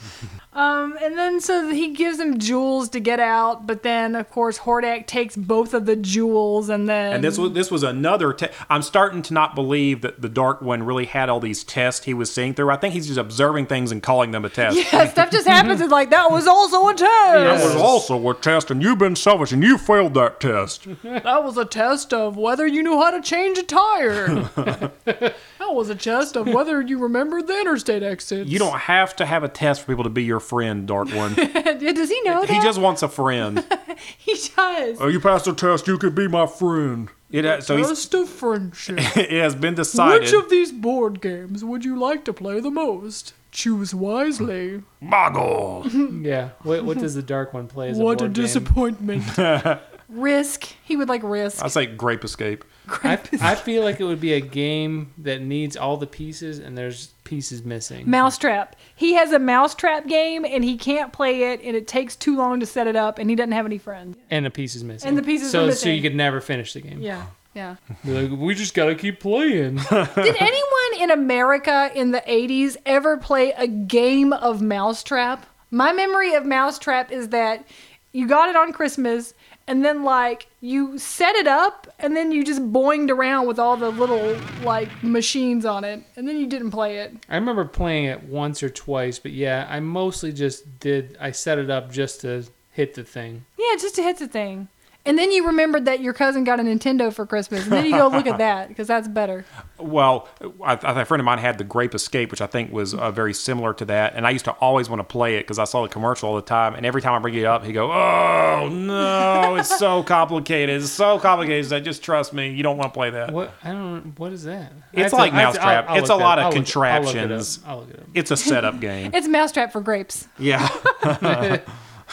Um, 0.55 0.97
and 1.01 1.17
then 1.17 1.41
so 1.41 1.67
he 1.69 1.89
gives 1.93 2.17
him 2.17 2.39
jewels 2.39 2.87
to 2.89 3.01
get 3.01 3.19
out, 3.19 3.67
but 3.67 3.83
then 3.83 4.15
of 4.15 4.29
course 4.29 4.59
Hordak 4.59 5.05
takes 5.05 5.35
both 5.35 5.73
of 5.73 5.85
the 5.85 5.97
jewels, 5.97 6.69
and 6.69 6.87
then 6.87 7.11
And 7.15 7.23
this 7.23 7.37
was 7.37 7.51
this 7.51 7.69
was 7.69 7.83
another. 7.83 8.31
Te- 8.31 8.47
I'm 8.69 8.81
starting 8.81 9.21
to 9.23 9.33
not 9.33 9.53
believe 9.53 9.99
that 10.01 10.21
the 10.21 10.29
Dark 10.29 10.61
One 10.61 10.83
really 10.83 11.05
had 11.05 11.27
all 11.27 11.41
these 11.41 11.65
tests 11.65 12.05
he 12.05 12.13
was 12.13 12.33
seeing 12.33 12.53
through. 12.53 12.69
I 12.69 12.77
think 12.77 12.93
he's 12.93 13.07
just 13.07 13.19
observing 13.19 13.65
things 13.65 13.91
and 13.91 14.01
calling 14.01 14.31
them 14.31 14.45
a 14.45 14.49
test. 14.49 14.77
yeah, 14.77 15.05
stuff 15.11 15.29
just 15.29 15.45
happens. 15.45 15.81
It's 15.81 15.91
like 15.91 16.09
that 16.11 16.31
was 16.31 16.47
also 16.47 16.87
a 16.87 16.93
test. 16.93 17.01
That 17.03 17.61
was 17.61 17.75
also 17.75 18.29
a 18.29 18.33
test, 18.33 18.71
and 18.71 18.81
you've 18.81 18.97
been 18.97 19.17
selfish, 19.17 19.51
and 19.51 19.61
you 19.61 19.77
failed 19.77 20.13
that 20.13 20.39
test. 20.39 20.87
That 21.25 21.43
was 21.43 21.57
a 21.57 21.65
test 21.65 22.13
of 22.13 22.37
whether 22.37 22.65
you 22.65 22.81
knew 22.81 23.01
how 23.01 23.11
to 23.11 23.19
change 23.21 23.57
a 23.57 23.63
tire. 23.63 24.49
that 25.65 25.75
was 25.75 25.89
a 25.89 25.95
test 25.95 26.36
of 26.36 26.47
whether 26.47 26.82
you 26.82 26.97
remembered 26.97 27.47
the 27.47 27.60
interstate 27.60 28.04
exits. 28.04 28.49
You 28.49 28.60
don't 28.60 28.80
have 28.80 29.15
to 29.17 29.25
have 29.25 29.43
a 29.43 29.49
test 29.49 29.82
for 29.82 29.88
people 29.88 30.04
to 30.04 30.10
be 30.10 30.23
your 30.23 30.39
friend, 30.39 30.88
Dark 30.88 31.10
One. 31.10 31.34
Does 31.34 32.10
he 32.10 32.21
know 32.21 32.41
that? 32.41 32.49
he 32.49 32.62
just 32.62 32.80
wants 32.80 33.04
a 33.04 33.10
friend. 33.10 33.65
He 34.17 34.34
does. 34.34 34.97
Oh, 34.99 35.08
you 35.08 35.21
passed 35.21 35.45
the 35.45 35.54
test. 35.54 35.88
You 35.88 35.97
could 35.97 36.13
be 36.15 36.28
my 36.28 36.47
friend. 36.47 37.08
It, 37.32 37.45
uh, 37.45 37.62
so 37.62 37.78
he's, 37.78 37.88
Test 37.88 38.13
of 38.13 38.28
friendship. 38.28 38.97
it 39.17 39.32
has 39.32 39.56
been 39.56 39.73
decided. 39.73 40.21
Which 40.21 40.34
of 40.34 40.49
these 40.49 40.73
board 40.73 41.21
games 41.21 41.63
would 41.63 41.86
you 41.86 41.97
like 41.97 42.25
to 42.25 42.34
play 42.34 42.60
the 42.60 42.69
most? 42.69 43.34
Choose 43.51 43.95
wisely. 43.95 44.84
Boggle. 45.01 45.88
Yeah. 46.21 46.49
What 46.63 46.84
what 46.84 46.97
does 46.97 47.15
the 47.15 47.23
dark 47.23 47.54
one 47.54 47.67
play 47.67 47.89
as 47.89 47.97
a 47.97 48.04
what 48.04 48.15
a 48.19 48.25
board 48.25 48.34
game? 48.34 48.43
disappointment. 48.43 49.80
risk. 50.10 50.75
He 50.84 50.97
would 50.97 51.08
like 51.08 51.23
risk. 51.23 51.63
I'd 51.63 51.71
say 51.71 51.86
Grape 51.86 52.25
Escape. 52.25 52.65
I, 53.04 53.19
I 53.41 53.56
feel 53.56 53.84
like 53.84 54.00
it 54.00 54.04
would 54.04 54.21
be 54.21 54.34
a 54.34 54.39
game 54.41 55.13
that 55.19 55.41
needs 55.41 55.76
all 55.78 55.98
the 55.98 56.08
pieces 56.08 56.60
and 56.60 56.78
there's 56.78 57.08
pieces 57.24 57.63
missing. 57.63 58.10
Mousetrap. 58.10 58.76
He 58.95 59.13
has 59.13 59.32
a 59.32 59.39
mousetrap 59.39 60.08
game 60.08 60.45
and 60.45 60.63
he 60.63 60.78
can't 60.78 61.12
play 61.12 61.52
it 61.52 61.62
and 61.63 61.76
it 61.76 61.88
takes 61.88 62.15
too 62.15 62.38
long 62.38 62.60
to 62.60 62.65
set 62.65 62.88
it 62.88 62.95
up 62.95 63.19
and 63.19 63.30
he 63.30 63.36
doesn't 63.36 63.52
have 63.54 63.65
any 63.65 63.78
friends. 63.78 64.17
and 64.30 64.45
the 64.45 64.52
pieces 64.52 64.84
missing. 64.84 65.08
And 65.10 65.17
the 65.17 65.24
pieces 65.24 65.52
so 65.52 65.67
are 65.67 65.71
so 65.71 65.89
you 65.89 66.02
could 66.02 66.15
never 66.15 66.41
finish 66.41 66.74
the 66.74 66.82
game. 66.82 67.02
Yeah. 67.02 67.26
Yeah. 67.54 67.78
Like, 68.04 68.32
we 68.32 68.54
just 68.54 68.74
gotta 68.74 68.95
keep 68.95 69.21
playing. 69.21 69.76
Did 69.89 70.36
anyone 70.39 71.00
in 71.00 71.10
America 71.12 71.89
in 71.95 72.12
the 72.12 72.21
80s 72.28 72.76
ever 72.86 73.15
play 73.17 73.54
a 73.54 73.65
game 73.65 74.34
of 74.34 74.62
Mousetrap? 74.62 75.45
My 75.71 75.93
memory 75.93 76.34
of 76.34 76.45
Mousetrap 76.45 77.12
is 77.13 77.30
that 77.30 77.65
you 78.12 78.28
got 78.28 78.50
it 78.50 78.56
on 78.58 78.74
Christmas 78.74 79.34
and 79.67 79.84
then 79.84 80.04
like 80.04 80.47
you 80.62 80.97
set 80.97 81.36
it 81.36 81.47
up 81.47 81.88
and 81.99 82.15
then 82.15 82.32
you 82.32 82.43
just 82.43 82.62
boinged 82.62 83.10
around 83.10 83.47
with 83.47 83.60
all 83.60 83.78
the 83.78 83.89
little 83.89 84.38
like 84.63 84.89
machines 85.04 85.65
on 85.65 85.84
it 85.84 86.04
and 86.15 86.28
then 86.28 86.38
you 86.38 86.47
didn't 86.47 86.71
play 86.71 86.99
it. 86.99 87.13
I 87.30 87.36
remember 87.36 87.65
playing 87.65 88.06
it 88.06 88.23
once 88.23 88.62
or 88.62 88.69
twice, 88.69 89.19
but 89.19 89.32
yeah, 89.32 89.67
I 89.69 89.80
mostly 89.80 90.32
just 90.32 90.80
did. 90.80 91.17
I 91.19 91.32
set 91.32 91.58
it 91.58 91.69
up 91.69 91.91
just 91.91 92.21
to 92.21 92.45
hit 92.71 92.93
the 92.93 93.04
thing. 93.04 93.45
Yeah, 93.58 93.75
just 93.80 93.95
to 93.95 94.04
hit 94.04 94.17
the 94.17 94.28
thing. 94.28 94.67
And 95.07 95.19
then 95.19 95.31
you 95.31 95.45
remembered 95.45 95.85
that 95.85 95.99
your 95.99 96.13
cousin 96.13 96.43
got 96.43 96.59
a 96.59 96.63
Nintendo 96.63 97.13
for 97.13 97.25
Christmas 97.27 97.63
and 97.65 97.71
then 97.71 97.85
you 97.85 97.91
go 97.91 98.07
look 98.07 98.25
at 98.25 98.39
that 98.39 98.69
because 98.69 98.87
that's 98.87 99.07
better. 99.07 99.45
Well, 99.77 100.27
I, 100.63 100.73
I, 100.81 101.01
a 101.01 101.05
friend 101.05 101.19
of 101.19 101.25
mine 101.25 101.37
had 101.37 101.57
the 101.59 101.63
Grape 101.63 101.93
Escape, 101.93 102.31
which 102.31 102.41
I 102.41 102.47
think 102.47 102.71
was 102.71 102.93
uh, 102.95 103.11
very 103.11 103.33
similar 103.33 103.73
to 103.75 103.85
that, 103.85 104.15
and 104.15 104.25
I 104.25 104.31
used 104.31 104.45
to 104.45 104.51
always 104.53 104.89
want 104.89 105.01
to 105.01 105.03
play 105.03 105.35
it 105.35 105.41
because 105.41 105.59
I 105.59 105.65
saw 105.65 105.83
the 105.83 105.89
commercial 105.89 106.29
all 106.29 106.35
the 106.35 106.41
time. 106.41 106.73
And 106.73 106.85
every 106.87 107.01
time 107.01 107.13
I 107.13 107.19
bring 107.19 107.35
it 107.35 107.45
up, 107.45 107.63
he 107.63 107.71
go, 107.73 107.91
"Oh 107.91 108.67
no, 108.71 109.55
it's 109.57 109.77
so 109.77 110.01
complicated. 110.15 110.81
It's 110.81 110.91
so 110.91 111.19
complicated." 111.19 111.67
So 111.69 111.79
just 111.79 112.01
trust 112.03 112.33
me, 112.33 112.49
you 112.51 112.63
don't 112.63 112.77
want 112.77 112.93
to 112.93 112.97
play 112.97 113.09
that. 113.11 113.31
What 113.31 113.53
I 113.63 113.73
don't. 113.73 114.17
What 114.17 114.31
is 114.33 114.43
that? 114.45 114.71
It's 114.93 115.01
have 115.03 115.11
to- 115.11 115.17
like 115.17 115.33
I 115.33 115.41
have 115.41 115.53
to- 115.55 115.61
I'll- 115.61 115.65
Mousetrap. 115.83 115.89
I'll 115.89 115.97
It's 115.99 116.09
a 116.09 116.15
lot 116.15 116.35
that- 116.37 116.39
of 116.39 116.45
I'll 116.45 116.59
look- 116.61 116.75
I'll 116.77 117.01
look 117.01 117.15
it 117.15 117.19
contraptions. 117.19 117.59
I'll 117.67 117.79
look 117.79 117.89
it 117.91 117.99
up. 117.99 118.05
It's 118.15 118.31
a 118.31 118.37
setup 118.37 118.79
game. 118.79 119.11
It's 119.13 119.27
Mousetrap 119.27 119.71
for 119.71 119.81
grapes. 119.81 120.27
Yeah. 120.39 120.67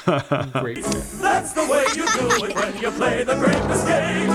Great. 0.05 0.85
That's 1.21 1.53
the 1.53 1.67
way 1.71 1.85
you 1.95 2.07
do 2.07 2.45
it 2.45 2.55
when 2.55 2.77
you 2.77 2.91
play 2.91 3.23
the 3.23 3.37
Great 3.37 3.63
Escape. 3.71 4.29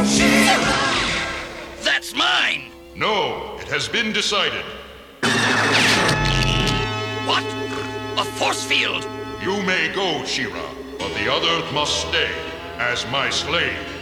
That's 1.84 2.14
mine. 2.16 2.72
No, 2.96 3.58
it 3.60 3.68
has 3.68 3.90
been 3.90 4.14
decided. 4.14 4.64
What? 7.26 7.44
A 8.18 8.24
force 8.24 8.64
field. 8.64 9.06
You 9.44 9.62
may 9.64 9.92
go, 9.94 10.24
She-Ra, 10.24 10.70
but 10.98 11.14
the 11.16 11.32
other 11.32 11.74
must 11.74 12.08
stay 12.08 12.32
as 12.78 13.06
my 13.12 13.30
slave. 13.30 13.97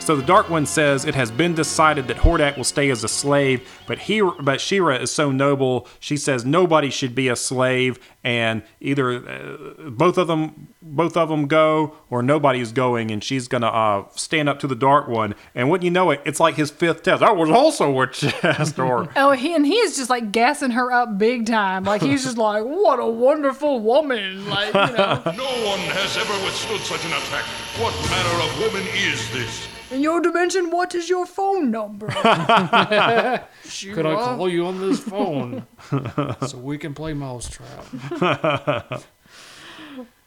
So 0.00 0.16
the 0.16 0.22
Dark 0.22 0.48
One 0.50 0.66
says 0.66 1.04
it 1.04 1.14
has 1.14 1.30
been 1.30 1.54
decided 1.54 2.08
that 2.08 2.16
Hordak 2.16 2.56
will 2.56 2.64
stay 2.64 2.90
as 2.90 3.04
a 3.04 3.08
slave, 3.08 3.68
but 3.86 3.98
he, 3.98 4.22
but 4.40 4.60
She-Ra 4.60 4.96
is 4.96 5.12
so 5.12 5.30
noble. 5.30 5.86
She 6.00 6.16
says 6.16 6.44
nobody 6.44 6.90
should 6.90 7.14
be 7.14 7.28
a 7.28 7.36
slave, 7.36 7.98
and 8.24 8.62
either 8.80 9.12
uh, 9.12 9.90
both 9.90 10.18
of 10.18 10.26
them, 10.26 10.68
both 10.82 11.16
of 11.16 11.28
them 11.28 11.46
go, 11.46 11.94
or 12.08 12.22
nobody 12.22 12.60
is 12.60 12.72
going, 12.72 13.10
and 13.10 13.22
she's 13.22 13.46
gonna 13.46 13.68
uh, 13.68 14.04
stand 14.16 14.48
up 14.48 14.58
to 14.60 14.66
the 14.66 14.74
Dark 14.74 15.06
One. 15.06 15.34
And 15.54 15.70
wouldn't 15.70 15.84
you 15.84 15.90
know 15.90 16.10
it, 16.10 16.22
it's 16.24 16.40
like 16.40 16.56
his 16.56 16.70
fifth 16.70 17.02
test. 17.04 17.20
That 17.20 17.36
was 17.36 17.50
also 17.50 18.00
a 18.00 18.06
test, 18.08 18.78
or 18.80 19.08
Oh, 19.14 19.32
he, 19.32 19.54
and 19.54 19.64
he 19.66 19.76
is 19.76 19.96
just 19.96 20.10
like 20.10 20.32
gassing 20.32 20.70
her 20.72 20.90
up 20.90 21.18
big 21.18 21.46
time. 21.46 21.84
Like 21.84 22.02
he's 22.02 22.24
just 22.24 22.38
like, 22.38 22.64
what 22.64 22.98
a 22.98 23.06
wonderful 23.06 23.80
woman. 23.80 24.48
Like, 24.48 24.68
you 24.74 24.96
know. 24.96 25.22
No 25.40 25.46
one 25.66 25.78
has 25.94 26.16
ever 26.16 26.32
withstood 26.44 26.80
such 26.80 27.04
an 27.04 27.12
attack. 27.12 27.44
What 27.78 27.94
manner 28.10 28.42
of 28.44 28.58
woman 28.60 28.86
is 28.94 29.30
this? 29.30 29.68
In 29.90 30.02
your 30.02 30.20
dimension, 30.20 30.70
what 30.70 30.94
is 30.94 31.08
your 31.08 31.26
phone 31.26 31.70
number? 31.70 32.06
Could 32.08 32.22
I 34.06 34.14
call 34.14 34.48
you 34.48 34.66
on 34.66 34.80
this 34.80 35.00
phone 35.04 35.66
so 36.46 36.58
we 36.58 36.78
can 36.78 36.94
play 36.94 37.12
Mousetrap? 37.12 37.86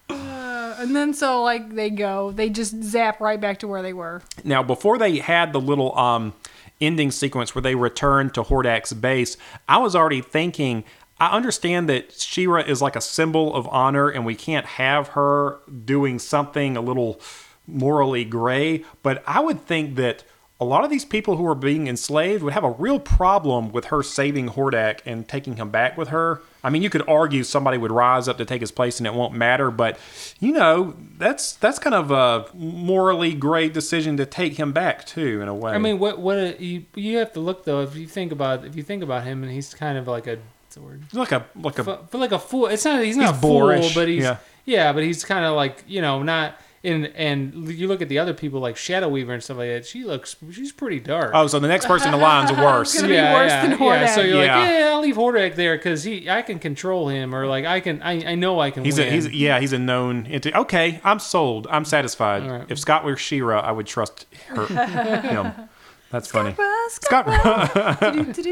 Uh, 0.09 0.75
and 0.79 0.95
then 0.95 1.13
so 1.13 1.41
like 1.41 1.75
they 1.75 1.89
go, 1.89 2.31
they 2.31 2.49
just 2.49 2.83
zap 2.83 3.21
right 3.21 3.39
back 3.39 3.59
to 3.59 3.67
where 3.67 3.81
they 3.81 3.93
were. 3.93 4.21
Now, 4.43 4.61
before 4.63 4.97
they 4.97 5.19
had 5.19 5.53
the 5.53 5.61
little 5.61 5.97
um, 5.97 6.33
ending 6.81 7.09
sequence 7.11 7.55
where 7.55 7.61
they 7.61 7.75
return 7.75 8.29
to 8.31 8.43
Hordak's 8.43 8.91
base, 8.93 9.37
I 9.67 9.77
was 9.77 9.95
already 9.95 10.21
thinking. 10.21 10.83
I 11.19 11.29
understand 11.35 11.87
that 11.89 12.11
She-Ra 12.11 12.61
is 12.61 12.81
like 12.81 12.97
a 12.97 13.01
symbol 13.01 13.55
of 13.55 13.67
honor, 13.69 14.09
and 14.09 14.25
we 14.25 14.35
can't 14.35 14.65
have 14.65 15.09
her 15.09 15.59
doing 15.85 16.19
something 16.19 16.75
a 16.75 16.81
little 16.81 17.21
morally 17.67 18.25
gray, 18.25 18.83
but 19.01 19.23
I 19.25 19.39
would 19.39 19.65
think 19.65 19.95
that 19.95 20.23
a 20.59 20.65
lot 20.65 20.83
of 20.83 20.89
these 20.89 21.03
people 21.03 21.35
who 21.35 21.45
are 21.45 21.55
being 21.55 21.87
enslaved 21.87 22.41
would 22.41 22.53
have 22.53 22.63
a 22.63 22.69
real 22.69 22.99
problem 22.99 23.71
with 23.71 23.85
her 23.85 24.01
saving 24.01 24.49
Hordak 24.49 24.99
and 25.05 25.27
taking 25.27 25.57
him 25.57 25.69
back 25.69 25.97
with 25.97 26.07
her. 26.09 26.41
I 26.63 26.69
mean, 26.69 26.81
you 26.81 26.89
could 26.89 27.07
argue 27.07 27.43
somebody 27.43 27.77
would 27.77 27.91
rise 27.91 28.29
up 28.29 28.37
to 28.37 28.45
take 28.45 28.61
his 28.61 28.71
place 28.71 28.99
and 28.99 29.05
it 29.05 29.13
won't 29.13 29.33
matter, 29.33 29.71
but 29.71 29.99
you 30.39 30.53
know, 30.53 30.95
that's 31.17 31.53
that's 31.53 31.79
kind 31.79 31.93
of 31.93 32.11
a 32.11 32.45
morally 32.53 33.33
gray 33.33 33.67
decision 33.67 34.15
to 34.17 34.25
take 34.25 34.53
him 34.53 34.71
back 34.71 35.05
too, 35.05 35.41
in 35.41 35.49
a 35.49 35.53
way. 35.53 35.73
I 35.73 35.79
mean, 35.79 35.99
what 35.99 36.19
what 36.19 36.37
a, 36.37 36.63
you 36.63 36.85
you 36.95 37.17
have 37.17 37.33
to 37.33 37.41
look 37.41 37.65
though. 37.65 37.81
If 37.81 37.95
you 37.97 38.07
think 38.07 38.31
about 38.31 38.63
if 38.63 38.75
you 38.75 38.83
think 38.83 39.03
about 39.03 39.25
him, 39.25 39.43
and 39.43 39.51
he's 39.51 39.73
kind 39.73 39.97
of 39.97 40.07
like 40.07 40.27
a 40.27 40.37
what's 40.37 40.75
the 40.75 40.81
word? 40.81 41.03
He's 41.11 41.19
like 41.19 41.31
a 41.33 41.45
like 41.55 41.79
a 41.79 41.99
like 42.13 42.31
a 42.31 42.39
fool. 42.39 42.67
It's 42.67 42.85
not. 42.85 43.03
He's 43.03 43.17
not 43.17 43.27
He's 43.27 43.37
a 43.37 43.41
fool, 43.41 43.59
boorish, 43.59 43.93
but 43.93 44.07
he's 44.07 44.23
yeah. 44.23 44.37
yeah. 44.65 44.93
but 44.93 45.03
he's 45.03 45.25
kind 45.25 45.43
of 45.43 45.55
like 45.55 45.83
you 45.87 46.01
know 46.01 46.23
not. 46.23 46.59
And 46.85 47.05
and 47.15 47.69
you 47.69 47.87
look 47.87 48.01
at 48.01 48.09
the 48.09 48.19
other 48.19 48.33
people 48.33 48.59
like 48.59 48.75
Shadow 48.75 49.07
Weaver 49.07 49.31
and 49.33 49.41
stuff 49.41 49.55
like 49.57 49.69
that. 49.69 49.85
She 49.85 50.03
looks. 50.03 50.35
She's 50.51 50.73
pretty 50.73 50.99
dark. 50.99 51.31
oh, 51.33 51.47
so 51.47 51.57
the 51.59 51.67
next 51.69 51.85
person 51.85 52.07
in 52.13 52.19
the 52.19 52.23
line's 52.23 52.51
worse. 52.57 52.93
gonna 52.93 53.07
be 53.07 53.13
worse 53.13 53.51
yeah, 53.51 53.67
than 53.67 53.79
Yeah, 53.81 54.05
so 54.07 54.19
you're 54.21 54.43
Yeah. 54.43 54.57
like, 54.59 54.69
yeah, 54.69 54.89
I'll 54.91 54.99
leave 55.01 55.15
Hordak 55.15 55.55
there 55.55 55.77
because 55.77 56.03
he, 56.03 56.29
I 56.29 56.41
can 56.41 56.59
control 56.59 57.07
him, 57.07 57.33
or 57.33 57.47
like 57.47 57.63
I 57.63 57.79
can, 57.79 58.01
I, 58.01 58.31
I 58.31 58.35
know 58.35 58.59
I 58.59 58.69
can. 58.69 58.83
He's 58.83 58.99
a, 58.99 59.09
he's 59.09 59.29
yeah 59.31 59.61
he's 59.61 59.71
a 59.71 59.79
known 59.79 60.25
entity. 60.27 60.53
Okay, 60.53 60.99
I'm 61.05 61.19
sold. 61.19 61.67
I'm 61.69 61.85
satisfied. 61.85 62.43
All 62.43 62.49
right. 62.49 62.65
If 62.69 62.79
Scott 62.79 63.05
were 63.05 63.15
She-Ra, 63.15 63.61
I 63.61 63.71
would 63.71 63.87
trust 63.87 64.25
her 64.47 64.65
him. 64.67 65.53
That's 66.11 66.27
funny. 66.29 66.53
Scott, 66.89 67.27
Scott. 67.33 68.43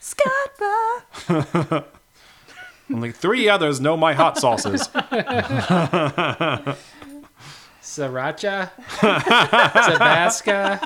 Scott, 0.00 1.84
Only 2.92 3.12
three 3.12 3.48
others 3.48 3.80
know 3.80 3.96
my 3.96 4.12
hot 4.14 4.36
sauces. 4.38 4.88
Sriracha, 7.82 8.70
Tabasco, 9.90 10.78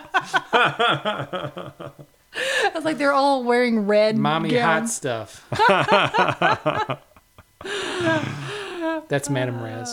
I 0.53 1.93
was 2.75 2.85
like, 2.85 2.99
they're 2.99 3.13
all 3.13 3.45
wearing 3.45 3.87
red. 3.87 4.17
mommy 4.17 4.57
hot 4.57 4.89
stuff. 4.89 5.47
That's 9.09 9.29
Madame 9.31 9.63
Razz. 9.63 9.91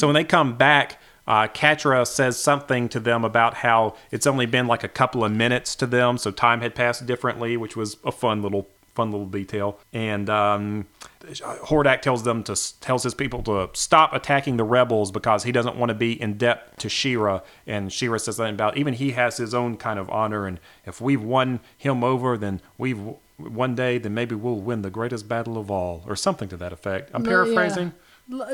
So 0.00 0.06
when 0.06 0.14
they 0.14 0.24
come 0.24 0.56
back, 0.56 1.00
uh, 1.28 1.46
Catra 1.46 2.04
says 2.06 2.36
something 2.42 2.88
to 2.88 2.98
them 2.98 3.24
about 3.24 3.54
how 3.54 3.94
it's 4.10 4.26
only 4.26 4.46
been 4.46 4.66
like 4.66 4.82
a 4.82 4.88
couple 4.88 5.22
of 5.22 5.30
minutes 5.30 5.76
to 5.76 5.86
them, 5.86 6.18
so 6.18 6.32
time 6.32 6.60
had 6.62 6.74
passed 6.74 7.06
differently, 7.06 7.56
which 7.56 7.76
was 7.76 7.98
a 8.04 8.10
fun 8.10 8.42
little 8.42 8.66
fun 8.94 9.12
little 9.12 9.26
detail. 9.28 9.78
And 9.92 10.28
um, 10.28 10.86
Hordak 11.22 12.00
tells 12.02 12.24
them 12.24 12.42
to 12.44 12.80
tells 12.80 13.04
his 13.04 13.14
people 13.14 13.42
to 13.44 13.70
stop 13.74 14.12
attacking 14.12 14.56
the 14.56 14.64
rebels 14.64 15.12
because 15.12 15.44
he 15.44 15.52
doesn't 15.52 15.76
want 15.76 15.90
to 15.90 15.94
be 15.94 16.20
in 16.20 16.36
debt 16.36 16.76
to 16.78 16.88
She-Ra. 16.88 17.42
And 17.64 17.92
She-Ra 17.92 18.18
says 18.18 18.36
something 18.36 18.54
about 18.54 18.76
even 18.76 18.94
he 18.94 19.12
has 19.12 19.36
his 19.36 19.54
own 19.54 19.76
kind 19.76 20.00
of 20.00 20.10
honor, 20.10 20.46
and 20.48 20.58
if 20.84 21.00
we've 21.00 21.22
won 21.22 21.60
him 21.76 22.02
over, 22.02 22.36
then 22.36 22.60
we've 22.76 22.98
one 23.36 23.76
day, 23.76 23.98
then 23.98 24.14
maybe 24.14 24.34
we'll 24.34 24.56
win 24.56 24.82
the 24.82 24.90
greatest 24.90 25.28
battle 25.28 25.58
of 25.58 25.70
all, 25.70 26.02
or 26.08 26.16
something 26.16 26.48
to 26.48 26.56
that 26.56 26.72
effect. 26.72 27.10
I'm 27.14 27.22
Yeah. 27.22 27.28
paraphrasing. 27.30 27.86
L- 27.88 27.92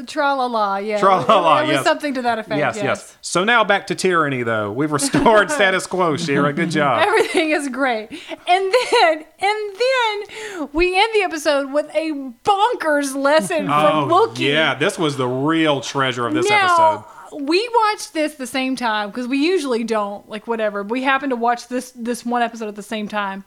Tra 0.06 0.34
la 0.34 0.46
la, 0.46 0.76
yeah. 0.76 0.98
Tra 1.00 1.16
la 1.16 1.40
la, 1.40 1.58
It 1.58 1.62
was 1.62 1.70
yes. 1.72 1.84
something 1.84 2.14
to 2.14 2.22
that 2.22 2.38
effect. 2.38 2.58
Yes, 2.58 2.76
Yes, 2.76 2.84
yes, 2.84 3.18
So 3.20 3.42
now 3.42 3.64
back 3.64 3.88
to 3.88 3.96
tyranny, 3.96 4.44
though. 4.44 4.70
We've 4.70 4.92
restored 4.92 5.50
status 5.50 5.86
quo, 5.86 6.16
She-Ra. 6.16 6.52
Good 6.52 6.70
job. 6.70 7.04
Everything 7.04 7.50
is 7.50 7.68
great. 7.68 8.08
And 8.46 8.72
then, 8.92 9.24
and 9.40 9.76
then 9.76 10.68
we 10.72 10.96
end 10.96 11.12
the 11.12 11.22
episode 11.22 11.72
with 11.72 11.86
a 11.94 12.12
bonkers 12.44 13.16
lesson 13.16 13.66
from. 13.66 14.12
Oh, 14.12 14.32
yeah, 14.36 14.74
this 14.76 14.96
was 14.98 15.16
the 15.16 15.26
real 15.26 15.80
treasure 15.80 16.26
of 16.26 16.34
this 16.34 16.48
now, 16.48 17.06
episode. 17.32 17.42
we 17.44 17.68
watched 17.74 18.14
this 18.14 18.34
the 18.34 18.46
same 18.46 18.76
time 18.76 19.08
because 19.10 19.26
we 19.26 19.38
usually 19.38 19.82
don't, 19.82 20.28
like 20.28 20.46
whatever. 20.46 20.84
We 20.84 21.02
happened 21.02 21.30
to 21.30 21.36
watch 21.36 21.66
this 21.66 21.90
this 21.92 22.24
one 22.24 22.42
episode 22.42 22.68
at 22.68 22.76
the 22.76 22.82
same 22.82 23.08
time. 23.08 23.44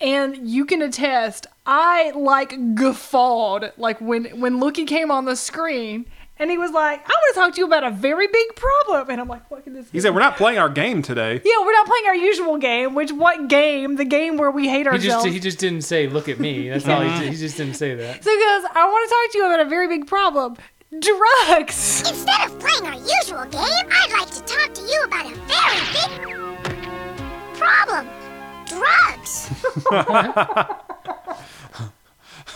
And 0.00 0.48
you 0.48 0.64
can 0.64 0.80
attest, 0.82 1.46
I 1.66 2.12
like 2.14 2.74
guffawed 2.76 3.72
like 3.76 4.00
when 4.00 4.40
when 4.40 4.60
Loo-Kee 4.60 4.84
came 4.84 5.10
on 5.10 5.24
the 5.24 5.34
screen 5.34 6.06
and 6.38 6.52
he 6.52 6.56
was 6.56 6.70
like, 6.70 7.00
I 7.00 7.08
want 7.10 7.34
to 7.34 7.40
talk 7.40 7.54
to 7.54 7.60
you 7.60 7.66
about 7.66 7.82
a 7.82 7.90
very 7.90 8.28
big 8.28 8.54
problem. 8.54 9.10
And 9.10 9.20
I'm 9.20 9.26
like, 9.26 9.50
what 9.50 9.64
can 9.64 9.74
this 9.74 9.90
He 9.90 10.00
said, 10.00 10.14
"We're 10.14 10.20
not 10.20 10.36
playing 10.36 10.58
our 10.60 10.68
game 10.68 11.02
today." 11.02 11.40
Yeah, 11.44 11.64
we're 11.66 11.72
not 11.72 11.86
playing 11.88 12.06
our 12.06 12.14
usual 12.14 12.58
game, 12.58 12.94
which 12.94 13.10
what 13.10 13.48
game? 13.48 13.96
The 13.96 14.04
game 14.04 14.36
where 14.36 14.52
we 14.52 14.68
hate 14.68 14.82
He 14.82 14.86
ourselves. 14.86 15.24
just 15.24 15.26
he 15.34 15.40
just 15.40 15.58
didn't 15.58 15.82
say 15.82 16.06
look 16.06 16.28
at 16.28 16.38
me. 16.38 16.68
That's 16.68 16.86
all 16.86 17.00
he 17.00 17.18
did. 17.18 17.32
He 17.32 17.36
just 17.36 17.56
didn't 17.56 17.74
say 17.74 17.96
that. 17.96 18.22
so 18.22 18.30
he 18.30 18.36
goes, 18.36 18.70
I 18.72 18.86
want 18.86 19.08
to 19.08 19.14
talk 19.14 19.32
to 19.32 19.38
you 19.38 19.46
about 19.46 19.60
a 19.66 19.68
very 19.68 19.88
big 19.88 20.06
problem. 20.06 20.56
Drugs. 21.00 22.00
Instead 22.08 22.46
of 22.46 22.58
playing 22.60 22.86
our 22.86 22.94
usual 22.94 23.44
game, 23.46 23.86
I'd 23.90 24.10
like 24.12 24.30
to 24.30 24.40
talk 24.44 24.72
to 24.74 24.82
you 24.82 25.02
about 25.04 25.26
a 25.26 25.34
very 25.34 25.67
Drugs. 29.90 30.74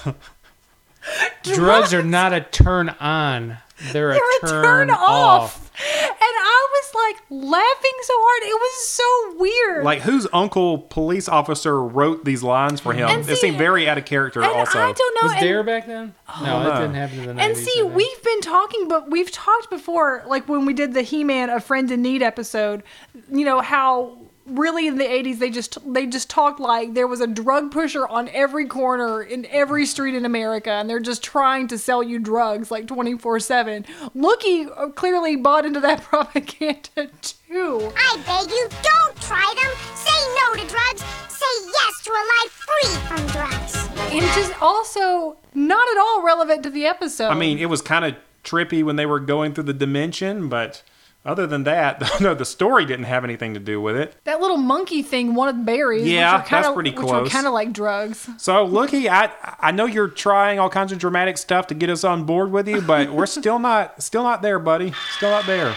Drugs 1.57 1.93
are 1.95 2.03
not 2.03 2.33
a 2.33 2.41
turn 2.41 2.89
on. 3.01 3.59
They're 3.93 4.11
a, 4.11 4.15
They're 4.15 4.37
a 4.37 4.41
turn, 4.49 4.63
turn 4.65 4.91
off. 4.91 5.01
off. 5.09 5.71
And 6.07 6.15
I 6.23 6.69
was 6.71 6.95
like 6.95 7.17
laughing 7.31 7.99
so 8.03 8.13
hard. 8.17 8.43
It 8.49 8.55
was 8.61 8.87
so 8.87 9.37
weird. 9.41 9.85
Like, 9.85 10.03
whose 10.03 10.29
uncle 10.33 10.79
police 10.79 11.29
officer 11.29 11.83
wrote 11.83 12.25
these 12.25 12.45
lines 12.45 12.81
for 12.81 12.93
him? 12.93 13.09
And 13.09 13.23
it 13.23 13.27
see- 13.27 13.35
seemed 13.49 13.59
very 13.59 13.89
out 13.89 13.99
of 13.99 14.05
character. 14.05 14.41
and 14.43 14.53
also, 14.53 14.79
I 14.79 14.93
don't 14.93 15.15
know. 15.23 15.27
Was 15.27 15.33
and- 15.33 15.41
Dare 15.41 15.63
back 15.65 15.87
then? 15.87 16.15
Oh. 16.29 16.43
No, 16.45 16.63
that 16.63 16.79
didn't 16.81 16.95
happen 16.95 17.19
in 17.19 17.27
the 17.27 17.33
90s. 17.35 17.41
And 17.45 17.57
see, 17.57 17.81
I 17.81 17.83
we've 17.83 18.23
been 18.23 18.41
talking, 18.41 18.87
but 18.87 19.11
we've 19.11 19.31
talked 19.33 19.69
before, 19.71 20.23
like 20.29 20.49
when 20.49 20.65
we 20.65 20.73
did 20.75 20.95
the 20.95 21.03
He-Man 21.03 21.51
"A 21.51 21.59
Friend 21.59 21.91
in 21.91 22.03
Need" 22.03 22.23
episode. 22.23 22.85
You 23.33 23.45
know 23.45 23.61
how 23.61 24.17
really 24.47 24.87
in 24.87 24.99
the 24.99 25.05
'80s 25.05 25.39
they 25.39 25.51
just 25.51 25.79
they 25.93 26.07
just 26.07 26.29
talked 26.29 26.61
like 26.61 26.95
there 26.95 27.07
was 27.07 27.21
a 27.21 27.27
drug 27.27 27.71
pusher 27.71 28.07
on 28.07 28.29
every 28.31 28.67
corner 28.67 29.23
in 29.23 29.47
every 29.47 29.87
street 29.87 30.15
in 30.15 30.25
America, 30.25 30.71
and 30.71 30.89
they're 30.89 31.01
just 31.01 31.23
trying 31.23 31.69
to 31.69 31.79
sell 31.79 32.03
you 32.03 32.19
drugs 32.19 32.71
like 32.71 32.87
24/7. 32.87 33.85
Loo-Kee 34.15 34.67
uh, 34.77 34.89
clearly 34.89 35.37
bought 35.37 35.65
into 35.65 35.81
that 35.81 36.03
propaganda 36.03 37.11
too. 37.23 37.93
I 37.97 38.19
beg 38.27 38.51
you, 38.51 38.69
don't 38.83 39.17
try 39.21 39.55
them. 39.63 39.73
Say 39.95 40.11
no 40.41 40.63
to 40.63 40.69
drugs. 40.69 41.03
Say 41.29 41.47
yes 41.67 42.03
to 42.05 42.11
a 42.11 42.25
life 42.35 42.53
free 42.67 42.91
from 43.07 43.27
drugs. 43.29 43.89
And 44.13 44.23
just 44.35 44.61
also 44.63 45.37
not 45.55 45.87
at 45.91 45.99
all 45.99 46.23
relevant 46.23 46.63
to 46.65 46.71
the 46.71 46.87
episode. 46.87 47.29
I 47.29 47.35
mean, 47.35 47.59
it 47.59 47.67
was 47.67 47.83
kind 47.83 48.05
of 48.05 48.17
trippy 48.45 48.83
when 48.83 48.97
they 48.97 49.07
were 49.07 49.21
going 49.21 49.55
through 49.55 49.65
the 49.65 49.73
dimension, 49.73 50.49
but 50.49 50.83
other 51.25 51.47
than 51.47 51.65
that, 51.65 52.03
no, 52.21 52.35
the 52.35 52.45
story 52.45 52.85
didn't 52.85 53.05
have 53.05 53.25
anything 53.25 53.55
to 53.55 53.61
do 53.61 53.81
with 53.81 53.97
it. 53.97 54.15
that 54.25 54.41
little 54.41 54.57
monkey 54.57 55.03
thing 55.03 55.35
wanted 55.35 55.65
berries. 55.65 56.07
Yeah, 56.07 56.37
which 56.37 56.47
are 56.47 56.49
kinda, 56.49 56.63
that's 56.63 56.75
pretty 56.75 56.91
Which 56.91 56.99
close. 56.99 57.29
kind 57.31 57.47
of 57.47 57.53
like 57.53 57.73
drugs. 57.73 58.29
So, 58.39 58.65
Loo-Kee, 58.65 59.09
I 59.09 59.31
I 59.61 59.71
know 59.71 59.87
you're 59.87 60.09
trying 60.09 60.59
all 60.59 60.69
kinds 60.71 60.93
of 60.93 60.99
dramatic 60.99 61.39
stuff 61.39 61.67
to 61.69 61.75
get 61.75 61.91
us 61.91 62.05
on 62.05 62.25
board 62.25 62.51
with 62.51 62.69
you, 62.69 62.81
but 62.81 63.11
we're 63.11 63.27
still 63.41 63.59
not 63.59 64.03
still 64.03 64.23
not 64.23 64.43
there, 64.43 64.59
buddy. 64.59 64.93
Still 65.17 65.31
not 65.31 65.47
there. 65.47 65.77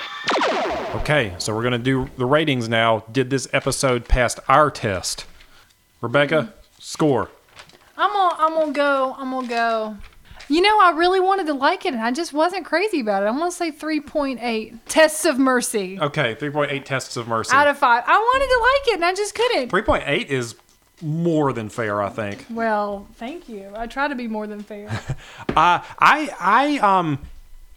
Okay, 0.95 1.35
so 1.37 1.53
we're 1.53 1.63
gonna 1.63 1.77
do 1.77 2.09
the 2.17 2.25
ratings 2.25 2.67
now. 2.69 3.03
Did 3.11 3.29
this 3.29 3.47
episode 3.53 4.07
pass 4.07 4.39
our 4.47 4.71
test? 4.71 5.25
Rebecca, 6.01 6.35
mm-hmm. 6.35 6.51
score. 6.79 7.29
I'm 7.97 8.11
gonna, 8.11 8.35
I'm 8.39 8.53
gonna 8.53 8.71
go. 8.71 9.15
I'm 9.17 9.31
gonna 9.31 9.47
go. 9.47 9.97
You 10.47 10.61
know, 10.61 10.79
I 10.79 10.91
really 10.91 11.19
wanted 11.19 11.47
to 11.47 11.53
like 11.53 11.85
it, 11.85 11.93
and 11.93 12.01
I 12.03 12.11
just 12.11 12.31
wasn't 12.33 12.65
crazy 12.65 12.99
about 12.99 13.23
it. 13.23 13.27
I'm 13.27 13.37
gonna 13.39 13.51
say 13.51 13.71
3.8 13.71 14.77
tests 14.87 15.25
of 15.25 15.39
mercy 15.39 15.97
Okay, 15.99 16.35
3.8 16.35 16.85
tests 16.85 17.17
of 17.17 17.27
mercy. 17.27 17.53
out 17.55 17.67
of 17.67 17.77
five. 17.77 18.03
I 18.05 18.17
wanted 18.17 18.47
to 18.47 18.59
like 18.61 18.93
it, 18.93 18.95
and 18.95 19.05
I 19.05 19.13
just 19.13 19.33
couldn't. 19.35 19.69
3.8 19.71 20.27
is 20.27 20.55
more 21.01 21.51
than 21.51 21.67
fair, 21.69 22.01
I 22.01 22.09
think. 22.09 22.45
Well, 22.49 23.07
thank 23.15 23.49
you. 23.49 23.71
I 23.75 23.87
try 23.87 24.07
to 24.07 24.15
be 24.15 24.27
more 24.27 24.47
than 24.47 24.61
fair. 24.61 24.87
Uh, 25.49 25.79
I 25.99 26.29
I 26.39 26.77
um 26.79 27.19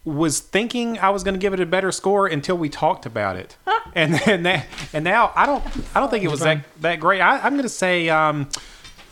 was 0.04 0.40
thinking 0.40 0.98
I 0.98 1.10
was 1.10 1.22
going 1.22 1.34
to 1.34 1.38
give 1.38 1.52
it 1.52 1.60
a 1.60 1.66
better 1.66 1.92
score 1.92 2.26
until 2.26 2.56
we 2.56 2.68
talked 2.68 3.06
about 3.06 3.36
it, 3.36 3.56
and 3.94 4.14
then 4.14 4.42
that, 4.44 4.66
and 4.92 5.04
now 5.04 5.32
I 5.36 5.46
don't 5.46 5.62
I 5.94 6.00
don't 6.00 6.10
think 6.10 6.24
it 6.24 6.30
was 6.30 6.40
that 6.40 6.64
that 6.80 6.98
great. 6.98 7.20
I, 7.20 7.38
I'm 7.38 7.52
going 7.52 7.62
to 7.62 7.68
say 7.68 8.08
um. 8.08 8.48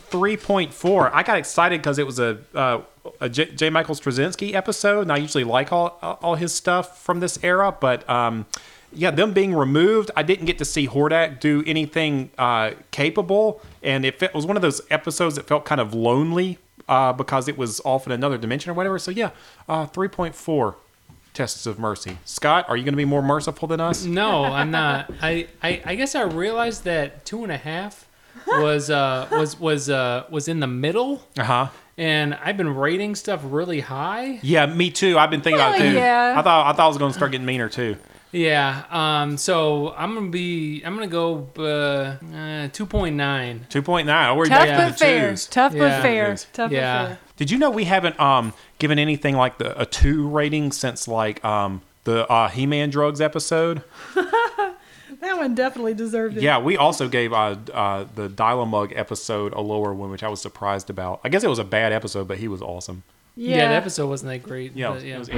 3.4. 0.09 1.11
I 1.13 1.23
got 1.23 1.37
excited 1.37 1.81
because 1.81 1.99
it 1.99 2.05
was 2.05 2.19
a, 2.19 2.39
uh, 2.53 2.81
a 3.19 3.29
J-, 3.29 3.51
J. 3.51 3.69
Michael 3.69 3.95
Straczynski 3.95 4.53
episode, 4.53 5.01
and 5.01 5.11
I 5.11 5.17
usually 5.17 5.43
like 5.43 5.71
all 5.71 5.97
all 6.21 6.35
his 6.35 6.53
stuff 6.53 7.01
from 7.01 7.19
this 7.19 7.39
era. 7.43 7.75
But 7.79 8.09
um, 8.09 8.45
yeah, 8.93 9.11
them 9.11 9.33
being 9.33 9.53
removed, 9.53 10.11
I 10.15 10.23
didn't 10.23 10.45
get 10.45 10.57
to 10.59 10.65
see 10.65 10.87
Hordak 10.87 11.39
do 11.39 11.63
anything 11.65 12.31
uh, 12.37 12.71
capable, 12.91 13.61
and 13.83 14.05
it 14.05 14.19
fe- 14.19 14.29
was 14.33 14.45
one 14.45 14.55
of 14.55 14.61
those 14.61 14.81
episodes 14.89 15.35
that 15.35 15.47
felt 15.47 15.65
kind 15.65 15.81
of 15.81 15.93
lonely 15.93 16.57
uh, 16.87 17.13
because 17.13 17.47
it 17.47 17.57
was 17.57 17.81
off 17.81 18.05
in 18.05 18.11
another 18.11 18.37
dimension 18.37 18.71
or 18.71 18.73
whatever. 18.73 18.97
So 18.99 19.11
yeah, 19.11 19.31
uh, 19.67 19.87
3.4 19.87 20.75
tests 21.33 21.65
of 21.65 21.77
mercy. 21.77 22.17
Scott, 22.25 22.65
are 22.67 22.75
you 22.77 22.83
going 22.83 22.93
to 22.93 22.97
be 22.97 23.05
more 23.05 23.21
merciful 23.21 23.67
than 23.67 23.79
us? 23.79 24.03
No, 24.05 24.43
I'm 24.43 24.71
not. 24.71 25.11
I, 25.21 25.47
I, 25.61 25.81
I 25.85 25.95
guess 25.95 26.15
I 26.15 26.23
realized 26.23 26.83
that 26.85 27.25
two 27.25 27.43
and 27.43 27.51
a 27.51 27.57
half 27.57 28.06
was 28.47 28.89
uh 28.89 29.27
was 29.31 29.59
was 29.59 29.89
uh 29.89 30.25
was 30.29 30.47
in 30.47 30.59
the 30.59 30.67
middle, 30.67 31.23
Uh 31.37 31.43
huh. 31.43 31.67
and 31.97 32.33
I've 32.35 32.57
been 32.57 32.75
rating 32.75 33.15
stuff 33.15 33.41
really 33.43 33.79
high. 33.79 34.39
Yeah, 34.43 34.65
me 34.65 34.91
too. 34.91 35.17
I've 35.17 35.29
been 35.31 35.41
thinking 35.41 35.59
about 35.59 35.75
it 35.75 35.89
too. 35.89 35.95
yeah. 35.95 36.35
I 36.37 36.41
thought 36.41 36.67
I 36.67 36.71
thought 36.73 36.85
I 36.85 36.87
was 36.87 36.97
going 36.97 37.11
to 37.11 37.17
start 37.17 37.31
getting 37.31 37.45
meaner 37.45 37.69
too. 37.69 37.97
Yeah. 38.33 38.83
Um. 38.91 39.37
So 39.37 39.93
I'm 39.97 40.13
gonna 40.13 40.29
be. 40.29 40.83
I'm 40.85 40.93
gonna 40.95 41.07
go. 41.07 41.49
Uh. 41.57 41.61
uh 41.63 42.67
2.9. 42.69 43.69
Two 43.69 43.81
point 43.81 44.05
nine. 44.05 44.35
We're 44.37 44.45
Tough 44.45 44.65
down 44.65 44.79
to 44.81 44.87
but 44.91 44.99
fair. 44.99 45.29
twos. 45.29 45.45
Tough 45.47 45.73
Yeah. 45.73 45.79
but 45.79 46.01
fair. 46.01 46.35
Tough 46.53 46.71
Yeah. 46.71 47.01
but 47.03 47.07
fair. 47.07 47.19
Did 47.37 47.51
you 47.51 47.57
know 47.57 47.69
we 47.71 47.85
haven't 47.85 48.19
um 48.19 48.53
given 48.79 48.99
anything 48.99 49.35
like 49.37 49.57
the 49.59 49.79
a 49.79 49.85
two 49.85 50.27
rating 50.27 50.71
since 50.73 51.07
like 51.07 51.43
um 51.45 51.81
the 52.03 52.27
uh, 52.29 52.49
He 52.49 52.65
Man 52.65 52.89
drugs 52.89 53.21
episode? 53.21 53.81
That 55.21 55.37
one 55.37 55.55
definitely 55.55 55.95
deserved 55.95 56.37
it. 56.37 56.43
Yeah, 56.43 56.59
we 56.59 56.77
also 56.77 57.07
gave 57.07 57.33
uh, 57.33 57.55
uh, 57.73 58.05
the 58.15 58.29
Dial-A-Mug 58.29 58.93
episode 58.95 59.51
a 59.53 59.61
lower 59.61 59.93
one, 59.93 60.11
which 60.11 60.21
I 60.21 60.29
was 60.29 60.39
surprised 60.41 60.91
about. 60.91 61.21
I 61.23 61.29
guess 61.29 61.43
it 61.43 61.47
was 61.49 61.57
a 61.57 61.63
bad 61.63 61.91
episode, 61.91 62.27
but 62.27 62.37
he 62.37 62.47
was 62.47 62.61
awesome. 62.61 63.01
Yeah. 63.35 63.69
the 63.69 63.75
episode 63.75 64.07
wasn't 64.07 64.31
that 64.31 64.47
great. 64.47 64.75
Yeah, 64.75 64.93
but, 64.93 65.03
it 65.03 65.17
was 65.17 65.29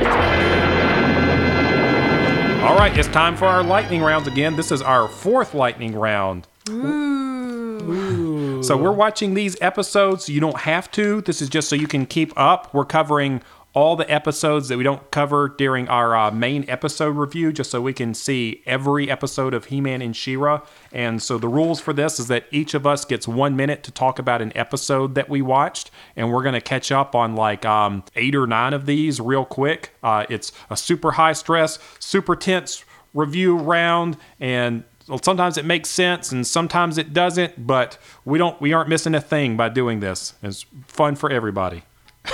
All 2.61 2.75
right, 2.77 2.97
it's 2.97 3.07
time 3.07 3.37
for 3.37 3.45
our 3.45 3.63
lightning 3.63 4.01
rounds 4.01 4.27
again. 4.27 4.57
This 4.57 4.71
is 4.71 4.81
our 4.81 5.07
fourth 5.07 5.53
lightning 5.53 5.93
round. 5.93 6.45
Ooh. 6.69 8.61
So 8.61 8.75
we're 8.75 8.91
watching 8.91 9.33
these 9.33 9.59
episodes. 9.61 10.27
You 10.27 10.41
don't 10.41 10.59
have 10.59 10.91
to. 10.91 11.21
This 11.21 11.41
is 11.41 11.49
just 11.49 11.69
so 11.69 11.75
you 11.75 11.87
can 11.87 12.05
keep 12.05 12.33
up. 12.37 12.73
We're 12.73 12.85
covering 12.85 13.41
all 13.79 13.95
the 13.95 14.11
episodes 14.11 14.67
that 14.67 14.77
we 14.77 14.83
don't 14.83 15.09
cover 15.09 15.47
during 15.47 15.87
our 15.87 16.13
uh, 16.13 16.29
main 16.29 16.65
episode 16.67 17.15
review, 17.15 17.53
just 17.53 17.71
so 17.71 17.79
we 17.79 17.93
can 17.93 18.13
see 18.13 18.61
every 18.65 19.09
episode 19.09 19.53
of 19.53 19.65
He-Man 19.65 20.01
and 20.01 20.13
She-Ra. 20.13 20.63
And 20.91 21.23
so 21.23 21.37
the 21.37 21.47
rules 21.47 21.79
for 21.79 21.93
this 21.93 22.19
is 22.19 22.27
that 22.27 22.43
each 22.51 22.73
of 22.73 22.85
us 22.85 23.05
gets 23.05 23.25
one 23.25 23.55
minute 23.55 23.81
to 23.83 23.91
talk 23.91 24.19
about 24.19 24.41
an 24.41 24.51
episode 24.53 25.15
that 25.15 25.29
we 25.29 25.41
watched, 25.41 25.91
and 26.17 26.29
we're 26.29 26.43
gonna 26.43 26.59
catch 26.59 26.91
up 26.91 27.15
on 27.15 27.37
like 27.37 27.63
um, 27.63 28.03
eight 28.17 28.35
or 28.35 28.45
nine 28.45 28.73
of 28.73 28.85
these 28.85 29.21
real 29.21 29.45
quick. 29.45 29.95
Uh, 30.03 30.25
it's 30.29 30.51
a 30.69 30.75
super 30.75 31.11
high 31.11 31.31
stress, 31.31 31.79
super 31.99 32.35
tense 32.35 32.83
review 33.13 33.55
round, 33.55 34.17
and 34.41 34.83
sometimes 35.23 35.57
it 35.57 35.63
makes 35.63 35.89
sense 35.89 36.33
and 36.33 36.45
sometimes 36.45 36.97
it 36.97 37.13
doesn't. 37.13 37.65
But 37.65 37.97
we 38.25 38.37
don't 38.37 38.59
we 38.59 38.73
aren't 38.73 38.89
missing 38.89 39.15
a 39.15 39.21
thing 39.21 39.55
by 39.55 39.69
doing 39.69 40.01
this. 40.01 40.33
It's 40.43 40.65
fun 40.85 41.15
for 41.15 41.31
everybody 41.31 41.83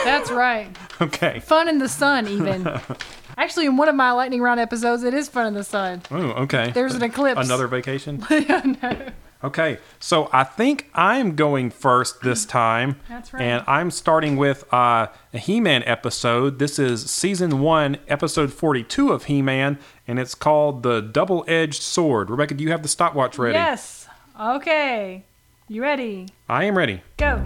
That's 0.03 0.31
right. 0.31 0.69
okay 1.01 1.39
Fun 1.39 1.67
in 1.69 1.77
the 1.79 1.89
sun, 1.89 2.27
even. 2.27 2.67
Actually, 3.37 3.65
in 3.65 3.75
one 3.75 3.89
of 3.89 3.95
my 3.95 4.11
lightning 4.11 4.41
round 4.41 4.59
episodes, 4.61 5.03
it 5.03 5.13
is 5.13 5.27
fun 5.27 5.45
in 5.47 5.53
the 5.53 5.63
sun. 5.63 6.01
oh 6.11 6.31
okay 6.43 6.71
There's 6.71 6.95
an 6.95 7.03
eclipse. 7.03 7.39
another 7.45 7.67
vacation 7.67 8.23
yeah, 8.31 8.61
no. 8.81 9.07
okay 9.43 9.77
so 9.99 10.29
i 10.31 10.43
think 10.45 10.89
i'm 10.93 11.35
going 11.35 11.69
first 11.69 12.21
this 12.21 12.45
time 12.45 12.95
That's 13.09 13.33
right. 13.33 13.41
and 13.43 13.63
i'm 13.67 13.91
starting 13.91 14.37
with 14.37 14.63
uh, 14.73 15.07
a 15.33 15.37
he-man 15.37 15.83
episode 15.83 16.57
this 16.59 16.79
is 16.79 17.11
season 17.11 17.59
one 17.59 17.97
episode 18.07 18.53
42 18.53 19.11
of 19.11 19.25
he-man 19.25 19.77
and 20.07 20.17
it's 20.17 20.33
called 20.35 20.83
the 20.83 21.01
double-edged 21.01 21.81
sword 21.83 22.29
rebecca 22.29 22.53
do 22.53 22.63
you 22.63 22.71
have 22.71 22.81
the 22.83 22.87
stopwatch 22.89 23.37
ready 23.37 23.53
Yes. 23.55 24.07
Okay. 24.39 25.25
You 25.67 25.81
ready? 25.81 26.27
i 26.47 26.63
am 26.63 26.77
ready 26.77 27.01
Go. 27.17 27.43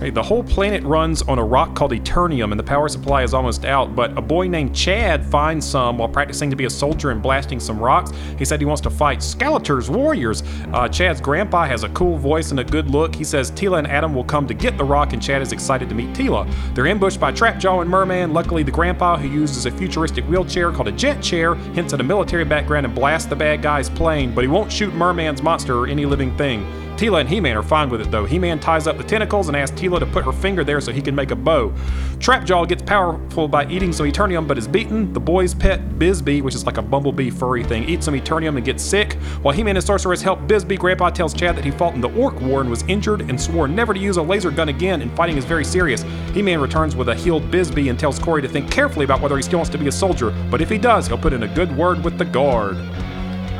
Hey, 0.00 0.08
the 0.08 0.22
whole 0.22 0.42
planet 0.42 0.82
runs 0.82 1.20
on 1.20 1.38
a 1.38 1.44
rock 1.44 1.74
called 1.74 1.92
Eternium, 1.92 2.52
and 2.52 2.58
the 2.58 2.64
power 2.64 2.88
supply 2.88 3.22
is 3.22 3.34
almost 3.34 3.66
out. 3.66 3.94
But 3.94 4.16
a 4.16 4.22
boy 4.22 4.48
named 4.48 4.74
Chad 4.74 5.22
finds 5.26 5.66
some 5.66 5.98
while 5.98 6.08
practicing 6.08 6.48
to 6.48 6.56
be 6.56 6.64
a 6.64 6.70
soldier 6.70 7.10
and 7.10 7.22
blasting 7.22 7.60
some 7.60 7.78
rocks. 7.78 8.10
He 8.38 8.46
said 8.46 8.60
he 8.60 8.64
wants 8.64 8.80
to 8.80 8.88
fight 8.88 9.18
Skeletor's 9.18 9.90
warriors. 9.90 10.42
Uh, 10.72 10.88
Chad's 10.88 11.20
grandpa 11.20 11.66
has 11.66 11.84
a 11.84 11.90
cool 11.90 12.16
voice 12.16 12.50
and 12.50 12.60
a 12.60 12.64
good 12.64 12.88
look. 12.88 13.14
He 13.14 13.24
says 13.24 13.50
Teela 13.50 13.76
and 13.76 13.86
Adam 13.86 14.14
will 14.14 14.24
come 14.24 14.46
to 14.46 14.54
get 14.54 14.78
the 14.78 14.84
rock, 14.84 15.12
and 15.12 15.22
Chad 15.22 15.42
is 15.42 15.52
excited 15.52 15.90
to 15.90 15.94
meet 15.94 16.14
Teela. 16.14 16.50
They're 16.74 16.86
ambushed 16.86 17.20
by 17.20 17.30
Trapjaw 17.30 17.82
and 17.82 17.90
Merman. 17.90 18.32
Luckily, 18.32 18.62
the 18.62 18.70
grandpa, 18.70 19.18
who 19.18 19.28
uses 19.28 19.66
a 19.66 19.70
futuristic 19.70 20.24
wheelchair 20.24 20.72
called 20.72 20.88
a 20.88 20.92
jet 20.92 21.22
chair, 21.22 21.56
hints 21.74 21.92
at 21.92 22.00
a 22.00 22.04
military 22.04 22.46
background 22.46 22.86
and 22.86 22.94
blasts 22.94 23.28
the 23.28 23.36
bad 23.36 23.60
guy's 23.60 23.90
plane, 23.90 24.34
but 24.34 24.44
he 24.44 24.48
won't 24.48 24.72
shoot 24.72 24.94
Merman's 24.94 25.42
monster 25.42 25.76
or 25.76 25.86
any 25.86 26.06
living 26.06 26.34
thing. 26.38 26.66
Teela 27.00 27.20
and 27.20 27.28
He-Man 27.30 27.56
are 27.56 27.62
fine 27.62 27.88
with 27.88 28.02
it 28.02 28.10
though. 28.10 28.26
He-Man 28.26 28.60
ties 28.60 28.86
up 28.86 28.98
the 28.98 29.02
tentacles 29.02 29.48
and 29.48 29.56
asks 29.56 29.80
Teela 29.80 29.98
to 30.00 30.04
put 30.04 30.22
her 30.22 30.32
finger 30.32 30.64
there 30.64 30.82
so 30.82 30.92
he 30.92 31.00
can 31.00 31.14
make 31.14 31.30
a 31.30 31.34
bow. 31.34 31.70
Trapjaw 32.18 32.68
gets 32.68 32.82
powerful 32.82 33.48
by 33.48 33.64
eating 33.68 33.90
some 33.90 34.04
Eternium 34.04 34.46
but 34.46 34.58
is 34.58 34.68
beaten. 34.68 35.10
The 35.14 35.18
boy's 35.18 35.54
pet, 35.54 35.98
Bisbee, 35.98 36.42
which 36.42 36.54
is 36.54 36.66
like 36.66 36.76
a 36.76 36.82
bumblebee 36.82 37.30
furry 37.30 37.64
thing, 37.64 37.88
eats 37.88 38.04
some 38.04 38.12
Eternium 38.12 38.56
and 38.56 38.66
gets 38.66 38.82
sick. 38.82 39.14
While 39.40 39.54
He-Man 39.54 39.78
and 39.78 39.84
Sorceress 39.84 40.20
help 40.20 40.46
Bisbee, 40.46 40.76
Grandpa 40.76 41.08
tells 41.08 41.32
Chad 41.32 41.56
that 41.56 41.64
he 41.64 41.70
fought 41.70 41.94
in 41.94 42.02
the 42.02 42.10
Orc 42.10 42.38
War 42.42 42.60
and 42.60 42.68
was 42.68 42.82
injured 42.82 43.22
and 43.22 43.40
swore 43.40 43.66
never 43.66 43.94
to 43.94 43.98
use 43.98 44.18
a 44.18 44.22
laser 44.22 44.50
gun 44.50 44.68
again 44.68 45.00
and 45.00 45.10
fighting 45.16 45.38
is 45.38 45.46
very 45.46 45.64
serious. 45.64 46.02
He-Man 46.34 46.60
returns 46.60 46.94
with 46.94 47.08
a 47.08 47.14
healed 47.14 47.50
Bisbee 47.50 47.88
and 47.88 47.98
tells 47.98 48.18
Corey 48.18 48.42
to 48.42 48.48
think 48.48 48.70
carefully 48.70 49.06
about 49.06 49.22
whether 49.22 49.38
he 49.38 49.42
still 49.42 49.60
wants 49.60 49.70
to 49.70 49.78
be 49.78 49.88
a 49.88 49.92
soldier, 49.92 50.32
but 50.50 50.60
if 50.60 50.68
he 50.68 50.76
does, 50.76 51.06
he'll 51.06 51.16
put 51.16 51.32
in 51.32 51.44
a 51.44 51.54
good 51.54 51.74
word 51.74 52.04
with 52.04 52.18
the 52.18 52.26
guard. 52.26 52.76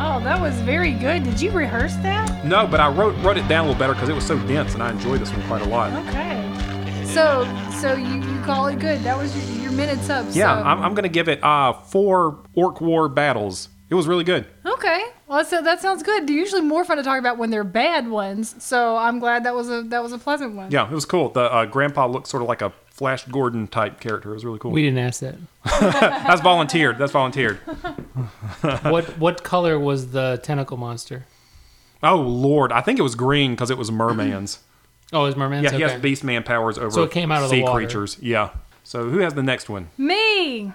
Oh, 0.02 0.18
that 0.24 0.40
was 0.40 0.54
very 0.62 0.92
good. 0.92 1.24
Did 1.24 1.40
you 1.40 1.50
rehearse 1.50 1.94
that? 1.96 2.42
No, 2.42 2.66
but 2.66 2.80
I 2.80 2.88
wrote 2.88 3.14
wrote 3.22 3.36
it 3.36 3.46
down 3.48 3.66
a 3.66 3.68
little 3.68 3.78
better 3.78 3.92
because 3.92 4.08
it 4.08 4.14
was 4.14 4.26
so 4.26 4.38
dense, 4.46 4.72
and 4.72 4.82
I 4.82 4.90
enjoyed 4.90 5.20
this 5.20 5.30
one 5.30 5.46
quite 5.46 5.60
a 5.60 5.68
lot. 5.68 5.92
Okay. 6.08 7.04
So, 7.04 7.44
so 7.80 7.94
you, 7.94 8.22
you 8.22 8.40
call 8.42 8.66
it 8.68 8.78
good. 8.78 9.00
That 9.00 9.18
was 9.18 9.36
your, 9.36 9.62
your 9.64 9.72
minutes 9.72 10.08
up. 10.08 10.24
Yeah, 10.30 10.56
so. 10.56 10.64
I'm, 10.64 10.80
I'm 10.82 10.94
gonna 10.94 11.08
give 11.10 11.28
it 11.28 11.44
uh 11.44 11.74
four 11.74 12.42
Orc 12.54 12.80
War 12.80 13.10
battles. 13.10 13.68
It 13.90 13.94
was 13.94 14.06
really 14.06 14.24
good. 14.24 14.46
Okay. 14.64 15.04
Well, 15.26 15.44
so 15.44 15.60
that 15.62 15.80
sounds 15.80 16.02
good. 16.02 16.26
They're 16.26 16.36
usually 16.36 16.62
more 16.62 16.84
fun 16.84 16.96
to 16.96 17.02
talk 17.02 17.18
about 17.18 17.38
when 17.38 17.50
they're 17.50 17.64
bad 17.64 18.08
ones. 18.08 18.54
So 18.62 18.96
I'm 18.96 19.18
glad 19.18 19.44
that 19.44 19.54
was 19.54 19.68
a 19.68 19.82
that 19.82 20.02
was 20.02 20.12
a 20.12 20.18
pleasant 20.18 20.54
one. 20.54 20.70
Yeah, 20.70 20.88
it 20.88 20.94
was 20.94 21.04
cool. 21.04 21.28
The 21.28 21.42
uh, 21.42 21.66
grandpa 21.66 22.06
looked 22.06 22.28
sort 22.28 22.42
of 22.42 22.48
like 22.48 22.62
a 22.62 22.72
Flash 23.00 23.24
Gordon 23.24 23.66
type 23.66 23.98
character. 23.98 24.30
It 24.30 24.34
was 24.34 24.44
really 24.44 24.58
cool. 24.58 24.72
We 24.72 24.82
didn't 24.82 24.98
ask 24.98 25.20
that. 25.20 25.36
That's 25.80 26.42
volunteered. 26.42 26.98
That's 26.98 27.12
volunteered. 27.12 27.56
what 28.82 29.18
what 29.18 29.42
color 29.42 29.78
was 29.78 30.10
the 30.10 30.38
tentacle 30.42 30.76
monster? 30.76 31.24
Oh 32.02 32.16
Lord, 32.16 32.72
I 32.72 32.82
think 32.82 32.98
it 32.98 33.02
was 33.02 33.14
green 33.14 33.52
because 33.52 33.70
it 33.70 33.78
was 33.78 33.90
merman's. 33.90 34.58
Oh, 35.12 35.24
it 35.24 35.28
was 35.28 35.36
merman's. 35.36 35.64
yeah, 35.64 35.70
he 35.70 35.82
okay. 35.82 35.92
has 35.94 36.00
beast 36.00 36.22
man 36.22 36.44
powers 36.44 36.78
over 36.78 36.92
So 36.92 37.02
it 37.02 37.10
came 37.10 37.32
out 37.32 37.42
of 37.42 37.50
the 37.50 37.56
sea 37.56 37.62
water. 37.64 37.74
creatures. 37.74 38.16
Yeah. 38.20 38.50
So 38.84 39.08
who 39.08 39.18
has 39.18 39.34
the 39.34 39.42
next 39.42 39.68
one? 39.68 39.88
Me. 39.98 40.72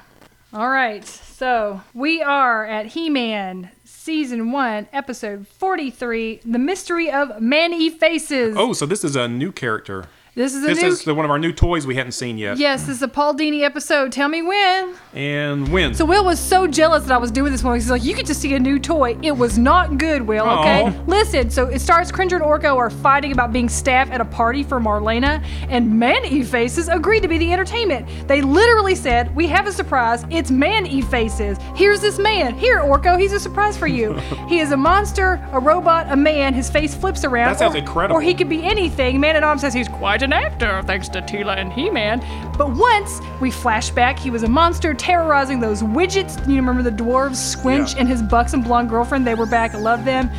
All 0.52 0.70
right. 0.70 1.06
So 1.06 1.80
we 1.94 2.22
are 2.22 2.66
at 2.66 2.88
He-Man 2.88 3.70
season 3.86 4.52
one, 4.52 4.88
episode 4.92 5.48
forty-three, 5.48 6.42
"The 6.44 6.60
Mystery 6.60 7.10
of 7.10 7.40
Many 7.40 7.90
Faces." 7.90 8.56
Oh, 8.58 8.74
so 8.74 8.86
this 8.86 9.06
is 9.06 9.16
a 9.16 9.30
new 9.30 9.54
character. 9.54 10.08
This 10.36 10.54
is 10.54 10.64
a 10.66 10.68
This 10.68 10.82
new. 10.82 10.88
is 10.90 11.04
the, 11.06 11.16
one 11.16 11.24
of 11.24 11.32
our 11.32 11.40
new 11.40 11.54
toys 11.54 11.88
we 11.88 11.96
hadn't 11.96 12.12
seen 12.12 12.38
yet. 12.38 12.58
yes, 12.58 12.82
this 12.88 12.98
is 12.98 13.02
a 13.02 13.08
Paul 13.08 13.34
Dini 13.36 13.62
episode. 13.62 14.12
Tell 14.12 14.28
me 14.28 14.42
when. 14.42 14.94
And 15.14 15.70
when? 15.70 15.94
So 15.94 16.04
Will 16.04 16.26
was 16.26 16.42
so 16.42 16.68
jealous 16.68 17.04
that 17.06 17.14
I 17.14 17.18
was 17.18 17.32
doing 17.32 17.54
this 17.54 17.64
one. 17.64 17.76
He's 17.76 17.90
like, 17.90 18.04
"You 18.04 18.14
get 18.14 18.26
to 18.26 18.34
see 18.34 18.54
a 18.54 18.60
new 18.60 18.78
toy. 18.78 19.18
It 19.22 19.32
was 19.32 19.58
not 19.58 19.98
good, 19.98 20.24
Will. 20.24 20.46
Okay, 20.46 20.94
listen. 21.08 21.50
So 21.50 21.68
it 21.68 21.80
starts. 21.80 22.12
Cringer 22.12 22.36
and 22.36 22.44
Orko 22.44 22.76
are 22.76 22.90
fighting 22.90 23.32
about 23.32 23.54
being 23.54 23.70
staff 23.70 24.12
at 24.12 24.20
a 24.20 24.26
party 24.26 24.62
for 24.62 24.78
Marlena, 24.82 25.42
and 25.70 25.98
Man-E 25.98 26.44
Faces 26.44 26.90
agreed 26.90 27.22
to 27.22 27.30
be 27.30 27.38
the 27.38 27.54
entertainment. 27.54 28.06
They 28.28 28.42
literally 28.42 28.96
said, 28.96 29.34
"We 29.38 29.48
have 29.48 29.68
a 29.68 29.72
surprise. 29.72 30.26
It's 30.30 30.52
Man-E 30.52 31.02
Faces. 31.04 31.58
Here's 31.76 32.02
this 32.02 32.20
man. 32.20 32.56
Here, 32.58 32.80
Orko. 32.82 33.18
He's 33.18 33.32
a 33.32 33.40
surprise 33.40 33.78
for 33.78 33.88
you. 33.88 34.12
he 34.50 34.60
is 34.60 34.74
a 34.74 34.78
monster, 34.78 35.42
a 35.54 35.60
robot, 35.60 36.08
a 36.12 36.16
man. 36.18 36.54
His 36.54 36.70
face 36.70 36.94
flips 36.94 37.24
around. 37.24 37.54
That 37.54 37.60
sounds 37.60 37.76
or- 37.76 37.78
incredible. 37.78 38.18
Or 38.18 38.22
he 38.22 38.34
could 38.34 38.50
be 38.50 38.62
anything. 38.66 39.22
Man 39.22 39.38
at 39.38 39.44
Arms 39.46 39.62
says 39.62 39.74
he's 39.74 39.88
quite 39.88 40.25
an 40.26 40.34
actor, 40.34 40.82
thanks 40.86 41.08
to 41.10 41.22
Teela 41.22 41.56
and 41.58 41.72
He-Man. 41.72 42.20
But 42.58 42.72
once 42.72 43.22
we 43.40 43.52
flash 43.52 43.92
back, 43.92 44.18
he 44.20 44.30
was 44.32 44.44
a 44.44 44.50
monster 44.50 44.94
terrorizing 44.94 45.60
those 45.60 45.82
widgets. 45.84 46.36
You 46.50 46.56
remember 46.56 46.82
the 46.84 46.92
dwarves, 46.92 47.36
Squinch 47.38 47.94
Yeah. 47.94 48.02
and 48.02 48.10
his 48.10 48.22
buxom 48.24 48.62
blonde 48.62 48.90
girlfriend? 48.90 49.26
They 49.26 49.36
were 49.36 49.46
back. 49.46 49.74
I 49.76 49.78
love 49.78 50.04
them. 50.04 50.30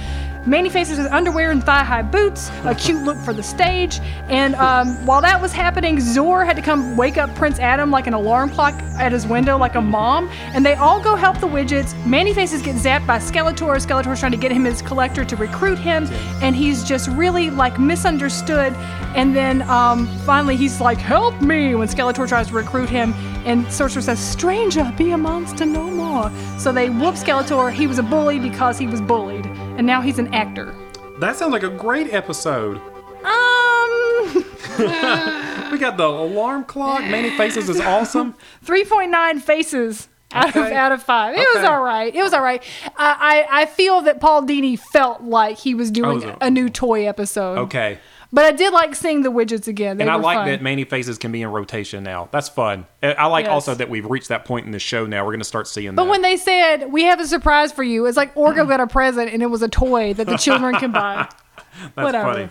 Man-E 0.47 0.70
Faces 0.70 0.99
with 0.99 1.11
underwear 1.12 1.51
and 1.51 1.62
thigh-high 1.62 2.03
boots, 2.03 2.51
a 2.64 2.74
cute 2.74 3.03
look 3.03 3.18
for 3.18 3.32
the 3.32 3.42
stage. 3.42 3.99
And 4.28 4.55
um, 4.55 5.05
while 5.05 5.20
that 5.22 5.40
was 5.42 5.53
happening, 5.53 5.99
Zoar 6.01 6.44
had 6.44 6.55
to 6.55 6.62
come 6.62 6.97
wake 6.97 7.18
up 7.18 7.34
Prince 7.34 7.59
Adam 7.59 7.90
like 7.90 8.07
an 8.07 8.14
alarm 8.14 8.51
clock 8.51 8.74
at 8.97 9.11
his 9.11 9.26
window, 9.26 9.59
like 9.59 9.74
a 9.74 9.80
mom. 9.80 10.28
And 10.55 10.64
they 10.64 10.74
all 10.74 11.03
go 11.03 11.16
help 11.16 11.40
the 11.40 11.49
widgets. 11.49 11.94
Man-E 12.07 12.32
Faces 12.32 12.62
get 12.62 12.76
zapped 12.76 13.07
by 13.07 13.18
Skeletor. 13.18 13.76
Skeletor's 13.84 14.20
trying 14.20 14.32
to 14.32 14.38
get 14.38 14.53
him 14.53 14.64
his 14.64 14.82
collector 14.82 15.24
to 15.24 15.36
recruit 15.36 15.78
him, 15.78 16.07
and 16.42 16.55
he's 16.55 16.84
just 16.84 17.09
really 17.09 17.51
like 17.51 17.78
misunderstood. 17.80 18.72
And 19.16 19.34
then 19.34 19.62
um, 19.62 20.07
finally 20.24 20.57
he's 20.57 20.80
like, 20.80 20.99
"Help 20.99 21.40
me!" 21.40 21.74
when 21.74 21.88
Skeletor 21.88 22.28
tries 22.28 22.49
to 22.49 22.55
recruit 22.55 22.88
him, 22.88 23.14
and 23.44 23.70
Sorcerer 23.72 24.03
says, 24.03 24.20
"Stranger, 24.20 24.92
be 24.97 25.11
a 25.11 25.18
monster 25.18 25.66
no 25.66 25.90
more." 25.90 26.30
So 26.59 26.70
they 26.70 26.90
whoop 26.90 27.16
Skeletor. 27.16 27.72
He 27.72 27.86
was 27.86 27.99
a 27.99 28.03
bully 28.03 28.38
because 28.38 28.78
he 28.78 28.86
was 28.86 29.01
bullied, 29.01 29.47
and 29.76 29.86
now 29.86 30.00
he's 30.00 30.18
an 30.18 30.32
actor. 30.34 30.74
That 31.20 31.36
sounds 31.36 31.52
like 31.52 31.62
a 31.62 31.68
great 31.70 32.12
episode. 32.12 32.80
Um, 33.24 34.44
We 35.72 35.78
got 35.78 35.96
the 35.96 36.06
alarm 36.06 36.64
clock. 36.64 37.00
Man-E 37.02 37.36
Faces 37.36 37.68
is 37.68 37.80
awesome. 37.80 38.34
3.9 38.64 39.40
faces 39.42 40.08
out 40.32 40.54
of 40.56 40.66
out 40.66 40.92
of 40.92 41.02
five. 41.02 41.34
It 41.36 41.46
was 41.54 41.64
all 41.64 41.82
right. 41.82 42.14
It 42.14 42.22
was 42.22 42.32
all 42.32 42.42
right. 42.42 42.62
I, 42.96 43.46
I 43.50 43.62
I 43.62 43.66
feel 43.66 44.02
that 44.02 44.20
Paul 44.20 44.42
Dini 44.42 44.78
felt 44.78 45.22
like 45.22 45.58
he 45.58 45.74
was 45.74 45.90
doing 45.90 46.18
Oh, 46.18 46.20
so- 46.20 46.38
a 46.40 46.50
new 46.50 46.68
toy 46.68 47.06
episode. 47.08 47.58
Okay. 47.58 47.98
But 48.37 48.45
I 48.45 48.53
did 48.53 48.70
like 48.74 48.95
seeing 48.95 49.22
the 49.22 49.32
widgets 49.32 49.66
again. 49.66 49.97
They 49.97 50.05
and 50.05 50.11
I 50.11 50.16
like 50.16 50.37
fun. 50.37 50.49
that 50.49 50.61
Man-E 50.61 50.84
Faces 50.84 51.16
can 51.16 51.32
be 51.32 51.41
in 51.41 51.49
rotation 51.49 52.05
now. 52.05 52.28
That's 52.32 52.51
fun. 52.51 52.87
Uh, 53.03 53.14
I 53.16 53.26
like 53.28 53.47
Yes. 53.47 53.53
also 53.53 53.74
that 53.74 53.89
we've 53.89 54.05
reached 54.05 54.28
that 54.28 54.45
point 54.45 54.66
in 54.66 54.72
the 54.72 54.78
show 54.78 55.07
now. 55.07 55.24
We're 55.24 55.32
going 55.32 55.41
to 55.41 55.45
start 55.47 55.66
seeing 55.66 55.95
But 55.95 56.05
that. 56.05 56.11
when 56.11 56.20
they 56.20 56.37
said 56.37 56.93
we 56.93 57.05
have 57.05 57.18
a 57.18 57.26
surprise 57.26 57.72
for 57.72 57.82
you, 57.82 58.05
it's 58.05 58.18
like 58.18 58.34
Orko 58.34 58.68
got 58.68 58.78
a 58.80 58.87
present 58.87 59.32
and 59.32 59.43
it 59.43 59.47
was 59.47 59.62
a 59.62 59.68
toy 59.68 60.12
that 60.12 60.26
the 60.26 60.37
children 60.37 60.74
can 60.74 60.93
buy. 60.93 61.26
That's 61.80 61.97
Whatever. 61.97 62.32
funny. 62.34 62.49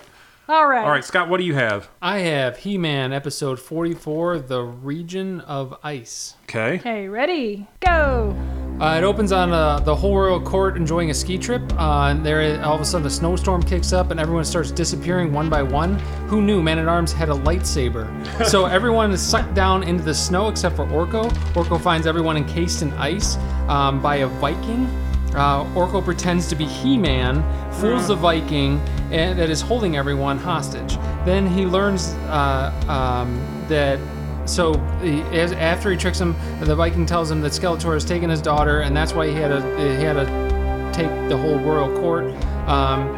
All 0.49 0.67
right. 0.67 0.83
All 0.83 0.89
right, 0.89 1.05
Scott, 1.05 1.29
what 1.29 1.37
do 1.37 1.43
you 1.43 1.53
have? 1.53 1.87
I 2.01 2.17
have 2.19 2.57
He 2.57 2.79
Man 2.79 3.13
episode 3.13 3.59
44, 3.59 4.39
The 4.39 4.61
Region 4.63 5.39
of 5.41 5.77
Ice. 5.83 6.33
Okay. 6.45 6.75
Okay, 6.79 7.07
ready? 7.07 7.67
Go. 7.79 8.35
Uh, 8.79 8.95
it 8.97 9.05
opens 9.05 9.31
on 9.31 9.53
uh, 9.53 9.79
the 9.79 9.95
whole 9.95 10.17
royal 10.17 10.39
court 10.39 10.75
enjoying 10.75 11.09
a 11.09 11.13
ski 11.13 11.37
trip. 11.37 11.61
Uh, 11.79 12.07
and 12.09 12.25
there, 12.25 12.61
all 12.63 12.75
of 12.75 12.81
a 12.81 12.85
sudden, 12.85 13.07
a 13.07 13.09
snowstorm 13.09 13.63
kicks 13.63 13.93
up, 13.93 14.11
and 14.11 14.19
everyone 14.19 14.43
starts 14.43 14.69
disappearing 14.69 15.31
one 15.31 15.49
by 15.49 15.63
one. 15.63 15.97
Who 16.27 16.41
knew 16.41 16.61
Man 16.61 16.79
at 16.79 16.87
Arms 16.87 17.13
had 17.13 17.29
a 17.29 17.33
lightsaber? 17.33 18.05
so 18.47 18.65
everyone 18.65 19.11
is 19.11 19.21
sucked 19.21 19.53
down 19.53 19.83
into 19.83 20.03
the 20.03 20.13
snow 20.13 20.49
except 20.49 20.75
for 20.75 20.85
Orko. 20.87 21.29
Orko 21.53 21.79
finds 21.79 22.05
everyone 22.05 22.35
encased 22.35 22.81
in 22.81 22.91
ice 22.93 23.37
um, 23.69 24.01
by 24.01 24.17
a 24.17 24.27
Viking. 24.27 24.85
Uh, 25.33 25.63
Orko 25.73 26.03
pretends 26.03 26.47
to 26.49 26.55
be 26.55 26.65
He-Man, 26.65 27.43
fools 27.73 28.07
the 28.07 28.15
Viking, 28.15 28.79
and 29.11 29.39
that 29.39 29.49
is 29.49 29.61
holding 29.61 29.95
everyone 29.95 30.37
hostage. 30.37 30.97
Then 31.25 31.47
he 31.47 31.65
learns 31.65 32.13
uh, 32.27 32.73
um, 32.89 33.65
that. 33.69 33.99
So 34.45 34.73
he, 35.01 35.21
as, 35.37 35.51
after 35.53 35.91
he 35.91 35.97
tricks 35.97 36.19
him, 36.19 36.35
the 36.61 36.75
Viking 36.75 37.05
tells 37.05 37.31
him 37.31 37.41
that 37.41 37.51
Skeletor 37.51 37.93
has 37.93 38.05
taken 38.05 38.29
his 38.29 38.41
daughter, 38.41 38.81
and 38.81 38.95
that's 38.95 39.13
why 39.13 39.27
he 39.27 39.33
had 39.33 39.49
to 39.49 39.61
he 39.77 40.03
had 40.03 40.13
to 40.13 40.91
take 40.93 41.09
the 41.29 41.37
whole 41.37 41.59
royal 41.59 41.95
court. 41.99 42.25
Um, 42.67 43.15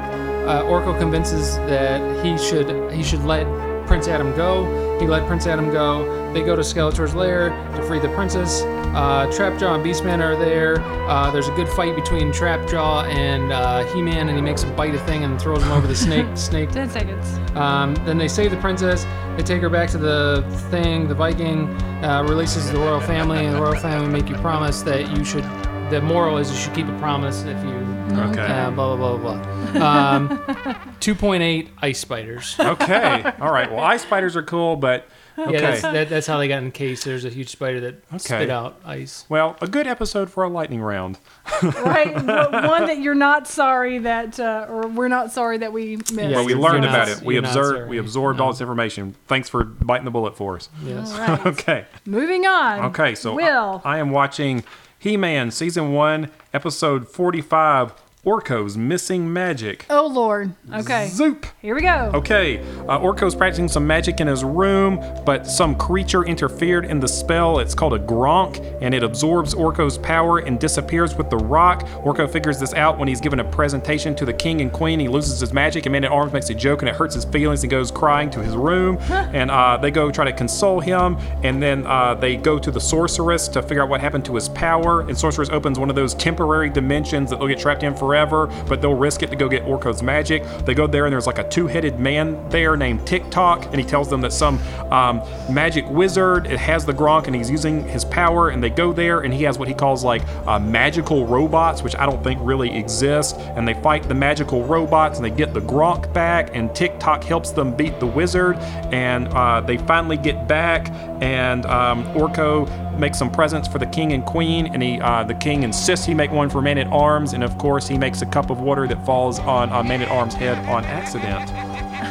uh, 0.47 0.63
Orko 0.63 0.97
convinces 0.97 1.57
that 1.57 2.25
he 2.25 2.37
should 2.37 2.91
he 2.91 3.03
should 3.03 3.23
let 3.23 3.45
Prince 3.85 4.07
Adam 4.07 4.35
go. 4.35 4.97
He 4.99 5.07
let 5.07 5.27
Prince 5.27 5.47
Adam 5.47 5.71
go. 5.71 6.33
They 6.33 6.41
go 6.41 6.55
to 6.55 6.61
Skeletor's 6.61 7.15
lair 7.15 7.49
to 7.75 7.81
free 7.83 7.99
the 7.99 8.09
princess. 8.09 8.61
Uh, 8.61 9.27
Trapjaw 9.27 9.75
and 9.75 9.85
Beastman 9.85 10.21
are 10.21 10.35
there. 10.35 10.81
Uh, 10.81 11.29
there's 11.31 11.47
a 11.47 11.55
good 11.55 11.69
fight 11.69 11.95
between 11.95 12.31
Trapjaw 12.31 13.07
and 13.07 13.51
uh, 13.51 13.85
He-Man, 13.93 14.27
and 14.27 14.37
he 14.37 14.41
makes 14.41 14.63
him 14.63 14.75
bite 14.75 14.95
a 14.95 14.99
thing 14.99 15.23
and 15.23 15.39
throws 15.39 15.63
him 15.63 15.71
over 15.71 15.87
the 15.87 15.95
snake. 15.95 16.25
snake. 16.35 16.71
Ten 16.71 16.89
seconds. 16.89 17.37
Um, 17.55 17.95
then 18.05 18.17
they 18.17 18.27
save 18.27 18.51
the 18.51 18.57
princess. 18.57 19.05
They 19.37 19.43
take 19.43 19.61
her 19.61 19.69
back 19.69 19.89
to 19.91 19.97
the 19.99 20.43
thing. 20.71 21.07
The 21.07 21.13
Viking 21.15 21.67
uh, 22.03 22.25
releases 22.27 22.71
the 22.71 22.79
royal 22.79 22.99
family, 22.99 23.45
and 23.45 23.55
the 23.55 23.61
royal 23.61 23.79
family 23.79 24.09
make 24.09 24.27
you 24.29 24.35
promise 24.37 24.81
that 24.81 25.15
you 25.15 25.23
should. 25.23 25.43
The 25.91 26.01
moral 26.01 26.37
is 26.39 26.49
you 26.51 26.57
should 26.57 26.73
keep 26.73 26.87
a 26.87 26.97
promise 26.97 27.43
if 27.43 27.63
you. 27.63 27.75
Okay. 28.19 28.41
Uh, 28.47 28.71
blah 28.71 28.95
blah 28.95 29.15
blah 29.15 29.17
blah 29.17 29.71
blah. 29.73 29.87
Um, 30.15 30.29
2.8 30.99 31.69
ice 31.81 31.99
spiders. 31.99 32.55
Okay. 32.59 33.31
All 33.39 33.51
right. 33.51 33.71
Well, 33.71 33.83
ice 33.83 34.01
spiders 34.01 34.35
are 34.35 34.43
cool, 34.43 34.75
but 34.75 35.07
okay. 35.37 35.51
Yeah, 35.53 35.61
that's, 35.61 35.81
that, 35.81 36.09
that's 36.09 36.27
how 36.27 36.37
they 36.37 36.47
got 36.47 36.63
encased. 36.63 37.05
There's 37.05 37.25
a 37.25 37.29
huge 37.29 37.49
spider 37.49 37.79
that 37.81 38.21
spit 38.21 38.49
out 38.49 38.79
ice. 38.85 39.25
well, 39.29 39.55
a 39.61 39.67
good 39.67 39.87
episode 39.87 40.29
for 40.29 40.43
a 40.43 40.49
lightning 40.49 40.81
round. 40.81 41.19
Right. 41.61 42.13
But 42.13 42.51
one 42.51 42.85
that 42.87 42.99
you're 42.99 43.15
not 43.15 43.47
sorry 43.47 43.99
that, 43.99 44.39
uh, 44.39 44.65
or 44.69 44.87
we're 44.87 45.07
not 45.07 45.31
sorry 45.31 45.57
that 45.59 45.71
we 45.73 45.95
missed. 45.97 46.13
Yeah, 46.13 46.33
But 46.35 46.45
we 46.45 46.53
learned 46.55 46.83
you're 46.83 46.93
about 46.93 47.07
not- 47.07 47.17
it. 47.17 47.23
We 47.23 47.37
observed. 47.37 47.89
We 47.89 47.97
absorbed 47.97 48.39
all 48.39 48.51
this 48.51 48.61
information. 48.61 49.15
Thanks 49.27 49.49
for 49.49 49.63
biting 49.63 50.05
the 50.05 50.11
bullet 50.11 50.35
for 50.37 50.55
us. 50.57 50.69
Yes. 50.83 51.11
All 51.13 51.19
right. 51.19 51.45
Okay. 51.47 51.85
Moving 52.05 52.45
on. 52.45 52.85
Okay. 52.85 53.15
So 53.15 53.33
Will. 53.35 53.81
I, 53.85 53.95
I 53.95 53.97
am 53.99 54.11
watching 54.11 54.63
He-Man 54.99 55.51
season 55.51 55.93
one, 55.93 56.29
episode 56.53 57.07
forty-five. 57.07 57.93
Orko's 58.27 58.75
missing 58.75 59.31
magic. 59.31 59.85
oh 59.89 60.05
Lord. 60.05 60.53
Okay. 60.73 61.07
Zoop. 61.07 61.45
Here 61.61 61.73
we 61.73 61.79
go. 61.79 62.11
Okay, 62.13 62.57
uh, 62.59 62.99
Orko's 62.99 63.33
practicing 63.33 63.69
some 63.69 63.87
magic 63.87 64.19
in 64.19 64.27
his 64.27 64.43
room, 64.43 65.01
but 65.25 65.47
some 65.47 65.77
creature 65.77 66.25
interfered 66.25 66.83
in 66.83 66.99
the 66.99 67.07
spell. 67.07 67.59
It's 67.59 67.73
called 67.73 67.93
a 67.93 67.99
Gronk, 67.99 68.79
and 68.81 68.93
it 68.93 69.01
absorbs 69.01 69.55
Orko's 69.55 69.97
power 69.97 70.39
and 70.39 70.59
disappears 70.59 71.15
with 71.15 71.29
the 71.29 71.37
rock. 71.37 71.83
Orko 72.03 72.29
figures 72.29 72.59
this 72.59 72.73
out 72.73 72.99
when 72.99 73.07
he's 73.07 73.21
given 73.21 73.39
a 73.39 73.45
presentation 73.45 74.13
to 74.15 74.25
the 74.25 74.33
king 74.33 74.59
and 74.59 74.73
queen. 74.73 74.99
He 74.99 75.07
loses 75.07 75.39
his 75.39 75.53
magic, 75.53 75.85
and 75.85 75.93
Man 75.93 76.03
at 76.03 76.11
Arms 76.11 76.33
makes 76.33 76.49
a 76.49 76.53
joke, 76.53 76.81
and 76.81 76.89
it 76.89 76.95
hurts 76.95 77.15
his 77.15 77.23
feelings. 77.23 77.61
He 77.61 77.69
goes 77.69 77.91
crying 77.91 78.29
to 78.31 78.43
his 78.43 78.57
room, 78.57 78.97
and 79.09 79.49
uh, 79.49 79.77
they 79.77 79.89
go 79.89 80.11
try 80.11 80.25
to 80.25 80.33
console 80.33 80.81
him, 80.81 81.15
and 81.43 81.63
then 81.63 81.87
uh, 81.87 82.13
they 82.13 82.35
go 82.35 82.59
to 82.59 82.71
the 82.71 82.81
sorceress 82.81 83.47
to 83.47 83.61
figure 83.61 83.83
out 83.83 83.87
what 83.87 84.01
happened 84.01 84.25
to 84.25 84.35
his 84.35 84.49
power. 84.49 84.99
And 85.07 85.17
sorceress 85.17 85.47
opens 85.47 85.79
one 85.79 85.89
of 85.89 85.95
those 85.95 86.13
temporary 86.13 86.69
dimensions 86.69 87.29
that 87.29 87.39
they'll 87.39 87.47
get 87.47 87.59
trapped 87.59 87.83
in 87.83 87.95
forever, 87.95 88.16
but 88.25 88.81
they'll 88.81 88.93
risk 88.93 89.23
it 89.23 89.29
to 89.29 89.35
go 89.35 89.47
get 89.47 89.63
Orko's 89.63 90.01
magic. 90.01 90.43
They 90.65 90.73
go 90.73 90.87
there, 90.87 91.05
and 91.05 91.13
there's 91.13 91.27
like 91.27 91.39
a 91.39 91.47
two-headed 91.47 91.99
man 91.99 92.49
there 92.49 92.75
named 92.75 93.05
TikTok, 93.05 93.65
and 93.65 93.75
he 93.75 93.83
tells 93.83 94.09
them 94.09 94.21
that 94.21 94.33
some 94.33 94.59
um, 94.91 95.21
magic 95.49 95.87
wizard 95.89 96.47
it 96.47 96.59
has 96.59 96.85
the 96.85 96.93
Gronk, 96.93 97.27
and 97.27 97.35
he's 97.35 97.49
using 97.49 97.83
his 97.87 98.05
power. 98.05 98.49
And 98.49 98.63
they 98.63 98.69
go 98.69 98.93
there, 98.93 99.21
and 99.21 99.33
he 99.33 99.43
has 99.43 99.59
what 99.59 99.67
he 99.67 99.73
calls 99.73 100.03
like 100.03 100.23
uh, 100.47 100.59
magical 100.59 101.25
robots, 101.25 101.83
which 101.83 101.95
I 101.95 102.05
don't 102.05 102.23
think 102.23 102.39
really 102.43 102.75
exist. 102.75 103.37
And 103.37 103.67
they 103.67 103.73
fight 103.75 104.07
the 104.07 104.15
magical 104.15 104.63
robots, 104.63 105.19
and 105.19 105.25
they 105.25 105.35
get 105.35 105.53
the 105.53 105.61
Gronk 105.61 106.11
back. 106.13 106.55
And 106.55 106.73
TikTok 106.75 107.23
helps 107.23 107.51
them 107.51 107.75
beat 107.75 107.99
the 107.99 108.07
wizard, 108.07 108.57
and 108.91 109.27
uh, 109.29 109.61
they 109.61 109.77
finally 109.77 110.17
get 110.17 110.47
back. 110.47 110.89
And 111.21 111.65
um, 111.65 112.05
Orko 112.13 112.67
makes 112.99 113.17
some 113.17 113.29
presents 113.31 113.67
for 113.67 113.79
the 113.79 113.85
king 113.85 114.13
and 114.13 114.25
queen, 114.25 114.67
and 114.73 114.81
he 114.81 114.99
uh, 115.01 115.23
the 115.23 115.35
king 115.35 115.63
insists 115.63 116.05
he 116.05 116.13
make 116.13 116.31
one 116.31 116.49
for 116.49 116.61
Man 116.61 116.77
at 116.77 116.87
Arms, 116.87 117.33
and 117.33 117.43
of 117.43 117.57
course 117.57 117.87
he 117.87 117.97
makes 117.97 118.21
a 118.21 118.25
cup 118.25 118.49
of 118.49 118.59
water 118.61 118.87
that 118.87 119.05
falls 119.05 119.39
on 119.39 119.71
uh, 119.71 119.83
Man 119.83 120.01
at 120.01 120.09
Arms' 120.09 120.33
head 120.33 120.57
on 120.69 120.83
accident. 120.85 121.51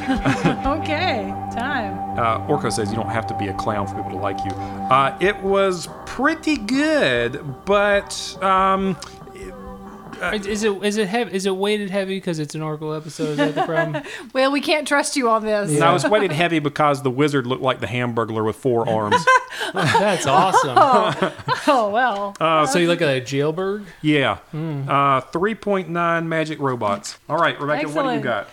Okay. 0.66 1.32
Time. 1.52 2.18
Uh, 2.18 2.46
Orko 2.46 2.72
says 2.72 2.90
you 2.90 2.96
don't 2.96 3.08
have 3.08 3.26
to 3.26 3.34
be 3.34 3.48
a 3.48 3.54
clown 3.54 3.86
for 3.88 3.96
people 3.96 4.10
to 4.12 4.16
like 4.16 4.38
you. 4.44 4.50
Uh, 4.52 5.16
it 5.20 5.40
was 5.42 5.88
pretty 6.06 6.56
good, 6.56 7.64
but 7.64 8.40
um, 8.42 8.96
Uh, 10.20 10.32
is 10.34 10.62
it 10.64 10.82
is 10.82 10.96
it 10.96 11.08
heavy? 11.08 11.34
Is 11.34 11.46
it 11.46 11.56
weighted 11.56 11.90
heavy 11.90 12.16
because 12.16 12.38
it's 12.38 12.54
an 12.54 12.60
Orko 12.60 12.96
episode? 12.96 13.30
Is 13.30 13.36
that 13.38 13.54
the 13.54 13.62
problem? 13.62 14.02
Well, 14.32 14.52
we 14.52 14.60
can't 14.60 14.86
trust 14.86 15.16
you 15.16 15.28
on 15.30 15.44
this. 15.44 15.70
no, 15.70 15.94
it's 15.94 16.08
weighted 16.08 16.32
heavy 16.32 16.58
because 16.58 17.02
the 17.02 17.10
wizard 17.10 17.46
looked 17.46 17.62
like 17.62 17.80
the 17.80 17.86
Hamburglar 17.86 18.44
with 18.44 18.56
four 18.56 18.88
arms. 18.96 19.24
That's 19.72 20.26
awesome. 20.26 20.74
Oh, 20.76 21.34
oh 21.66 21.90
well. 21.90 22.36
Uh, 22.40 22.66
so 22.66 22.78
you 22.78 22.86
look 22.88 23.00
at 23.02 23.08
a 23.08 23.20
jailbird. 23.20 23.84
yeah, 24.02 24.36
hmm. 24.50 24.88
uh, 24.88 25.20
three 25.22 25.54
point 25.54 25.88
nine 25.88 26.28
magic 26.28 26.58
robots. 26.58 27.18
All 27.28 27.36
right, 27.36 27.58
Rebecca, 27.60 27.88
what 27.88 28.02
do 28.02 28.08
you 28.10 28.16
Excellent. 28.16 28.46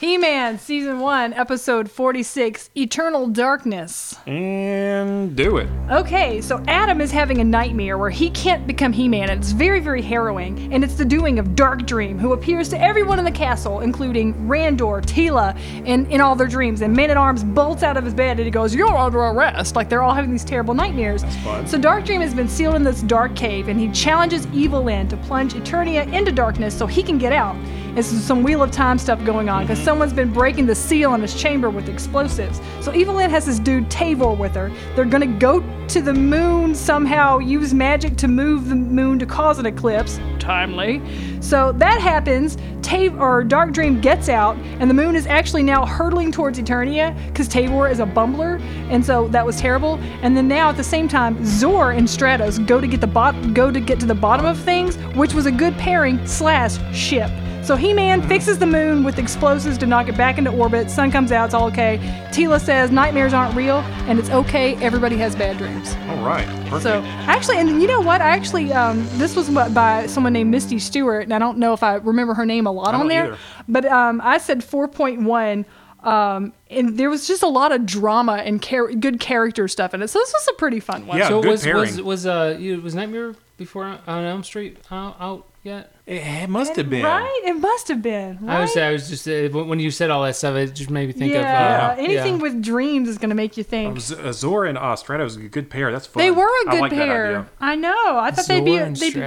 Got? 0.00 0.06
He-Man, 0.10 0.58
season 0.58 0.98
one, 1.00 1.32
episode 1.34 1.90
forty-six, 1.90 2.70
Eternal 2.76 3.28
Darkness. 3.28 4.16
And 4.26 5.36
do 5.36 5.58
it. 5.58 5.68
Okay, 5.90 6.40
so 6.40 6.62
Adam 6.66 7.00
is 7.00 7.10
having 7.10 7.38
a 7.38 7.44
nightmare 7.44 7.96
where 7.96 8.10
he 8.10 8.30
can't 8.30 8.66
become 8.66 8.92
He-Man, 8.92 9.30
and 9.30 9.40
it's 9.40 9.52
very, 9.52 9.80
very 9.80 10.02
harrowing. 10.02 10.72
And 10.72 10.82
it's 10.82 10.94
the 10.94 11.04
doing 11.04 11.38
of 11.38 11.54
Dark 11.54 11.86
Dream, 11.86 12.18
who 12.18 12.32
appears 12.32 12.68
to 12.70 12.80
everyone 12.80 13.18
in 13.18 13.24
the 13.24 13.30
castle, 13.30 13.80
including 13.80 14.34
Randor, 14.48 15.02
Teela, 15.02 15.56
and 15.86 16.10
in 16.10 16.20
all 16.20 16.34
their 16.34 16.48
dreams. 16.48 16.82
And 16.82 16.94
Man 16.94 17.10
at 17.10 17.16
Arms 17.16 17.44
bolts 17.44 17.82
out 17.82 17.96
of 17.96 18.04
his 18.04 18.14
bed 18.14 18.38
and 18.38 18.44
he 18.44 18.50
goes, 18.50 18.74
"You're 18.74 18.96
under 18.96 19.20
arrest!" 19.20 19.76
Like 19.76 19.88
they're 19.88 20.02
all 20.02 20.14
having 20.14 20.32
these 20.32 20.44
terrible 20.44 20.74
nightmares. 20.74 21.22
That's 21.22 21.36
fun. 21.36 21.66
So 21.66 21.78
Dark 21.78 22.04
Dream 22.04 22.20
has 22.20 22.34
been 22.34 22.48
sealed 22.48 22.74
in 22.74 22.84
this 22.84 23.02
dark 23.02 23.36
cave, 23.36 23.68
and 23.68 23.78
he 23.78 23.90
challenges 23.92 24.46
Evil 24.52 24.82
Lyn 24.82 25.08
to 25.08 25.16
plunge 25.18 25.54
Eternia 25.54 26.12
into 26.12 26.32
darkness 26.32 26.76
so 26.76 26.86
he 26.86 27.02
can 27.02 27.18
get 27.18 27.32
out. 27.32 27.56
There's 27.94 28.06
some 28.06 28.42
Wheel 28.42 28.62
of 28.62 28.70
Time 28.70 28.98
stuff 28.98 29.24
going 29.24 29.48
on 29.48 29.66
because 29.66 29.82
someone's 29.82 30.12
been 30.12 30.32
breaking 30.32 30.66
the 30.66 30.74
seal 30.74 31.14
in 31.14 31.20
his 31.20 31.34
chamber 31.34 31.70
with 31.70 31.88
explosives. 31.88 32.60
So 32.80 32.94
Evil 32.94 33.14
Lyn 33.14 33.30
has 33.30 33.46
this 33.46 33.58
dude 33.58 33.90
Tavor 33.90 34.36
with 34.36 34.54
her. 34.54 34.70
They're 34.94 35.04
gonna 35.04 35.26
go 35.26 35.62
to 35.88 36.00
the 36.00 36.14
moon 36.14 36.74
somehow, 36.74 37.38
use 37.38 37.74
magic 37.74 38.16
to 38.18 38.28
move 38.28 38.68
the 38.68 38.76
moon 38.76 39.18
to 39.18 39.26
cause 39.26 39.58
an 39.58 39.66
eclipse. 39.66 40.20
Timely. 40.38 41.02
So 41.40 41.72
that 41.72 42.00
happens. 42.00 42.56
Tav 42.82 43.20
or 43.20 43.44
Dark 43.44 43.72
Dream 43.72 44.00
gets 44.00 44.28
out, 44.28 44.56
and 44.78 44.88
the 44.88 44.94
moon 44.94 45.14
is 45.14 45.26
actually 45.26 45.62
now 45.62 45.84
hurtling 45.84 46.32
towards 46.32 46.58
Eternia 46.58 47.14
because 47.28 47.48
Tavor 47.48 47.90
is 47.90 48.00
a 48.00 48.06
bumbler, 48.06 48.60
and 48.90 49.04
so 49.04 49.28
that 49.28 49.44
was 49.44 49.56
terrible. 49.56 49.98
And 50.22 50.36
then 50.36 50.48
now 50.48 50.70
at 50.70 50.76
the 50.76 50.84
same 50.84 51.08
time, 51.08 51.44
Zoar 51.44 51.92
and 51.92 52.06
Stratos 52.06 52.64
go 52.66 52.80
to 52.80 52.86
get 52.86 53.00
the 53.00 53.06
bot 53.06 53.54
go 53.54 53.70
to 53.70 53.80
get 53.80 54.00
to 54.00 54.06
the 54.06 54.14
bottom 54.14 54.46
of 54.46 54.58
things, 54.58 54.96
which 55.16 55.34
was 55.34 55.46
a 55.46 55.52
good 55.52 55.76
pairing 55.76 56.24
slash 56.26 56.78
ship. 56.96 57.30
So 57.62 57.76
He-Man 57.76 58.26
fixes 58.26 58.58
the 58.58 58.66
moon 58.66 59.04
with 59.04 59.18
explosives 59.18 59.78
to 59.78 59.86
knock 59.86 60.08
it 60.08 60.16
back 60.16 60.38
into 60.38 60.50
orbit. 60.50 60.90
Sun 60.90 61.12
comes 61.12 61.30
out, 61.30 61.44
it's 61.44 61.54
all 61.54 61.66
okay. 61.68 61.98
Teela 62.32 62.60
says 62.60 62.90
nightmares 62.90 63.32
aren't 63.32 63.54
real 63.54 63.76
and 64.08 64.18
it's 64.18 64.30
okay. 64.30 64.74
Everybody 64.76 65.16
has 65.18 65.36
bad 65.36 65.56
dreams. 65.58 65.94
All 66.08 66.24
right. 66.24 66.46
Perfect. 66.66 66.82
So 66.82 67.00
actually, 67.28 67.58
and 67.58 67.80
you 67.80 67.86
know 67.86 68.00
what? 68.00 68.20
I 68.22 68.30
actually 68.30 68.72
um, 68.72 69.06
this 69.18 69.36
was 69.36 69.50
by 69.50 70.06
someone 70.06 70.32
named 70.32 70.50
Misty 70.50 70.78
Stewart, 70.80 71.24
and 71.24 71.32
I 71.34 71.38
don't 71.38 71.58
know 71.58 71.72
if 71.72 71.82
I 71.82 71.94
remember 71.96 72.34
her 72.34 72.46
name 72.46 72.66
a 72.66 72.72
lot 72.72 72.88
I 72.88 72.94
on 72.94 73.00
don't 73.00 73.08
there, 73.08 73.26
either. 73.26 73.38
but 73.68 73.84
um, 73.86 74.20
I 74.24 74.38
said 74.38 74.60
4.1. 74.60 75.64
Um, 76.02 76.54
and 76.70 76.96
there 76.98 77.10
was 77.10 77.28
just 77.28 77.42
a 77.42 77.46
lot 77.48 77.72
of 77.72 77.84
drama 77.84 78.36
and 78.36 78.62
char- 78.62 78.90
good 78.92 79.20
character 79.20 79.68
stuff 79.68 79.92
in 79.92 80.00
it. 80.02 80.08
So 80.08 80.18
this 80.18 80.32
was 80.32 80.48
a 80.48 80.54
pretty 80.54 80.80
fun 80.80 81.06
one. 81.06 81.18
Yeah, 81.18 81.28
so 81.28 81.42
good 81.42 81.50
was 81.50 81.62
pairing. 81.62 81.80
was 81.80 82.00
was 82.02 82.26
uh 82.26 82.56
you- 82.58 82.80
was 82.80 82.94
Nightmare 82.94 83.34
before 83.58 83.84
on 84.06 84.24
Elm 84.24 84.42
Street 84.42 84.78
out? 84.90 85.16
out? 85.20 85.46
Yet? 85.62 85.94
It, 86.06 86.22
it 86.22 86.48
must 86.48 86.76
have 86.76 86.88
been. 86.88 87.04
Right? 87.04 87.42
It 87.44 87.52
must 87.52 87.88
have 87.88 88.00
been. 88.00 88.38
Right? 88.40 88.56
I 88.56 88.60
was 88.62 88.76
I 88.76 88.92
was 88.92 89.10
just 89.10 89.28
uh, 89.28 89.48
when 89.50 89.68
when 89.68 89.78
you 89.78 89.90
said 89.90 90.08
all 90.10 90.22
that 90.22 90.36
stuff, 90.36 90.56
it 90.56 90.74
just 90.74 90.88
made 90.88 91.06
me 91.08 91.12
think 91.12 91.34
yeah. 91.34 91.92
of 91.92 91.98
uh, 91.98 92.02
Anything 92.02 92.36
yeah. 92.36 92.42
with 92.42 92.62
dreams 92.62 93.10
is 93.10 93.18
going 93.18 93.28
to 93.28 93.34
make 93.34 93.58
you 93.58 93.64
think. 93.64 94.00
Z- 94.00 94.16
uh, 94.18 94.32
Zoar 94.32 94.64
and 94.64 94.78
uh, 94.78 94.96
Stratos 94.96 95.36
a 95.36 95.48
good 95.48 95.68
pair. 95.68 95.92
That's 95.92 96.06
fun. 96.06 96.22
They 96.22 96.30
were 96.30 96.48
a 96.62 96.70
good 96.70 96.80
like 96.80 96.90
that 96.92 97.06
pair. 97.06 97.26
idea. 97.26 97.50
I 97.60 97.74
know. 97.76 98.18
I 98.18 98.30
thought 98.30 98.46
they'd 98.46 98.64
be. 98.64 98.76
And 98.76 98.96
they'd 98.96 99.12
be 99.12 99.20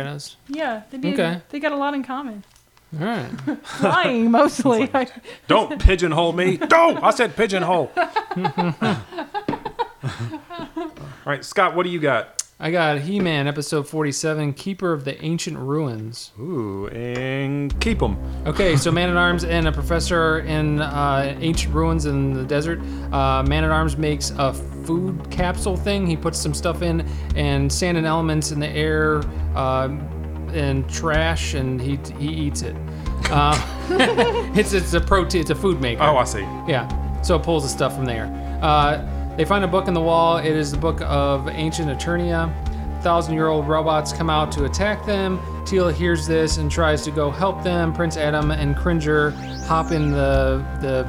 yeah, 0.47 0.83
they'd 0.89 1.01
be. 1.01 1.13
Okay. 1.13 1.41
They 1.49 1.59
got 1.59 1.71
a 1.71 1.77
lot 1.77 1.93
in 1.93 2.03
common. 2.03 2.43
All 2.99 3.05
right. 3.05 3.29
Flying 3.63 4.31
mostly. 4.31 4.89
Don't 5.47 5.79
pigeonhole 5.79 6.33
me. 6.33 6.57
Don't. 6.57 7.03
I 7.03 7.11
said 7.11 7.35
pigeonhole. 7.35 7.91
All 10.85 11.31
right, 11.31 11.45
Scott. 11.45 11.75
What 11.75 11.83
do 11.83 11.89
you 11.89 11.99
got? 11.99 12.42
I 12.59 12.71
got 12.71 12.99
He-Man 12.99 13.47
episode 13.47 13.87
47, 13.87 14.53
Keeper 14.53 14.93
of 14.93 15.05
the 15.05 15.21
Ancient 15.23 15.57
Ruins. 15.57 16.31
Ooh, 16.39 16.87
and 16.87 17.77
keep 17.81 17.99
them. 17.99 18.17
Okay, 18.45 18.77
so 18.77 18.91
Man 18.91 19.09
at 19.09 19.17
Arms 19.17 19.43
and 19.43 19.67
a 19.67 19.71
professor 19.71 20.39
in 20.39 20.79
uh, 20.79 21.35
ancient 21.41 21.73
ruins 21.73 22.05
in 22.05 22.33
the 22.33 22.43
desert. 22.45 22.79
Uh, 23.11 23.43
Man 23.43 23.63
at 23.63 23.71
Arms 23.71 23.97
makes 23.97 24.29
a 24.37 24.53
food 24.53 25.29
capsule 25.31 25.75
thing. 25.75 26.05
He 26.05 26.15
puts 26.15 26.39
some 26.39 26.53
stuff 26.53 26.83
in, 26.83 27.01
and 27.35 27.71
sand 27.71 27.97
and 27.97 28.05
elements 28.05 28.51
in 28.51 28.59
the 28.59 28.69
air, 28.69 29.23
uh, 29.55 29.89
and 30.53 30.87
trash, 30.89 31.55
and 31.55 31.81
he 31.81 31.99
he 32.19 32.27
eats 32.27 32.61
it. 32.61 32.75
Uh, 33.31 33.57
it's 34.55 34.73
it's 34.73 34.93
a 34.93 35.01
protein. 35.01 35.41
It's 35.41 35.49
a 35.49 35.55
food 35.55 35.81
maker. 35.81 36.03
Oh, 36.03 36.17
I 36.17 36.23
see. 36.23 36.41
Yeah. 36.67 36.87
So 37.23 37.35
it 37.35 37.43
pulls 37.43 37.63
the 37.63 37.69
stuff 37.69 37.95
from 37.95 38.05
there. 38.05 38.25
They 39.35 39.45
find 39.45 39.63
a 39.63 39.67
book 39.67 39.87
in 39.87 39.93
the 39.93 40.01
wall. 40.01 40.37
It 40.37 40.55
is 40.55 40.71
the 40.71 40.77
book 40.77 41.01
of 41.01 41.47
ancient 41.49 41.89
Eternia. 41.89 42.53
Thousand 43.01 43.33
year 43.33 43.47
old 43.47 43.67
robots 43.67 44.13
come 44.13 44.29
out 44.29 44.51
to 44.53 44.65
attack 44.65 45.05
them. 45.05 45.39
Teela 45.65 45.91
hears 45.91 46.27
this 46.27 46.57
and 46.57 46.71
tries 46.71 47.03
to 47.03 47.11
go 47.11 47.31
help 47.31 47.63
them. 47.63 47.93
Prince 47.93 48.15
Adam 48.15 48.51
and 48.51 48.75
Cringer 48.77 49.31
hop 49.65 49.91
in 49.91 50.11
the 50.11 50.63
the 50.81 51.07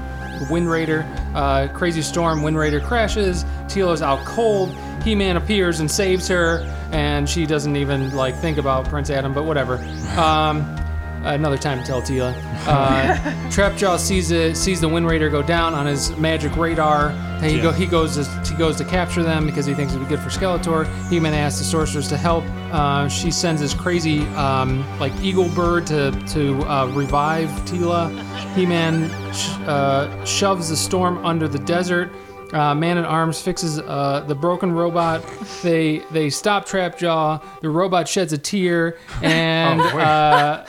Wind 0.50 0.70
Raider. 0.70 1.06
Uh, 1.34 1.68
crazy 1.72 2.02
storm. 2.02 2.42
Wind 2.42 2.56
Raider 2.56 2.80
crashes. 2.80 3.44
Teela's 3.66 4.02
out 4.02 4.24
cold. 4.24 4.74
He-Man 5.02 5.36
appears 5.36 5.80
and 5.80 5.90
saves 5.90 6.26
her, 6.28 6.60
and 6.92 7.28
she 7.28 7.46
doesn't 7.46 7.76
even 7.76 8.14
like 8.16 8.34
think 8.36 8.56
about 8.56 8.88
Prince 8.88 9.10
Adam, 9.10 9.34
but 9.34 9.44
whatever. 9.44 9.76
Um, 10.16 10.76
another 11.24 11.56
time 11.58 11.78
to 11.80 11.84
tell 11.86 12.00
Teela. 12.02 12.34
Uh, 12.66 13.14
Trapjaw 13.50 13.98
sees 13.98 14.30
it, 14.30 14.56
sees 14.56 14.80
the 14.80 14.88
Wind 14.88 15.06
Raider 15.06 15.28
go 15.30 15.42
down 15.42 15.74
on 15.74 15.86
his 15.86 16.16
magic 16.16 16.56
radar. 16.56 17.10
And 17.10 17.46
he 17.46 17.56
Yeah. 17.56 17.62
go, 17.64 17.72
he 17.72 17.86
goes, 17.86 18.14
to, 18.16 18.24
he 18.50 18.54
goes 18.56 18.76
to 18.76 18.84
capture 18.84 19.22
them 19.22 19.44
because 19.44 19.66
he 19.66 19.74
thinks 19.74 19.92
it'd 19.92 20.06
be 20.08 20.14
good 20.14 20.22
for 20.22 20.30
Skeletor. 20.30 20.86
He-Man 21.08 21.34
asks 21.34 21.58
the 21.58 21.64
sorceress 21.64 22.08
to 22.08 22.16
help. 22.16 22.44
Uh, 22.72 23.08
she 23.08 23.30
sends 23.30 23.60
this 23.60 23.74
crazy, 23.74 24.20
um, 24.36 24.84
like 24.98 25.12
eagle 25.20 25.48
bird 25.50 25.86
to 25.88 26.10
to 26.28 26.62
uh, 26.62 26.86
revive 26.94 27.48
Teela. 27.66 28.08
He-Man 28.54 29.08
sh- 29.32 29.50
uh, 29.66 30.24
shoves 30.24 30.68
the 30.70 30.76
storm 30.76 31.24
under 31.24 31.46
the 31.48 31.58
desert. 31.58 32.12
Uh, 32.54 32.74
Man 32.74 32.98
at 32.98 33.04
Arms 33.04 33.42
fixes 33.42 33.80
uh, 33.80 34.24
the 34.28 34.34
broken 34.34 34.72
robot. 34.72 35.24
They 35.62 35.98
they 36.12 36.30
stop 36.30 36.66
Trapjaw. 36.68 37.60
The 37.60 37.68
robot 37.68 38.08
sheds 38.08 38.32
a 38.32 38.38
tear, 38.38 38.96
and 39.22 39.80
Oh, 39.80 39.98
uh, 39.98 40.66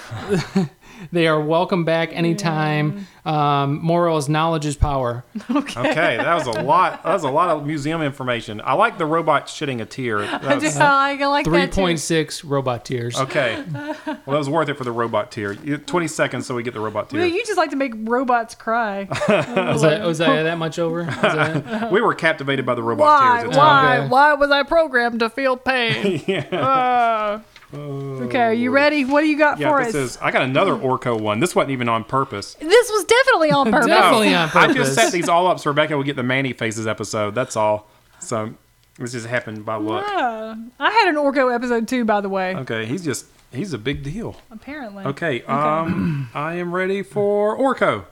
they 1.12 1.28
are 1.28 1.40
welcome 1.42 1.84
back 1.86 2.10
anytime. 2.14 3.08
Um, 3.26 3.80
moral 3.84 4.18
is 4.18 4.30
knowledge 4.30 4.66
is 4.66 4.76
power. 4.76 5.24
Okay, 5.50 6.18
that 6.18 6.36
was 6.36 6.46
a 6.48 6.62
lot. 6.62 7.04
That 7.04 7.14
was 7.14 7.24
a 7.24 7.30
lot 7.30 7.50
of 7.50 7.66
museum 7.66 8.02
information. 8.02 8.62
I 8.64 8.74
like 8.74 8.98
the 8.98 9.06
robot 9.06 9.48
shitting 9.48 9.82
a 9.82 9.86
tear. 9.86 10.20
That 10.22 10.44
I, 10.44 10.56
was- 10.56 10.74
do, 10.76 10.80
I 10.80 11.16
like 11.26 11.46
Three 11.46 11.58
that 11.60 11.72
too. 11.72 11.82
point 11.82 12.44
robot 12.44 12.86
tears. 12.86 13.20
okay, 13.20 13.64
well, 13.74 13.98
that 14.06 14.26
was 14.28 14.50
worth 14.50 14.70
it 14.70 14.76
for 14.78 14.84
the 14.84 14.92
robot 14.92 15.32
tear. 15.32 15.54
You- 15.54 15.78
Twenty 15.78 16.08
seconds, 16.08 16.46
so 16.46 16.54
we 16.56 16.62
get 16.64 16.74
the 16.74 16.80
robot 16.80 17.12
Well, 17.12 17.22
tear. 17.24 17.26
you 17.36 17.44
just 17.46 17.58
like 17.58 17.72
to 17.72 17.76
make 17.76 17.94
robots 17.98 18.54
cry. 18.56 19.08
Was 19.28 19.82
that, 19.82 20.06
was 20.06 20.18
that 20.20 20.44
that 20.44 20.58
much 20.58 20.78
over? 20.80 21.04
That- 21.04 21.92
we 21.92 22.02
were 22.02 22.14
captivated 22.14 22.66
by 22.66 22.76
the 22.76 22.84
robot 22.84 23.06
Why? 23.06 23.38
tears. 23.38 23.44
It's- 23.50 23.58
Why? 23.58 23.98
Okay. 23.98 24.08
Why 24.10 24.34
was 24.36 24.52
I 24.52 24.64
programmed 24.64 25.20
to 25.20 25.30
feel 25.30 25.58
pain? 25.58 26.22
Uh, 26.54 27.40
okay, 27.76 28.40
are 28.42 28.54
you 28.54 28.72
ready? 28.72 29.06
What 29.06 29.22
do 29.22 29.28
you 29.28 29.38
got 29.38 29.60
Yeah, 29.60 29.70
for 29.70 29.84
this 29.84 29.96
us? 29.96 30.12
is. 30.16 30.18
I 30.22 30.32
got 30.32 30.44
another 30.44 30.74
Orko 30.74 31.20
one. 31.20 31.40
This 31.40 31.56
wasn't 31.56 31.72
even 31.72 31.90
on 31.90 32.04
purpose. 32.04 32.56
This 32.56 32.90
was 32.90 33.06
definitely 33.06 33.52
on 33.52 33.66
purpose. 33.72 33.88
Definitely 33.88 34.34
on 34.36 34.50
purpose. 34.50 34.72
I 34.72 34.74
just 34.74 34.96
set 34.96 35.12
these 35.12 35.30
all 35.30 35.48
up 35.48 35.60
so 35.60 35.70
Rebecca 35.70 35.96
would 35.98 36.06
get 36.06 36.16
the 36.16 36.24
Man-E 36.24 36.54
Faces 36.54 36.88
episode. 36.88 37.36
That's 37.36 37.56
all. 37.56 37.88
So 38.20 38.54
this 38.98 39.12
just 39.12 39.28
happened 39.28 39.66
by 39.66 39.76
luck. 39.76 40.06
Yeah. 40.08 40.56
I 40.80 40.92
had 40.92 41.10
an 41.10 41.16
Orko 41.16 41.54
episode 41.54 41.88
too, 41.88 42.06
by 42.06 42.22
the 42.22 42.30
way. 42.30 42.56
Okay, 42.56 42.86
he's 42.86 43.04
just 43.04 43.26
he's 43.52 43.74
a 43.74 43.78
big 43.78 44.04
deal. 44.04 44.36
Apparently. 44.52 45.04
Okay, 45.06 45.42
um, 45.44 46.30
I 46.34 46.56
am 46.56 46.74
ready 46.74 47.04
for 47.04 47.58
Orko. 47.58 48.06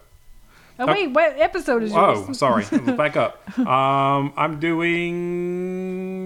Oh 0.80 0.88
wait, 0.88 1.07
what 1.11 1.39
episode 1.39 1.84
is 1.84 1.91
yours? 1.93 2.26
Oh, 2.28 2.34
sorry. 2.34 2.66
Back 2.97 3.16
up. 3.16 3.47
Um, 3.59 4.34
I'm 4.36 4.59
doing 4.59 6.22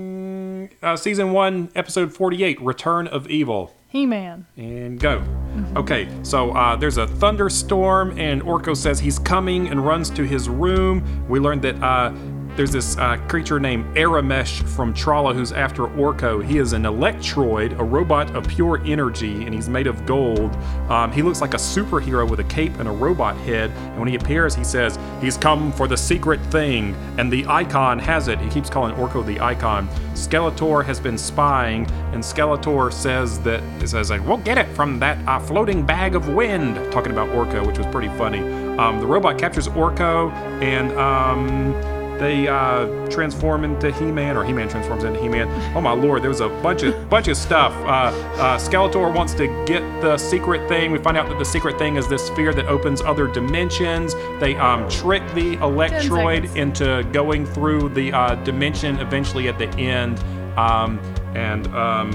uh, 0.81 0.95
season 0.95 1.31
one, 1.31 1.69
episode 1.75 2.13
48, 2.13 2.61
Return 2.61 3.07
of 3.07 3.29
Evil. 3.29 3.73
He-Man. 3.89 4.45
And 4.57 4.99
go. 4.99 5.23
Okay, 5.75 6.07
so 6.21 6.51
uh, 6.51 6.75
there's 6.75 6.97
a 6.97 7.07
thunderstorm, 7.07 8.17
and 8.19 8.41
Orko 8.43 8.75
says 8.75 8.99
he's 8.99 9.17
coming 9.17 9.69
and 9.69 9.85
runs 9.85 10.09
to 10.11 10.23
his 10.23 10.49
room. 10.49 11.25
We 11.29 11.39
learned 11.39 11.61
that 11.63 11.81
uh, 11.81 12.11
there's 12.57 12.71
this 12.71 12.97
uh, 12.97 13.17
creature 13.27 13.59
named 13.59 13.85
Aramesh 13.95 14.67
from 14.67 14.91
Trolla 14.91 15.33
who's 15.33 15.51
after 15.51 15.83
Orko. 15.83 16.43
He 16.43 16.57
is 16.57 16.73
an 16.73 16.83
electroid, 16.83 17.77
a 17.79 17.83
robot 17.83 18.35
of 18.35 18.47
pure 18.47 18.81
energy, 18.83 19.45
and 19.45 19.53
he's 19.53 19.69
made 19.69 19.85
of 19.85 20.07
gold. 20.07 20.55
Um, 20.89 21.11
he 21.11 21.21
looks 21.21 21.39
like 21.39 21.53
a 21.53 21.57
superhero 21.57 22.27
with 22.27 22.39
a 22.39 22.43
cape 22.45 22.79
and 22.79 22.89
a 22.89 22.91
robot 22.91 23.37
head. 23.37 23.69
And 23.69 23.99
when 23.99 24.07
he 24.07 24.15
appears, 24.15 24.55
he 24.55 24.63
says, 24.63 24.97
He's 25.21 25.37
come 25.37 25.71
for 25.71 25.87
the 25.87 25.95
secret 25.95 26.39
thing. 26.47 26.95
And 27.19 27.31
the 27.31 27.45
icon 27.45 27.99
has 27.99 28.27
it. 28.27 28.39
He 28.39 28.49
keeps 28.49 28.71
calling 28.71 28.95
Orko 28.95 29.23
the 29.23 29.39
icon. 29.39 29.87
Skeletor 30.13 30.83
has 30.83 30.99
been 30.99 31.17
spying, 31.17 31.85
and 32.11 32.23
Skeletor 32.23 32.91
says 32.91 33.39
that 33.41 33.61
it 33.83 33.87
says 33.87 34.09
like, 34.09 34.25
"We'll 34.25 34.37
get 34.37 34.57
it 34.57 34.67
from 34.75 34.97
that 34.99 35.17
uh, 35.27 35.39
floating 35.39 35.85
bag 35.85 36.15
of 36.15 36.29
wind." 36.29 36.91
Talking 36.91 37.11
about 37.11 37.29
Orko, 37.29 37.65
which 37.65 37.77
was 37.77 37.85
pretty 37.87 38.09
funny. 38.17 38.39
Um, 38.79 38.99
the 38.99 39.05
robot 39.05 39.37
captures 39.37 39.67
Orko, 39.67 40.31
and 40.61 40.91
um, 40.93 41.73
they 42.19 42.47
uh, 42.47 43.07
transform 43.09 43.63
into 43.63 43.91
He-Man, 43.91 44.37
or 44.37 44.43
He-Man 44.43 44.69
transforms 44.69 45.03
into 45.03 45.19
He-Man. 45.19 45.47
Oh 45.75 45.81
my 45.81 45.91
lord, 45.91 46.21
there 46.21 46.29
was 46.29 46.41
a 46.41 46.49
bunch 46.49 46.83
of 46.83 47.09
bunch 47.09 47.27
of 47.27 47.37
stuff. 47.37 47.73
Uh, 47.85 48.15
uh, 48.41 48.57
Skeletor 48.57 49.13
wants 49.13 49.33
to 49.35 49.47
get 49.65 49.81
the 50.01 50.17
secret 50.17 50.67
thing. 50.67 50.91
We 50.91 50.99
find 50.99 51.17
out 51.17 51.29
that 51.29 51.39
the 51.39 51.45
secret 51.45 51.77
thing 51.77 51.95
is 51.95 52.07
this 52.07 52.25
sphere 52.27 52.53
that 52.53 52.65
opens 52.65 53.01
other 53.01 53.27
dimensions. 53.27 54.13
They 54.39 54.55
um, 54.55 54.89
trick 54.89 55.23
the 55.33 55.57
Electroid 55.57 56.55
into 56.55 57.07
going 57.11 57.45
through 57.45 57.89
the 57.89 58.11
uh, 58.13 58.35
dimension 58.43 58.99
eventually 58.99 59.47
at 59.47 59.57
the 59.57 59.69
end, 59.77 60.19
um, 60.57 60.99
and 61.35 61.67
um, 61.67 62.11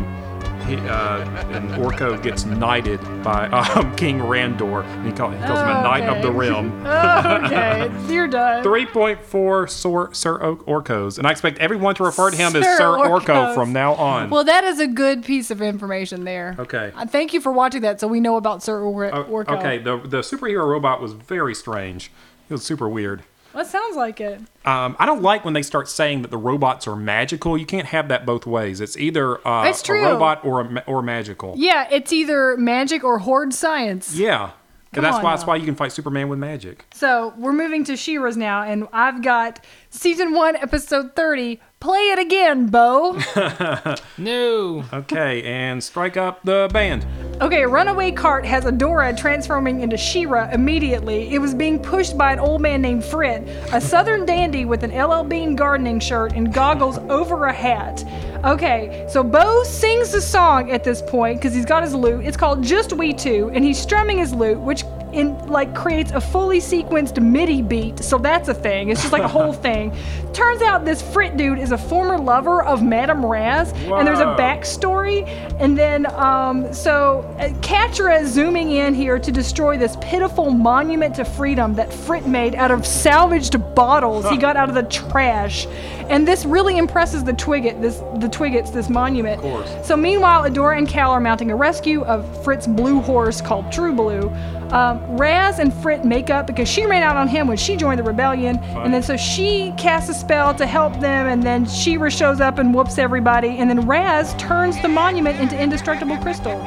he, 0.65 0.77
uh, 0.77 1.19
and 1.51 1.69
Orko 1.71 2.23
gets 2.23 2.45
knighted 2.45 3.01
by 3.23 3.47
um, 3.77 3.95
King 3.97 4.19
Randor. 4.21 4.85
And 4.85 5.07
he, 5.07 5.13
call, 5.13 5.31
he 5.31 5.39
calls 5.39 5.61
him 5.61 5.69
a 5.69 5.83
knight 5.83 6.05
of 6.05 6.23
the 6.23 6.29
Okay. 6.29 6.37
realm. 6.39 6.87
okay, 6.87 7.91
you're 8.13 8.29
done. 8.29 8.65
3.4 8.65 9.69
Sir, 9.71 10.13
Sir 10.13 10.43
Oak 10.43 10.65
Orcos. 10.67 11.19
And 11.19 11.27
I 11.27 11.31
expect 11.31 11.59
everyone 11.59 11.95
to 11.97 12.05
refer 12.05 12.31
to 12.31 12.37
him 12.37 12.55
as 12.57 12.65
Sir 12.65 12.77
Sir 12.79 12.85
Orko 12.93 13.55
from 13.55 13.73
now 13.73 13.95
on. 13.95 14.31
Well, 14.31 14.45
that 14.45 14.65
is 14.65 14.81
a 14.81 14.87
good 14.87 15.25
piece 15.25 15.51
of 15.51 15.61
information 15.63 16.25
there. 16.25 16.57
Okay. 16.59 16.93
Uh, 16.97 17.07
thank 17.07 17.33
you 17.33 17.41
for 17.41 17.53
watching 17.53 17.83
that, 17.83 18.01
so 18.01 18.07
we 18.09 18.21
know 18.21 18.37
about 18.37 18.63
Sir 18.63 18.81
Or- 18.81 19.11
Orko. 19.11 19.59
okay, 19.59 19.79
the, 19.79 19.99
the 19.99 20.19
superhero 20.19 20.67
robot 20.67 21.01
was 21.01 21.13
very 21.13 21.55
strange. 21.55 22.11
It 22.49 22.53
was 22.53 22.65
super 22.65 22.89
weird. 22.89 23.23
That 23.53 23.67
sounds 23.67 23.97
like 23.97 24.21
it. 24.21 24.41
Um, 24.65 24.97
I 24.99 25.07
don't 25.07 25.23
like 25.23 25.45
when 25.45 25.55
they 25.55 25.63
start 25.63 25.89
saying 25.89 26.23
that 26.23 26.31
the 26.31 26.39
robots 26.39 26.87
are 26.87 26.97
magical. 26.97 27.59
You 27.59 27.67
can't 27.67 27.89
have 27.89 28.09
that 28.09 28.25
both 28.25 28.47
ways. 28.47 28.81
It's 28.81 28.97
either 28.97 29.47
uh, 29.47 29.65
That's 29.65 29.87
a 29.89 29.93
robot 29.93 30.45
or 30.45 30.61
a, 30.61 30.85
or 30.87 31.03
magical. 31.03 31.55
Yeah, 31.57 31.89
it's 31.91 32.13
either 32.13 32.57
magic 32.57 33.05
or 33.05 33.19
horde 33.19 33.53
science. 33.53 34.15
Yeah. 34.15 34.53
Come 34.93 35.05
that's 35.05 35.17
on 35.17 35.23
why 35.23 35.31
that's 35.31 35.47
why 35.47 35.57
you 35.57 35.65
can 35.65 35.75
fight 35.75 35.91
Superman 35.91 36.29
with 36.29 36.39
magic. 36.39 36.85
So 36.93 37.33
we're 37.39 37.55
moving 37.55 37.83
to 37.85 37.97
She-Ra's 37.97 38.37
now, 38.37 38.63
and 38.63 38.87
I've 38.93 39.23
got 39.23 39.65
season 39.89 40.35
one, 40.35 40.55
episode 40.57 41.17
30. 41.17 41.61
Play 41.83 42.11
it 42.11 42.21
again, 42.21 42.69
Bow. 42.69 43.19
No. 44.17 44.85
Okay, 44.93 45.43
and 45.43 45.83
strike 45.83 46.17
up 46.17 46.41
the 46.45 46.71
band. 46.73 47.05
Okay, 47.41 47.63
a 47.65 47.69
runaway 47.69 48.13
cart 48.13 48.45
has 48.45 48.65
Adora 48.65 49.17
transforming 49.17 49.81
into 49.81 49.97
She-Ra 49.97 50.51
immediately. 50.53 51.35
It 51.35 51.41
was 51.41 51.55
being 51.55 51.83
pushed 51.83 52.17
by 52.17 52.33
an 52.33 52.39
old 52.39 52.61
man 52.61 52.83
named 52.83 53.05
Fred, 53.05 53.49
a 53.73 53.81
southern 53.81 54.25
dandy 54.25 54.65
with 54.65 54.85
an 54.85 54.97
LL 54.97 55.25
Bean 55.25 55.57
gardening 55.57 55.99
shirt 55.99 56.35
and 56.35 56.55
goggles 56.55 56.99
over 56.99 57.47
a 57.47 57.53
hat. 57.53 58.05
Okay, 58.45 59.07
so 59.09 59.23
Bow 59.23 59.63
sings 59.63 60.11
the 60.11 60.21
song 60.21 60.73
at 60.73 60.83
this 60.83 61.01
point 61.01 61.39
because 61.39 61.55
he's 61.55 61.65
got 61.65 61.85
his 61.85 61.95
lute. 61.95 62.25
It's 62.25 62.37
called 62.37 62.63
Just 62.63 62.93
We 62.93 63.13
Two, 63.13 63.51
and 63.55 63.65
he's 63.65 63.81
strumming 63.81 64.19
his 64.19 64.35
lute, 64.35 64.59
which 64.59 64.85
in 65.13 65.37
like 65.47 65.75
creates 65.75 66.11
a 66.13 66.21
fully 66.21 66.59
sequenced 66.59 67.23
MIDI 67.23 67.63
beat. 67.63 67.99
So 68.01 68.19
that's 68.19 68.49
a 68.49 68.55
thing. 68.55 68.89
It's 68.89 69.01
just 69.01 69.13
like 69.13 69.23
a 69.23 69.29
whole 69.29 69.53
thing. 69.69 69.95
Turns 70.33 70.63
out 70.63 70.85
this 70.85 71.03
Frit 71.03 71.37
dude 71.37 71.59
is 71.59 71.73
a 71.73 71.79
former 71.79 72.19
lover 72.19 72.63
of 72.63 72.83
Madame 72.83 73.25
Razz, 73.25 73.73
and 73.73 74.07
there's 74.07 74.21
a 74.21 74.37
backstory. 74.39 75.29
And 75.61 75.77
then, 75.77 76.07
um, 76.15 76.73
so 76.73 77.21
uh, 77.39 77.49
Catra 77.61 78.23
is 78.23 78.33
zooming 78.33 78.71
in 78.73 78.95
here 78.95 79.19
to 79.19 79.31
destroy 79.31 79.77
this 79.77 79.97
pitiful 80.01 80.51
monument 80.51 81.15
to 81.17 81.25
freedom 81.25 81.75
that 81.75 81.93
Frit 81.93 82.27
made 82.27 82.55
out 82.55 82.71
of 82.71 82.87
salvaged 82.87 83.75
bottles 83.75 84.29
he 84.29 84.37
got 84.37 84.57
out 84.57 84.69
of 84.69 84.75
the 84.75 84.85
trash. 84.85 85.67
And 86.09 86.27
this 86.27 86.45
really 86.45 86.79
impresses 86.79 87.23
the 87.25 87.33
Twigget, 87.33 87.81
this 87.81 87.99
the 88.17 88.29
Twiggets, 88.33 88.73
this 88.73 88.89
monument. 88.89 89.37
Of 89.37 89.43
course. 89.43 89.87
So 89.87 89.97
meanwhile, 89.97 90.43
Adora 90.43 90.79
and 90.79 90.89
Kowl 90.89 91.13
are 91.13 91.21
mounting 91.21 91.51
a 91.51 91.57
rescue 91.57 92.03
of 92.05 92.43
Fritz's 92.43 92.67
blue 92.67 93.01
horse 93.01 93.41
called 93.41 93.71
True 93.71 93.93
Blue. 93.93 94.29
Um, 94.71 95.01
Razz 95.19 95.59
and 95.59 95.73
Frit 95.73 96.05
make 96.05 96.31
up 96.31 96.47
because 96.47 96.69
she 96.69 96.87
ran 96.87 97.03
out 97.03 97.17
on 97.17 97.29
him 97.29 97.47
when 97.47 97.59
she 97.59 97.77
joined 97.77 97.99
the 97.99 98.05
rebellion, 98.05 98.59
and 98.59 98.93
then 98.93 99.03
so 99.03 99.17
she 99.19 99.73
casts 99.77 100.09
a 100.09 100.15
spell 100.15 100.55
to 100.55 100.65
help 100.65 100.99
them, 100.99 101.27
and 101.27 101.43
then 101.43 101.67
She-Ra 101.67 102.09
shows 102.09 102.41
up 102.41 102.59
and 102.59 102.75
whoops 102.75 102.97
everybody, 102.97 103.59
and 103.59 103.69
then 103.69 103.87
Razz 103.87 104.35
turns 104.35 104.81
the 104.81 104.89
monument 104.89 105.39
into 105.41 105.61
indestructible 105.61 106.17
crystal. 106.17 106.59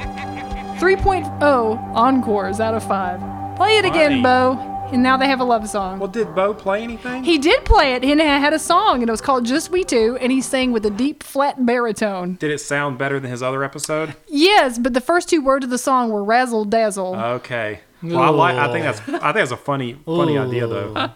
3.0 0.78 1.96
encores 1.96 2.60
out 2.60 2.76
of 2.76 2.84
5. 2.84 3.56
Play 3.56 3.78
it 3.78 3.86
again, 3.86 4.22
Bow. 4.22 4.75
And 4.92 5.02
now 5.04 5.18
they 5.18 5.28
have 5.28 5.40
a 5.42 5.44
love 5.44 5.68
song. 5.68 6.00
Well, 6.00 6.08
did 6.08 6.34
Bow 6.36 6.54
play 6.54 6.84
anything? 6.84 7.24
He 7.24 7.38
did 7.38 7.66
play 7.66 7.94
it, 7.94 8.04
and 8.04 8.22
it 8.22 8.26
had 8.28 8.54
a 8.54 8.60
song, 8.60 9.02
and 9.02 9.10
it 9.10 9.12
was 9.12 9.20
called 9.20 9.46
Just 9.46 9.70
We 9.72 9.84
Two, 9.84 10.18
and 10.22 10.32
he 10.32 10.42
sang 10.42 10.72
with 10.72 10.86
a 10.86 10.90
deep, 10.90 11.24
flat 11.24 11.66
baritone. 11.66 12.36
Did 12.36 12.52
it 12.52 12.60
sound 12.60 12.98
better 12.98 13.20
than 13.20 13.30
his 13.32 13.44
other 13.44 13.64
episode? 13.64 14.16
Yes, 14.28 14.78
but 14.78 14.94
the 14.94 15.02
first 15.02 15.28
two 15.28 15.42
words 15.44 15.66
of 15.66 15.72
the 15.72 15.78
song 15.78 16.12
were 16.12 16.24
razzle 16.24 16.66
dazzle. 16.66 17.16
Okay. 17.16 17.80
Well, 18.04 18.20
I 18.20 18.30
like. 18.30 18.56
I 18.56 18.72
think 18.72 18.86
that's. 18.86 19.00
I 19.22 19.34
think 19.34 19.36
that's 19.36 19.52
a 19.52 19.58
funny, 19.58 19.98
funny 20.06 20.38
idea 20.38 20.68
though. 20.68 20.94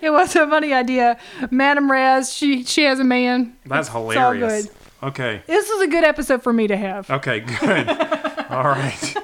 it 0.00 0.10
was 0.10 0.34
a 0.36 0.46
funny 0.48 0.72
idea. 0.72 1.18
Madame 1.50 1.90
Razz, 1.90 2.32
she 2.32 2.62
she 2.64 2.84
has 2.84 3.00
a 3.00 3.04
man. 3.04 3.56
That's 3.66 3.88
It's 3.88 3.94
all 3.96 4.08
hilarious. 4.10 4.66
good. 4.66 4.74
Okay. 5.02 5.42
This 5.46 5.68
is 5.68 5.80
a 5.82 5.86
good 5.88 6.04
episode 6.04 6.42
for 6.42 6.52
me 6.52 6.66
to 6.68 6.76
have. 6.76 7.10
Okay. 7.10 7.40
Good. 7.40 7.88
All 8.50 8.64
right. 8.64 9.16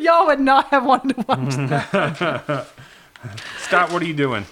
Y'all 0.00 0.26
would 0.26 0.40
not 0.40 0.66
have 0.68 0.84
wanted 0.84 1.14
to 1.16 1.24
watch 1.26 1.56
that. 1.70 2.66
Scott, 3.58 3.92
what 3.92 4.02
are 4.02 4.06
you 4.06 4.14
doing? 4.14 4.44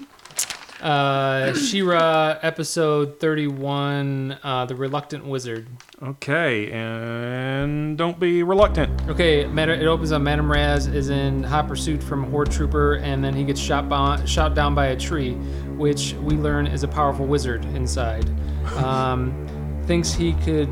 Uh, 0.83 1.55
She-Ra 1.55 2.39
episode 2.43 3.19
thirty-one, 3.19 4.39
uh, 4.43 4.67
the 4.67 4.75
reluctant 4.75 5.25
wizard. 5.25 5.67
Okay, 6.03 6.71
and 6.73 7.97
don't 7.97 8.21
be 8.21 8.43
reluctant. 8.43 9.09
Okay, 9.09 9.45
it 9.45 9.87
opens 9.87 10.13
up. 10.13 10.21
Madame 10.21 10.51
Razz 10.51 10.87
is 10.87 11.09
in 11.09 11.43
hot 11.43 11.69
pursuit 11.69 12.03
from 12.03 12.25
a 12.25 12.29
Horde 12.29 12.51
Trooper, 12.51 12.97
and 12.97 13.25
then 13.25 13.33
he 13.33 13.45
gets 13.45 13.61
shot 13.61 13.89
by, 13.89 14.23
shot 14.27 14.55
down 14.55 14.75
by 14.75 14.89
a 14.89 14.97
tree, 14.97 15.35
which 15.77 16.13
we 16.15 16.37
learn 16.37 16.67
is 16.67 16.83
a 16.83 16.89
powerful 16.89 17.27
wizard 17.27 17.65
inside. 17.67 18.29
Um, 18.77 19.47
thinks 19.87 20.13
he 20.13 20.33
could 20.33 20.69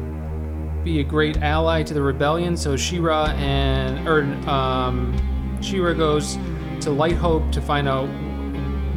be 0.82 1.00
a 1.00 1.04
great 1.04 1.36
ally 1.42 1.82
to 1.82 1.92
the 1.94 2.00
rebellion, 2.02 2.56
so 2.56 2.74
She-Ra 2.76 3.26
and 3.36 4.08
or 4.08 4.22
um, 4.50 5.14
She-Ra 5.62 5.92
goes 5.92 6.36
to 6.82 6.90
Light 6.90 7.16
Hope 7.16 7.50
to 7.52 7.60
find 7.60 7.88
out 7.88 8.08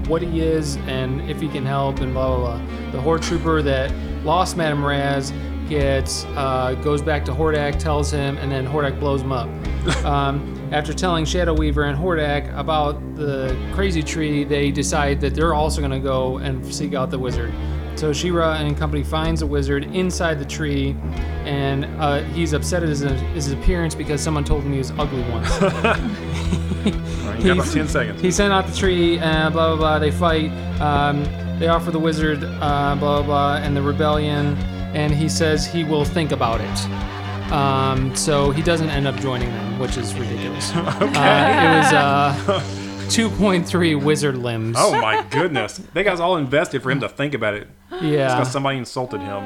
what 0.07 0.21
he 0.21 0.41
is 0.41 0.77
and 0.87 1.21
if 1.29 1.41
he 1.41 1.47
can 1.47 1.65
help 1.65 1.99
and 1.99 2.13
blah 2.13 2.35
blah 2.35 2.57
blah. 2.57 2.91
The 2.91 3.01
Horde 3.01 3.21
Trooper 3.21 3.61
that 3.61 3.93
lost 4.23 4.57
Madame 4.57 4.83
Razz 4.83 5.31
gets 5.67 6.25
uh, 6.35 6.75
goes 6.83 7.01
back 7.01 7.25
to 7.25 7.31
Hordak, 7.31 7.79
tells 7.79 8.11
him, 8.11 8.37
and 8.37 8.51
then 8.51 8.67
Hordak 8.67 8.99
blows 8.99 9.21
him 9.21 9.31
up. 9.31 9.47
um, 10.05 10.51
after 10.71 10.93
telling 10.93 11.25
Shadow 11.25 11.53
Weaver 11.53 11.83
and 11.83 11.97
Hordak 11.97 12.55
about 12.57 13.15
the 13.15 13.55
crazy 13.73 14.01
tree, 14.01 14.43
they 14.43 14.71
decide 14.71 15.21
that 15.21 15.35
they're 15.35 15.53
also 15.53 15.79
going 15.79 15.91
to 15.91 15.99
go 15.99 16.37
and 16.37 16.73
seek 16.73 16.93
out 16.93 17.11
the 17.11 17.19
wizard. 17.19 17.53
So 17.95 18.11
She-Ra 18.11 18.55
and 18.55 18.75
company 18.77 19.03
finds 19.03 19.41
a 19.41 19.47
wizard 19.47 19.85
inside 19.95 20.37
the 20.37 20.45
tree, 20.45 20.97
and 21.45 21.85
uh, 22.01 22.23
he's 22.23 22.51
upset 22.51 22.83
at 22.83 22.89
his, 22.89 22.99
his 22.99 23.51
appearance 23.53 23.95
because 23.95 24.21
someone 24.21 24.43
told 24.43 24.63
him 24.63 24.73
he 24.73 24.79
was 24.79 24.91
ugly 24.91 25.21
once. 25.31 25.49
All 26.55 27.29
right, 27.31 27.39
you 27.39 27.45
got 27.45 27.57
about 27.59 27.73
ten 27.73 27.87
seconds. 27.87 28.21
He 28.21 28.31
sent 28.31 28.53
out 28.53 28.65
the 28.67 28.75
tree, 28.75 29.17
and 29.19 29.53
blah 29.53 29.69
blah 29.69 29.77
blah. 29.77 29.99
They 29.99 30.11
fight. 30.11 30.51
Um, 30.81 31.23
they 31.59 31.67
offer 31.67 31.89
the 31.91 31.99
wizard, 31.99 32.43
uh, 32.43 32.95
blah 32.95 32.97
blah 32.97 33.23
blah, 33.23 33.55
and 33.57 33.75
the 33.77 33.81
rebellion, 33.81 34.55
and 34.93 35.13
he 35.13 35.29
says 35.29 35.65
he 35.65 35.83
will 35.83 36.03
think 36.05 36.31
about 36.31 36.59
it. 36.61 37.51
Um, 37.51 38.15
so 38.15 38.51
he 38.51 38.61
doesn't 38.61 38.89
end 38.89 39.07
up 39.07 39.15
joining 39.17 39.49
them, 39.49 39.79
which 39.79 39.97
is 39.97 40.13
ridiculous. 40.15 40.71
Uh, 40.75 40.97
it 41.01 41.77
was 41.77 41.93
uh, 41.93 42.61
2.3 43.07 44.03
wizard 44.03 44.37
limbs. 44.37 44.75
Oh 44.79 44.99
my 44.99 45.23
goodness! 45.29 45.77
They 45.93 46.03
guys 46.03 46.19
all 46.19 46.37
invested 46.37 46.81
for 46.83 46.91
him 46.91 46.99
to 47.01 47.09
think 47.09 47.33
about 47.33 47.53
it. 47.53 47.67
Yeah. 48.01 48.35
because 48.37 48.51
somebody 48.51 48.77
insulted 48.77 49.21
him. 49.21 49.43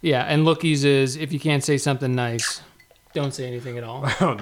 Yeah, 0.00 0.22
and 0.22 0.44
Loo-Kee's 0.44 0.84
is 0.84 1.16
if 1.16 1.32
you 1.32 1.40
can't 1.40 1.64
say 1.64 1.76
something 1.78 2.14
nice, 2.14 2.62
don't 3.20 3.32
say 3.32 3.46
anything 3.46 3.76
at 3.78 3.84
all. 3.84 4.02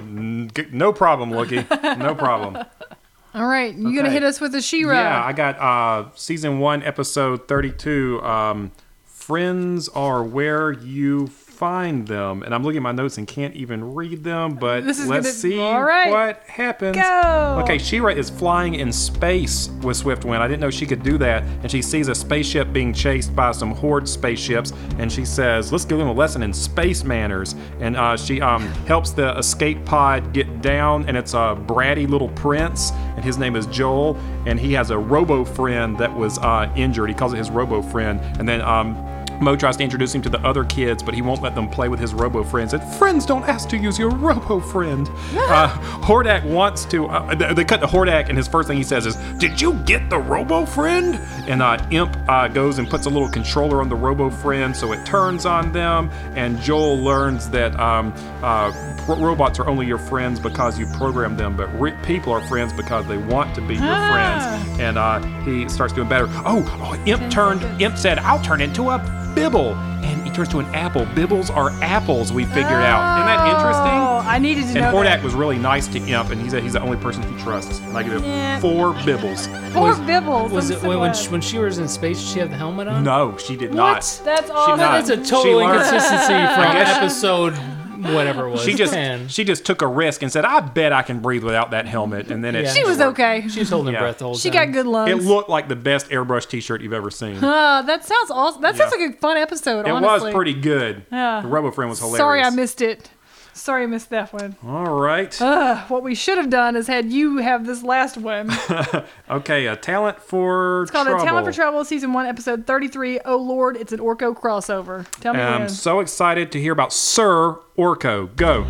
no 0.71 0.93
problem, 0.93 1.31
Loo-Kee. 1.31 1.65
No 1.97 2.13
problem. 2.15 2.63
All 3.33 3.45
right, 3.45 3.73
you 3.75 3.95
gonna 3.95 4.09
hit 4.09 4.23
us 4.23 4.39
with 4.41 4.55
a 4.55 4.61
She-Ra? 4.61 4.95
Yeah, 4.95 5.23
I 5.23 5.33
got 5.33 5.59
uh, 5.59 6.09
season 6.15 6.59
one, 6.59 6.81
episode 6.81 7.47
thirty-two. 7.47 8.21
Um, 8.23 8.71
Friends 9.03 9.89
are 9.89 10.23
where 10.23 10.71
you 10.71 11.27
find 11.57 12.07
them, 12.07 12.43
and 12.43 12.53
I'm 12.53 12.63
looking 12.63 12.77
at 12.77 12.83
my 12.83 12.91
notes 12.91 13.17
and 13.17 13.27
can't 13.27 13.55
even 13.55 13.95
read 13.95 14.23
them. 14.23 14.55
But 14.55 14.83
let's 14.83 15.03
gonna- 15.03 15.23
see 15.23 15.59
right. 15.59 16.11
what 16.11 16.43
happens. 16.47 16.95
Go. 16.95 17.59
Okay, 17.63 17.77
She-Ra 17.79 18.11
is 18.11 18.29
flying 18.29 18.75
in 18.75 18.91
space 18.93 19.69
with 19.81 20.01
Swiftwind. 20.03 20.39
I 20.39 20.47
didn't 20.47 20.61
know 20.61 20.69
she 20.69 20.85
could 20.85 21.01
do 21.01 21.17
that, 21.17 21.43
and 21.63 21.71
she 21.71 21.81
sees 21.81 22.07
a 22.07 22.15
spaceship 22.15 22.71
being 22.71 22.93
chased 22.93 23.35
by 23.35 23.51
some 23.51 23.71
Horde 23.71 24.07
spaceships, 24.07 24.71
and 24.99 25.11
she 25.11 25.25
says, 25.25 25.71
"Let's 25.71 25.85
give 25.85 25.97
them 25.97 26.07
a 26.07 26.13
lesson 26.13 26.43
in 26.43 26.53
space 26.53 27.03
manners." 27.03 27.55
And 27.79 27.97
uh, 27.97 28.15
she 28.17 28.39
um, 28.41 28.67
helps 28.85 29.11
the 29.11 29.35
escape 29.37 29.83
pod 29.85 30.33
get 30.33 30.61
down, 30.61 31.05
and 31.07 31.17
it's 31.17 31.33
a 31.33 31.57
bratty 31.67 32.07
little 32.07 32.29
prince, 32.29 32.91
and 33.15 33.25
his 33.25 33.37
name 33.37 33.55
is 33.55 33.65
Joel, 33.67 34.15
and 34.45 34.59
he 34.59 34.73
has 34.73 34.91
a 34.91 34.97
robo 34.97 35.43
friend 35.43 35.97
that 35.97 36.15
was 36.15 36.37
uh, 36.39 36.71
injured. 36.75 37.09
He 37.09 37.15
calls 37.15 37.33
it 37.33 37.37
his 37.37 37.49
robo 37.49 37.81
friend, 37.81 38.19
and 38.39 38.47
then. 38.47 38.61
Um, 38.61 38.95
Mo 39.39 39.55
tries 39.55 39.77
to 39.77 39.83
introduce 39.83 40.13
him 40.15 40.21
to 40.23 40.29
the 40.29 40.39
other 40.45 40.63
kids, 40.63 41.03
but 41.03 41.13
he 41.13 41.21
won't 41.21 41.41
let 41.41 41.53
them 41.55 41.67
play 41.69 41.89
with 41.89 41.99
his 41.99 42.13
robo 42.13 42.43
friends. 42.43 42.73
And 42.73 42.83
"Friends 42.95 43.25
don't 43.25 43.43
ask 43.47 43.69
to 43.69 43.77
use 43.77 43.97
your 43.99 44.09
robo 44.09 44.59
friend." 44.59 45.07
uh, 45.37 45.69
Hordak 46.01 46.43
wants 46.45 46.85
to. 46.85 47.07
Uh, 47.07 47.35
they 47.35 47.53
they 47.53 47.63
cut 47.65 47.79
to 47.81 47.87
Hordak, 47.87 48.29
and 48.29 48.37
his 48.37 48.47
first 48.47 48.67
thing 48.67 48.77
he 48.77 48.83
says 48.83 49.05
is, 49.05 49.15
"Did 49.37 49.59
you 49.61 49.73
get 49.85 50.09
the 50.09 50.17
robo 50.17 50.65
friend?" 50.65 51.19
And 51.47 51.61
uh, 51.61 51.77
Imp 51.91 52.15
uh, 52.27 52.47
goes 52.47 52.79
and 52.79 52.89
puts 52.89 53.05
a 53.05 53.09
little 53.09 53.29
controller 53.29 53.81
on 53.81 53.89
the 53.89 53.95
robo 53.95 54.29
friend, 54.29 54.75
so 54.75 54.91
it 54.91 55.05
turns 55.05 55.45
on 55.45 55.71
them. 55.71 56.09
And 56.35 56.59
Joel 56.59 56.97
learns 56.97 57.49
that 57.51 57.77
um, 57.79 58.13
uh, 58.43 58.71
ro- 59.07 59.17
robots 59.23 59.59
are 59.59 59.67
only 59.67 59.85
your 59.85 59.97
friends 59.99 60.39
because 60.39 60.77
you 60.79 60.85
program 60.97 61.37
them, 61.37 61.55
but 61.55 61.67
re- 61.79 61.95
people 62.03 62.33
are 62.33 62.41
friends 62.47 62.73
because 62.73 63.05
they 63.07 63.17
want 63.17 63.53
to 63.55 63.61
be 63.61 63.75
your 63.75 63.83
Ah. 63.85 64.11
friends. 64.11 64.79
And 64.79 64.97
uh, 64.97 65.19
he 65.43 65.69
starts 65.69 65.93
doing 65.93 66.09
better. 66.09 66.27
Oh, 66.45 66.63
oh, 66.81 67.01
Imp 67.05 67.31
turned. 67.31 67.61
Imp 67.81 67.97
said, 67.97 68.19
"I'll 68.19 68.41
turn 68.41 68.61
into 68.61 68.89
a 68.89 68.97
bibble," 69.41 69.73
and 70.03 70.23
he 70.23 70.29
turns 70.31 70.49
to 70.49 70.59
an 70.59 70.65
apple. 70.73 71.05
Bibbles 71.15 71.49
are 71.49 71.69
apples. 71.81 72.31
We 72.33 72.45
figured 72.45 72.63
out. 72.71 73.17
Isn't 73.17 73.27
that 73.27 73.39
Oh, 73.41 73.55
interesting? 73.57 74.27
I 74.29 74.39
needed 74.39 74.61
to 74.63 74.67
And 74.67 74.93
know 74.93 74.93
Hordak 74.99 75.03
that. 75.05 75.23
was 75.23 75.33
really 75.33 75.57
nice 75.57 75.87
to 75.87 75.99
Imp, 75.99 76.29
and 76.31 76.41
he 76.41 76.49
said 76.49 76.61
he's 76.63 76.73
the 76.73 76.81
only 76.81 76.97
person 76.97 77.23
he 77.23 77.41
trusts. 77.43 77.79
And 77.79 77.97
I 77.97 78.03
give 78.03 78.13
him 78.13 78.23
Yeah. 78.25 78.59
four 78.59 78.93
bibbles. 79.05 79.47
Poor 79.73 79.93
Bibbles. 79.95 80.51
Was 80.51 80.69
I'm 80.71 80.77
it 80.77 80.81
so 80.81 80.87
when, 80.89 80.99
when, 80.99 81.09
glad. 81.11 81.15
she, 81.15 81.29
when 81.29 81.41
she 81.41 81.59
was 81.59 81.77
in 81.77 81.87
space? 81.87 82.19
Did 82.19 82.27
she 82.27 82.39
have 82.39 82.49
the 82.49 82.57
helmet 82.57 82.87
on? 82.87 83.03
No, 83.03 83.37
she 83.37 83.55
did 83.55 83.73
not. 83.73 84.01
That's 84.25 84.49
awesome. 84.49 84.77
not. 84.79 85.05
That's 85.05 85.09
a 85.09 85.23
She 85.23 85.29
total 85.29 85.53
learned- 85.57 85.73
inconsistency 85.81 86.33
I 86.33 86.55
from 86.55 86.73
guess- 86.75 86.97
episode 86.97 87.53
whatever 88.01 88.47
it 88.47 88.51
was. 88.51 88.63
She 88.63 88.73
just 88.73 88.93
10. 88.93 89.27
she 89.29 89.43
just 89.43 89.65
took 89.65 89.81
a 89.81 89.87
risk 89.87 90.21
and 90.21 90.31
said, 90.31 90.45
"I 90.45 90.59
bet 90.61 90.93
I 90.93 91.01
can 91.01 91.19
breathe 91.19 91.43
without 91.43 91.71
that 91.71 91.85
helmet." 91.85 92.29
And 92.31 92.43
then 92.43 92.55
it 92.55 92.65
Yeah. 92.65 92.73
She 92.73 92.83
was 92.83 92.99
okay. 93.01 93.47
She 93.49 93.59
was 93.59 93.69
holding 93.69 93.93
Yeah. 93.93 93.99
her 93.99 94.05
breath 94.05 94.17
the 94.19 94.25
whole 94.25 94.35
She 94.37 94.49
time. 94.49 94.67
got 94.67 94.73
good 94.73 94.85
lungs. 94.87 95.11
It 95.11 95.27
looked 95.27 95.49
like 95.49 95.67
the 95.67 95.75
best 95.75 96.09
airbrush 96.09 96.47
T-shirt 96.47 96.81
you've 96.81 96.93
ever 96.93 97.09
seen. 97.11 97.43
Uh, 97.43 97.81
that 97.83 98.05
sounds 98.05 98.31
awesome. 98.31 98.61
That 98.61 98.75
sounds 98.75 98.91
like 98.91 99.09
a 99.09 99.13
fun 99.17 99.37
episode. 99.37 99.87
It 99.87 99.91
honestly. 99.91 100.27
was 100.27 100.33
pretty 100.35 100.53
good. 100.53 101.03
Yeah. 101.11 101.41
The 101.41 101.47
Robo 101.47 101.71
Friend 101.71 101.89
was 101.89 101.99
hilarious. 101.99 102.17
Sorry, 102.17 102.41
I 102.41 102.49
missed 102.49 102.81
it. 102.81 103.09
Sorry, 103.57 103.83
I 103.83 103.85
missed 103.87 104.09
that 104.11 104.31
one. 104.33 104.55
All 104.65 104.99
right. 104.99 105.39
Uh, 105.41 105.81
what 105.87 106.03
we 106.03 106.15
should 106.15 106.37
have 106.37 106.49
done 106.49 106.75
is 106.75 106.87
had 106.87 107.11
you 107.11 107.37
have 107.37 107.65
this 107.65 107.83
last 107.83 108.17
one. 108.17 108.51
okay, 109.29 109.65
a 109.67 109.75
talent 109.75 110.19
for 110.21 110.83
It's 110.83 110.91
called 110.91 111.07
trouble. 111.07 111.23
A 111.23 111.25
Talent 111.25 111.45
for 111.47 111.51
Trouble, 111.51 111.83
Season 111.85 112.13
1, 112.13 112.25
Episode 112.25 112.65
33. 112.67 113.19
Oh, 113.25 113.37
Lord, 113.37 113.75
it's 113.77 113.91
an 113.91 113.99
Orko 113.99 114.35
crossover. 114.35 115.05
Tell 115.19 115.33
me 115.33 115.41
I'm 115.41 115.61
when. 115.61 115.69
so 115.69 115.99
excited 115.99 116.51
to 116.53 116.59
hear 116.61 116.73
about 116.73 116.93
Sir 116.93 117.55
Orko. 117.77 118.35
Go. 118.35 118.65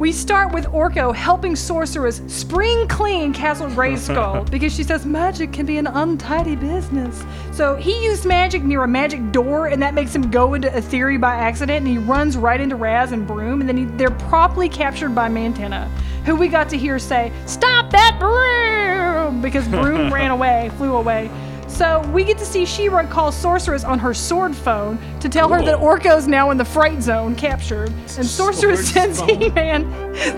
We 0.00 0.12
start 0.12 0.54
with 0.54 0.64
Orko 0.68 1.14
helping 1.14 1.54
Sorceress 1.54 2.22
spring 2.26 2.88
clean 2.88 3.34
Castle 3.34 3.66
Grayskull 3.66 4.50
because 4.50 4.74
she 4.74 4.82
says 4.82 5.04
magic 5.04 5.52
can 5.52 5.66
be 5.66 5.76
an 5.76 5.86
untidy 5.86 6.56
business. 6.56 7.22
So 7.52 7.76
he 7.76 8.02
used 8.02 8.24
magic 8.24 8.62
near 8.62 8.82
a 8.82 8.88
magic 8.88 9.30
door, 9.30 9.66
and 9.66 9.82
that 9.82 9.92
makes 9.92 10.14
him 10.14 10.30
go 10.30 10.54
into 10.54 10.70
Etheria 10.70 11.20
by 11.20 11.34
accident, 11.34 11.86
and 11.86 11.86
he 11.86 11.98
runs 11.98 12.38
right 12.38 12.62
into 12.62 12.76
Razz 12.76 13.12
and 13.12 13.26
Broom, 13.26 13.60
and 13.60 13.68
then 13.68 13.76
he, 13.76 13.84
they're 13.84 14.10
promptly 14.10 14.70
captured 14.70 15.14
by 15.14 15.28
Mantenna, 15.28 15.86
who 16.24 16.34
we 16.34 16.48
got 16.48 16.70
to 16.70 16.78
hear 16.78 16.98
say, 16.98 17.30
"Stop 17.44 17.90
that 17.90 18.16
Broom!" 18.18 19.42
because 19.42 19.68
Broom 19.68 20.10
ran 20.14 20.30
away, 20.30 20.70
flew 20.78 20.96
away. 20.96 21.30
So 21.70 22.00
we 22.12 22.24
get 22.24 22.36
to 22.38 22.44
see 22.44 22.66
She-Ra 22.66 23.06
call 23.06 23.32
Sorceress 23.32 23.84
on 23.84 23.98
her 23.98 24.12
sword 24.12 24.54
phone 24.54 24.98
to 25.20 25.28
tell 25.28 25.48
her 25.48 25.62
that 25.62 25.78
Orko's 25.78 26.26
now 26.28 26.50
in 26.50 26.58
the 26.58 26.64
fright 26.64 27.00
zone, 27.02 27.34
captured, 27.34 27.88
and 27.88 28.26
Sorceress 28.26 28.92
Sword 28.92 29.14
sends. 29.14 29.20
He-Man. 29.20 29.86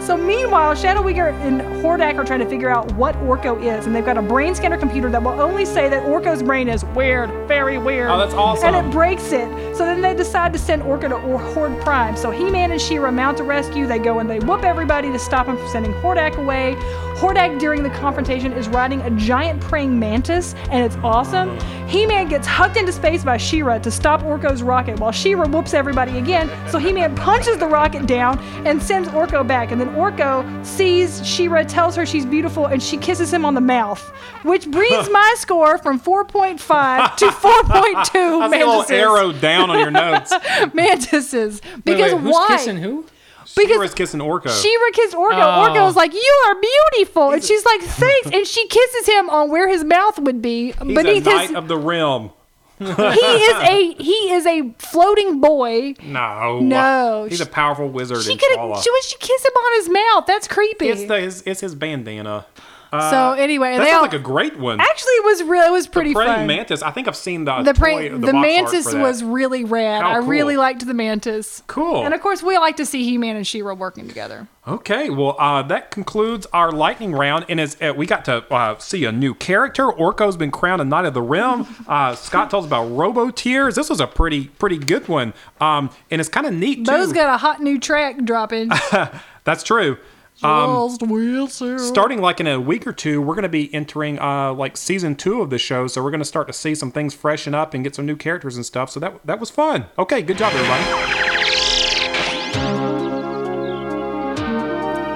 So 0.02 0.16
meanwhile, 0.16 0.74
Shadowweaver 0.74 1.32
and 1.40 1.60
Hordak 1.82 2.16
are 2.16 2.24
trying 2.24 2.40
to 2.40 2.48
figure 2.48 2.70
out 2.70 2.92
what 2.92 3.16
Orko 3.16 3.60
is, 3.60 3.86
and 3.86 3.96
they've 3.96 4.04
got 4.04 4.18
a 4.18 4.22
brain 4.22 4.54
scanner 4.54 4.76
computer 4.78 5.10
that 5.10 5.20
will 5.22 5.40
only 5.40 5.64
say 5.64 5.88
that 5.88 6.02
Orko's 6.04 6.42
brain 6.42 6.68
is 6.68 6.84
weird, 6.84 7.30
very 7.48 7.78
weird. 7.78 8.10
Oh, 8.10 8.18
that's 8.18 8.34
awesome. 8.34 8.74
And 8.74 8.86
it 8.86 8.92
breaks 8.92 9.32
it. 9.32 9.48
So 9.76 9.84
then 9.84 10.00
they 10.00 10.14
decide 10.14 10.52
to 10.52 10.58
send 10.58 10.82
Orko 10.82 11.08
to 11.08 11.14
or- 11.16 11.38
Horde 11.38 11.80
Prime. 11.80 12.16
So 12.16 12.30
He-Man 12.30 12.70
and 12.70 12.80
She-Ra 12.80 13.10
mount 13.10 13.40
a 13.40 13.42
rescue. 13.42 13.86
They 13.86 13.98
go 13.98 14.20
and 14.20 14.30
they 14.30 14.38
whoop 14.38 14.62
everybody 14.62 15.10
to 15.10 15.18
stop 15.18 15.46
him 15.48 15.56
from 15.56 15.68
sending 15.70 15.92
Hordak 15.94 16.36
away. 16.36 16.76
Hordak 17.16 17.58
during 17.60 17.82
the 17.82 17.90
confrontation 17.90 18.52
is 18.52 18.68
riding 18.68 19.00
a 19.02 19.10
giant 19.10 19.60
praying 19.60 19.98
mantis, 19.98 20.54
and 20.70 20.84
it's 20.84 20.96
awesome. 21.04 21.58
He-Man 21.88 22.28
gets 22.28 22.46
hucked 22.46 22.76
into 22.76 22.90
space 22.92 23.22
by 23.22 23.36
She-Ra 23.36 23.78
to 23.78 23.90
stop 23.90 24.22
Orko's 24.22 24.62
rocket, 24.62 24.98
while 24.98 25.12
She-Ra 25.12 25.46
whoops 25.46 25.74
everybody 25.74 26.18
again. 26.18 26.50
So 26.70 26.78
He-Man 26.78 27.14
punches 27.14 27.58
the 27.58 27.66
rocket 27.66 28.06
down 28.06 28.38
and 28.66 28.82
sends 28.82 29.08
Orko 29.10 29.46
back. 29.46 29.70
And 29.70 29.80
then 29.80 29.90
Orko 29.94 30.64
sees 30.66 31.24
She-Ra, 31.26 31.62
tells 31.64 31.94
her 31.96 32.06
she's 32.06 32.24
beautiful, 32.26 32.66
and 32.66 32.82
she 32.82 32.96
kisses 32.96 33.32
him 33.32 33.44
on 33.44 33.54
the 33.54 33.60
mouth, 33.60 34.00
which 34.42 34.68
brings 34.70 35.08
my 35.10 35.34
score 35.38 35.78
from 35.78 36.00
4.5 36.00 37.16
to 37.16 37.26
4.2 37.26 37.30
I 37.30 38.04
see 38.04 38.18
a 38.18 38.28
little 38.30 38.48
mantises. 38.48 38.90
arrow 38.90 39.32
down 39.32 39.70
on 39.70 39.78
your 39.78 39.90
notes. 39.90 40.32
mantises. 40.74 41.60
Wait, 41.62 41.84
Because 41.84 42.12
wait, 42.14 42.20
who's 42.22 42.32
why? 42.32 42.46
kissing 42.48 42.78
who? 42.78 43.04
Because 43.42 43.54
She-Ra's 43.68 43.94
kissing 43.94 44.20
Orko. 44.20 44.48
She-Ra 44.62 44.90
kissed 44.92 45.14
Orko. 45.14 45.32
Oh. 45.32 45.68
Orko 45.68 45.84
was 45.84 45.96
like, 45.96 46.12
"You 46.14 46.42
are 46.46 46.54
beautiful," 46.60 47.30
and 47.32 47.42
she's 47.42 47.64
like, 47.64 47.80
"Thanks." 47.82 48.30
and 48.32 48.46
she 48.46 48.66
kisses 48.68 49.06
him 49.08 49.28
on 49.30 49.50
where 49.50 49.68
his 49.68 49.84
mouth 49.84 50.18
would 50.18 50.40
be 50.42 50.66
He's 50.72 50.74
beneath 50.78 51.26
a 51.26 51.30
his. 51.38 51.50
knight 51.50 51.54
of 51.54 51.68
the 51.68 51.76
realm. 51.76 52.30
he 52.78 52.84
is 52.88 53.56
a 53.62 53.94
he 54.02 54.32
is 54.32 54.44
a 54.46 54.72
floating 54.78 55.40
boy. 55.40 55.94
No. 56.02 56.58
No, 56.60 57.26
He's 57.28 57.38
she- 57.38 57.44
a 57.44 57.46
powerful 57.46 57.88
wizard 57.88 58.22
She 58.22 58.36
could 58.36 58.58
Shala. 58.58 58.74
have. 58.74 58.82
She 58.82 58.90
was. 58.90 59.04
She 59.08 59.16
kissed 59.18 59.44
him 59.46 59.52
on 59.52 59.72
his 59.80 59.88
mouth. 59.88 60.24
That's 60.26 60.48
creepy. 60.48 60.88
It's, 60.88 61.04
the, 61.04 61.20
his, 61.20 61.42
it's 61.46 61.60
his 61.60 61.74
bandana. 61.76 62.44
Uh, 62.92 63.10
so 63.10 63.32
anyway, 63.32 63.78
that 63.78 63.86
sounds 63.86 63.96
all, 63.96 64.02
like 64.02 64.12
a 64.12 64.18
great 64.18 64.58
one. 64.58 64.78
actually 64.78 65.12
it 65.12 65.24
was 65.24 65.42
real. 65.44 65.62
It 65.62 65.72
was 65.72 65.86
pretty 65.86 66.10
the 66.10 66.16
Praying 66.16 66.34
fun. 66.34 66.46
mantis. 66.46 66.82
I 66.82 66.90
think 66.90 67.08
I've 67.08 67.16
seen 67.16 67.44
the 67.44 67.62
the 67.62 67.72
toy, 67.72 68.10
the, 68.10 68.18
the 68.18 68.32
box 68.32 68.34
art 68.34 68.42
mantis 68.42 68.94
was 68.94 69.24
really 69.24 69.64
rad. 69.64 70.02
How 70.02 70.10
I 70.10 70.16
really 70.18 70.58
liked 70.58 70.86
the 70.86 70.92
mantis. 70.92 71.62
Cool. 71.68 72.04
And 72.04 72.12
of 72.12 72.20
course, 72.20 72.42
we 72.42 72.58
like 72.58 72.76
to 72.76 72.84
see 72.84 73.04
He-Man 73.04 73.36
and 73.36 73.46
She-Ra 73.46 73.72
working 73.72 74.08
together. 74.08 74.46
Okay, 74.68 75.10
well, 75.10 75.34
uh, 75.40 75.62
that 75.62 75.90
concludes 75.90 76.46
our 76.52 76.70
lightning 76.70 77.12
round, 77.12 77.46
and 77.48 77.58
as 77.58 77.76
uh, 77.80 77.92
we 77.96 78.06
got 78.06 78.24
to 78.26 78.44
uh, 78.52 78.78
see 78.78 79.04
a 79.04 79.10
new 79.10 79.34
character. 79.34 79.90
Orko's 79.90 80.36
been 80.36 80.52
crowned 80.52 80.80
a 80.80 80.84
Knight 80.84 81.04
of 81.04 81.14
the 81.14 81.22
Realm. 81.22 81.66
Uh, 81.92 82.14
Scott 82.14 82.48
tells 82.48 82.64
about 82.64 82.84
Robo 82.86 83.30
Tears. 83.30 83.74
This 83.74 83.90
was 83.90 84.00
a 84.00 84.06
pretty 84.06 84.46
pretty 84.46 84.78
good 84.78 85.08
one, 85.08 85.34
um, 85.60 85.90
and 86.10 86.20
it's 86.20 86.30
kind 86.30 86.46
of 86.46 86.54
neat 86.54 86.76
too. 86.76 86.84
Bow's 86.84 87.12
got 87.12 87.34
a 87.34 87.36
hot 87.36 87.60
new 87.60 87.78
track 87.78 88.24
dropping. 88.24 88.70
That's 89.44 89.62
true. 89.62 89.98
Um, 90.44 90.88
Just 90.88 91.02
Wilson. 91.02 91.78
starting 91.78 92.20
like 92.20 92.40
in 92.40 92.46
a 92.46 92.60
week 92.60 92.86
or 92.86 92.92
two, 92.92 93.20
we're 93.20 93.34
going 93.34 93.42
to 93.44 93.48
be 93.48 93.72
entering 93.74 94.18
uh, 94.18 94.52
like 94.52 94.76
season 94.76 95.14
two 95.14 95.40
of 95.40 95.50
the 95.50 95.58
show, 95.58 95.86
so 95.86 96.02
we're 96.02 96.10
going 96.10 96.20
to 96.20 96.24
start 96.24 96.46
to 96.48 96.52
see 96.52 96.74
some 96.74 96.90
things 96.90 97.14
freshen 97.14 97.54
up 97.54 97.74
and 97.74 97.84
get 97.84 97.94
some 97.94 98.06
new 98.06 98.16
characters 98.16 98.56
and 98.56 98.66
stuff. 98.66 98.90
So 98.90 99.00
that 99.00 99.24
that 99.26 99.40
was 99.40 99.50
fun. 99.50 99.86
Okay, 99.98 100.22
good 100.22 100.38
job, 100.38 100.52
everybody. 100.54 101.92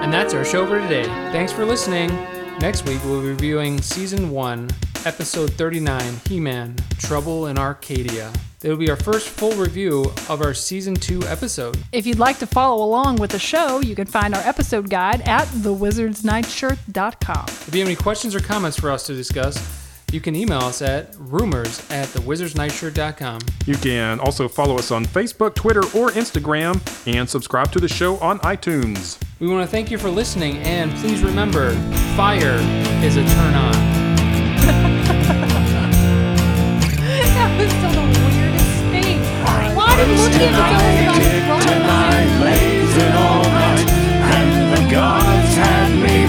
And 0.02 0.12
that's 0.12 0.34
our 0.34 0.44
show 0.44 0.66
for 0.66 0.78
today. 0.80 1.04
Thanks 1.32 1.52
for 1.52 1.64
listening. 1.64 2.08
Next 2.60 2.86
week, 2.86 3.00
we'll 3.04 3.20
be 3.20 3.28
reviewing 3.28 3.80
Season 3.82 4.30
1, 4.30 4.70
Episode 5.06 5.52
39 5.52 6.20
He 6.28 6.40
Man 6.40 6.74
Trouble 6.98 7.46
in 7.46 7.58
Arcadia. 7.58 8.32
It'll 8.64 8.76
be 8.76 8.90
our 8.90 8.96
first 8.96 9.28
full 9.28 9.52
review 9.52 10.12
of 10.28 10.42
our 10.42 10.52
Season 10.52 10.96
2 10.96 11.22
episode. 11.28 11.78
If 11.92 12.08
you'd 12.08 12.18
like 12.18 12.40
to 12.40 12.46
follow 12.46 12.84
along 12.84 13.16
with 13.16 13.30
the 13.30 13.38
show, 13.38 13.80
you 13.80 13.94
can 13.94 14.08
find 14.08 14.34
our 14.34 14.40
episode 14.40 14.90
guide 14.90 15.20
at 15.20 15.46
thewizardsnightshirt.com. 15.46 17.44
If 17.46 17.72
you 17.72 17.80
have 17.82 17.88
any 17.88 17.94
questions 17.94 18.34
or 18.34 18.40
comments 18.40 18.80
for 18.80 18.90
us 18.90 19.06
to 19.06 19.14
discuss, 19.14 19.84
you 20.10 20.20
can 20.20 20.34
email 20.34 20.58
us 20.58 20.82
at 20.82 21.14
rumors 21.16 21.88
at 21.88 22.08
thewizardsnightshirt.com. 22.08 23.38
You 23.64 23.76
can 23.76 24.18
also 24.18 24.48
follow 24.48 24.76
us 24.76 24.90
on 24.90 25.04
Facebook, 25.04 25.54
Twitter, 25.54 25.84
or 25.96 26.10
Instagram, 26.10 26.80
and 27.06 27.30
subscribe 27.30 27.70
to 27.70 27.78
the 27.78 27.88
show 27.88 28.16
on 28.18 28.40
iTunes. 28.40 29.22
We 29.38 29.46
want 29.46 29.64
to 29.64 29.70
thank 29.70 29.92
you 29.92 29.98
for 29.98 30.10
listening, 30.10 30.56
and 30.58 30.90
please 30.96 31.22
remember 31.22 31.74
fire 32.16 32.56
is 33.04 33.16
a 33.16 33.24
turn 33.24 33.54
on. 33.54 34.05
Tonight, 39.96 41.08
blazing 42.38 43.14
all 43.16 43.44
night, 43.44 43.88
and 44.36 44.52
the 44.76 44.82
gods 44.92 45.54
had 45.56 45.90
me 45.90 46.26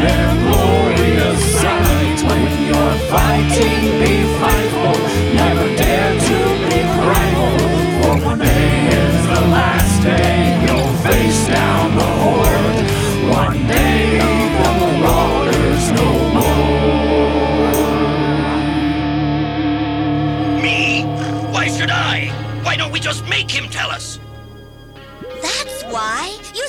their 0.00 0.32
glorious 0.44 1.40
sight. 1.60 2.18
When 2.24 2.42
you're 2.64 2.98
fighting, 3.12 3.82
be 4.00 4.14
never 5.34 5.68
dare 5.76 6.14
to 6.18 6.38
be. 6.64 6.80
For 8.00 8.16
is 8.88 9.16
the 9.28 9.42
last 9.52 9.96
day, 10.02 10.56
you'll 10.64 10.94
face 11.04 11.42
down 11.46 11.94
the 11.96 12.08
horde. 12.22 12.80
One 13.28 13.60
day 13.66 14.20
the 14.80 14.90
no 15.92 16.08
more. 16.32 16.62
Me? 20.62 21.04
Why 21.52 21.66
should 21.68 21.90
I? 21.90 22.23
Why 22.74 22.78
don't 22.78 22.90
we 22.90 22.98
just 22.98 23.24
make 23.28 23.48
him 23.48 23.68
tell 23.70 23.88
us? 23.88 24.18
That's 25.40 25.84
why. 25.84 26.36
You 26.56 26.66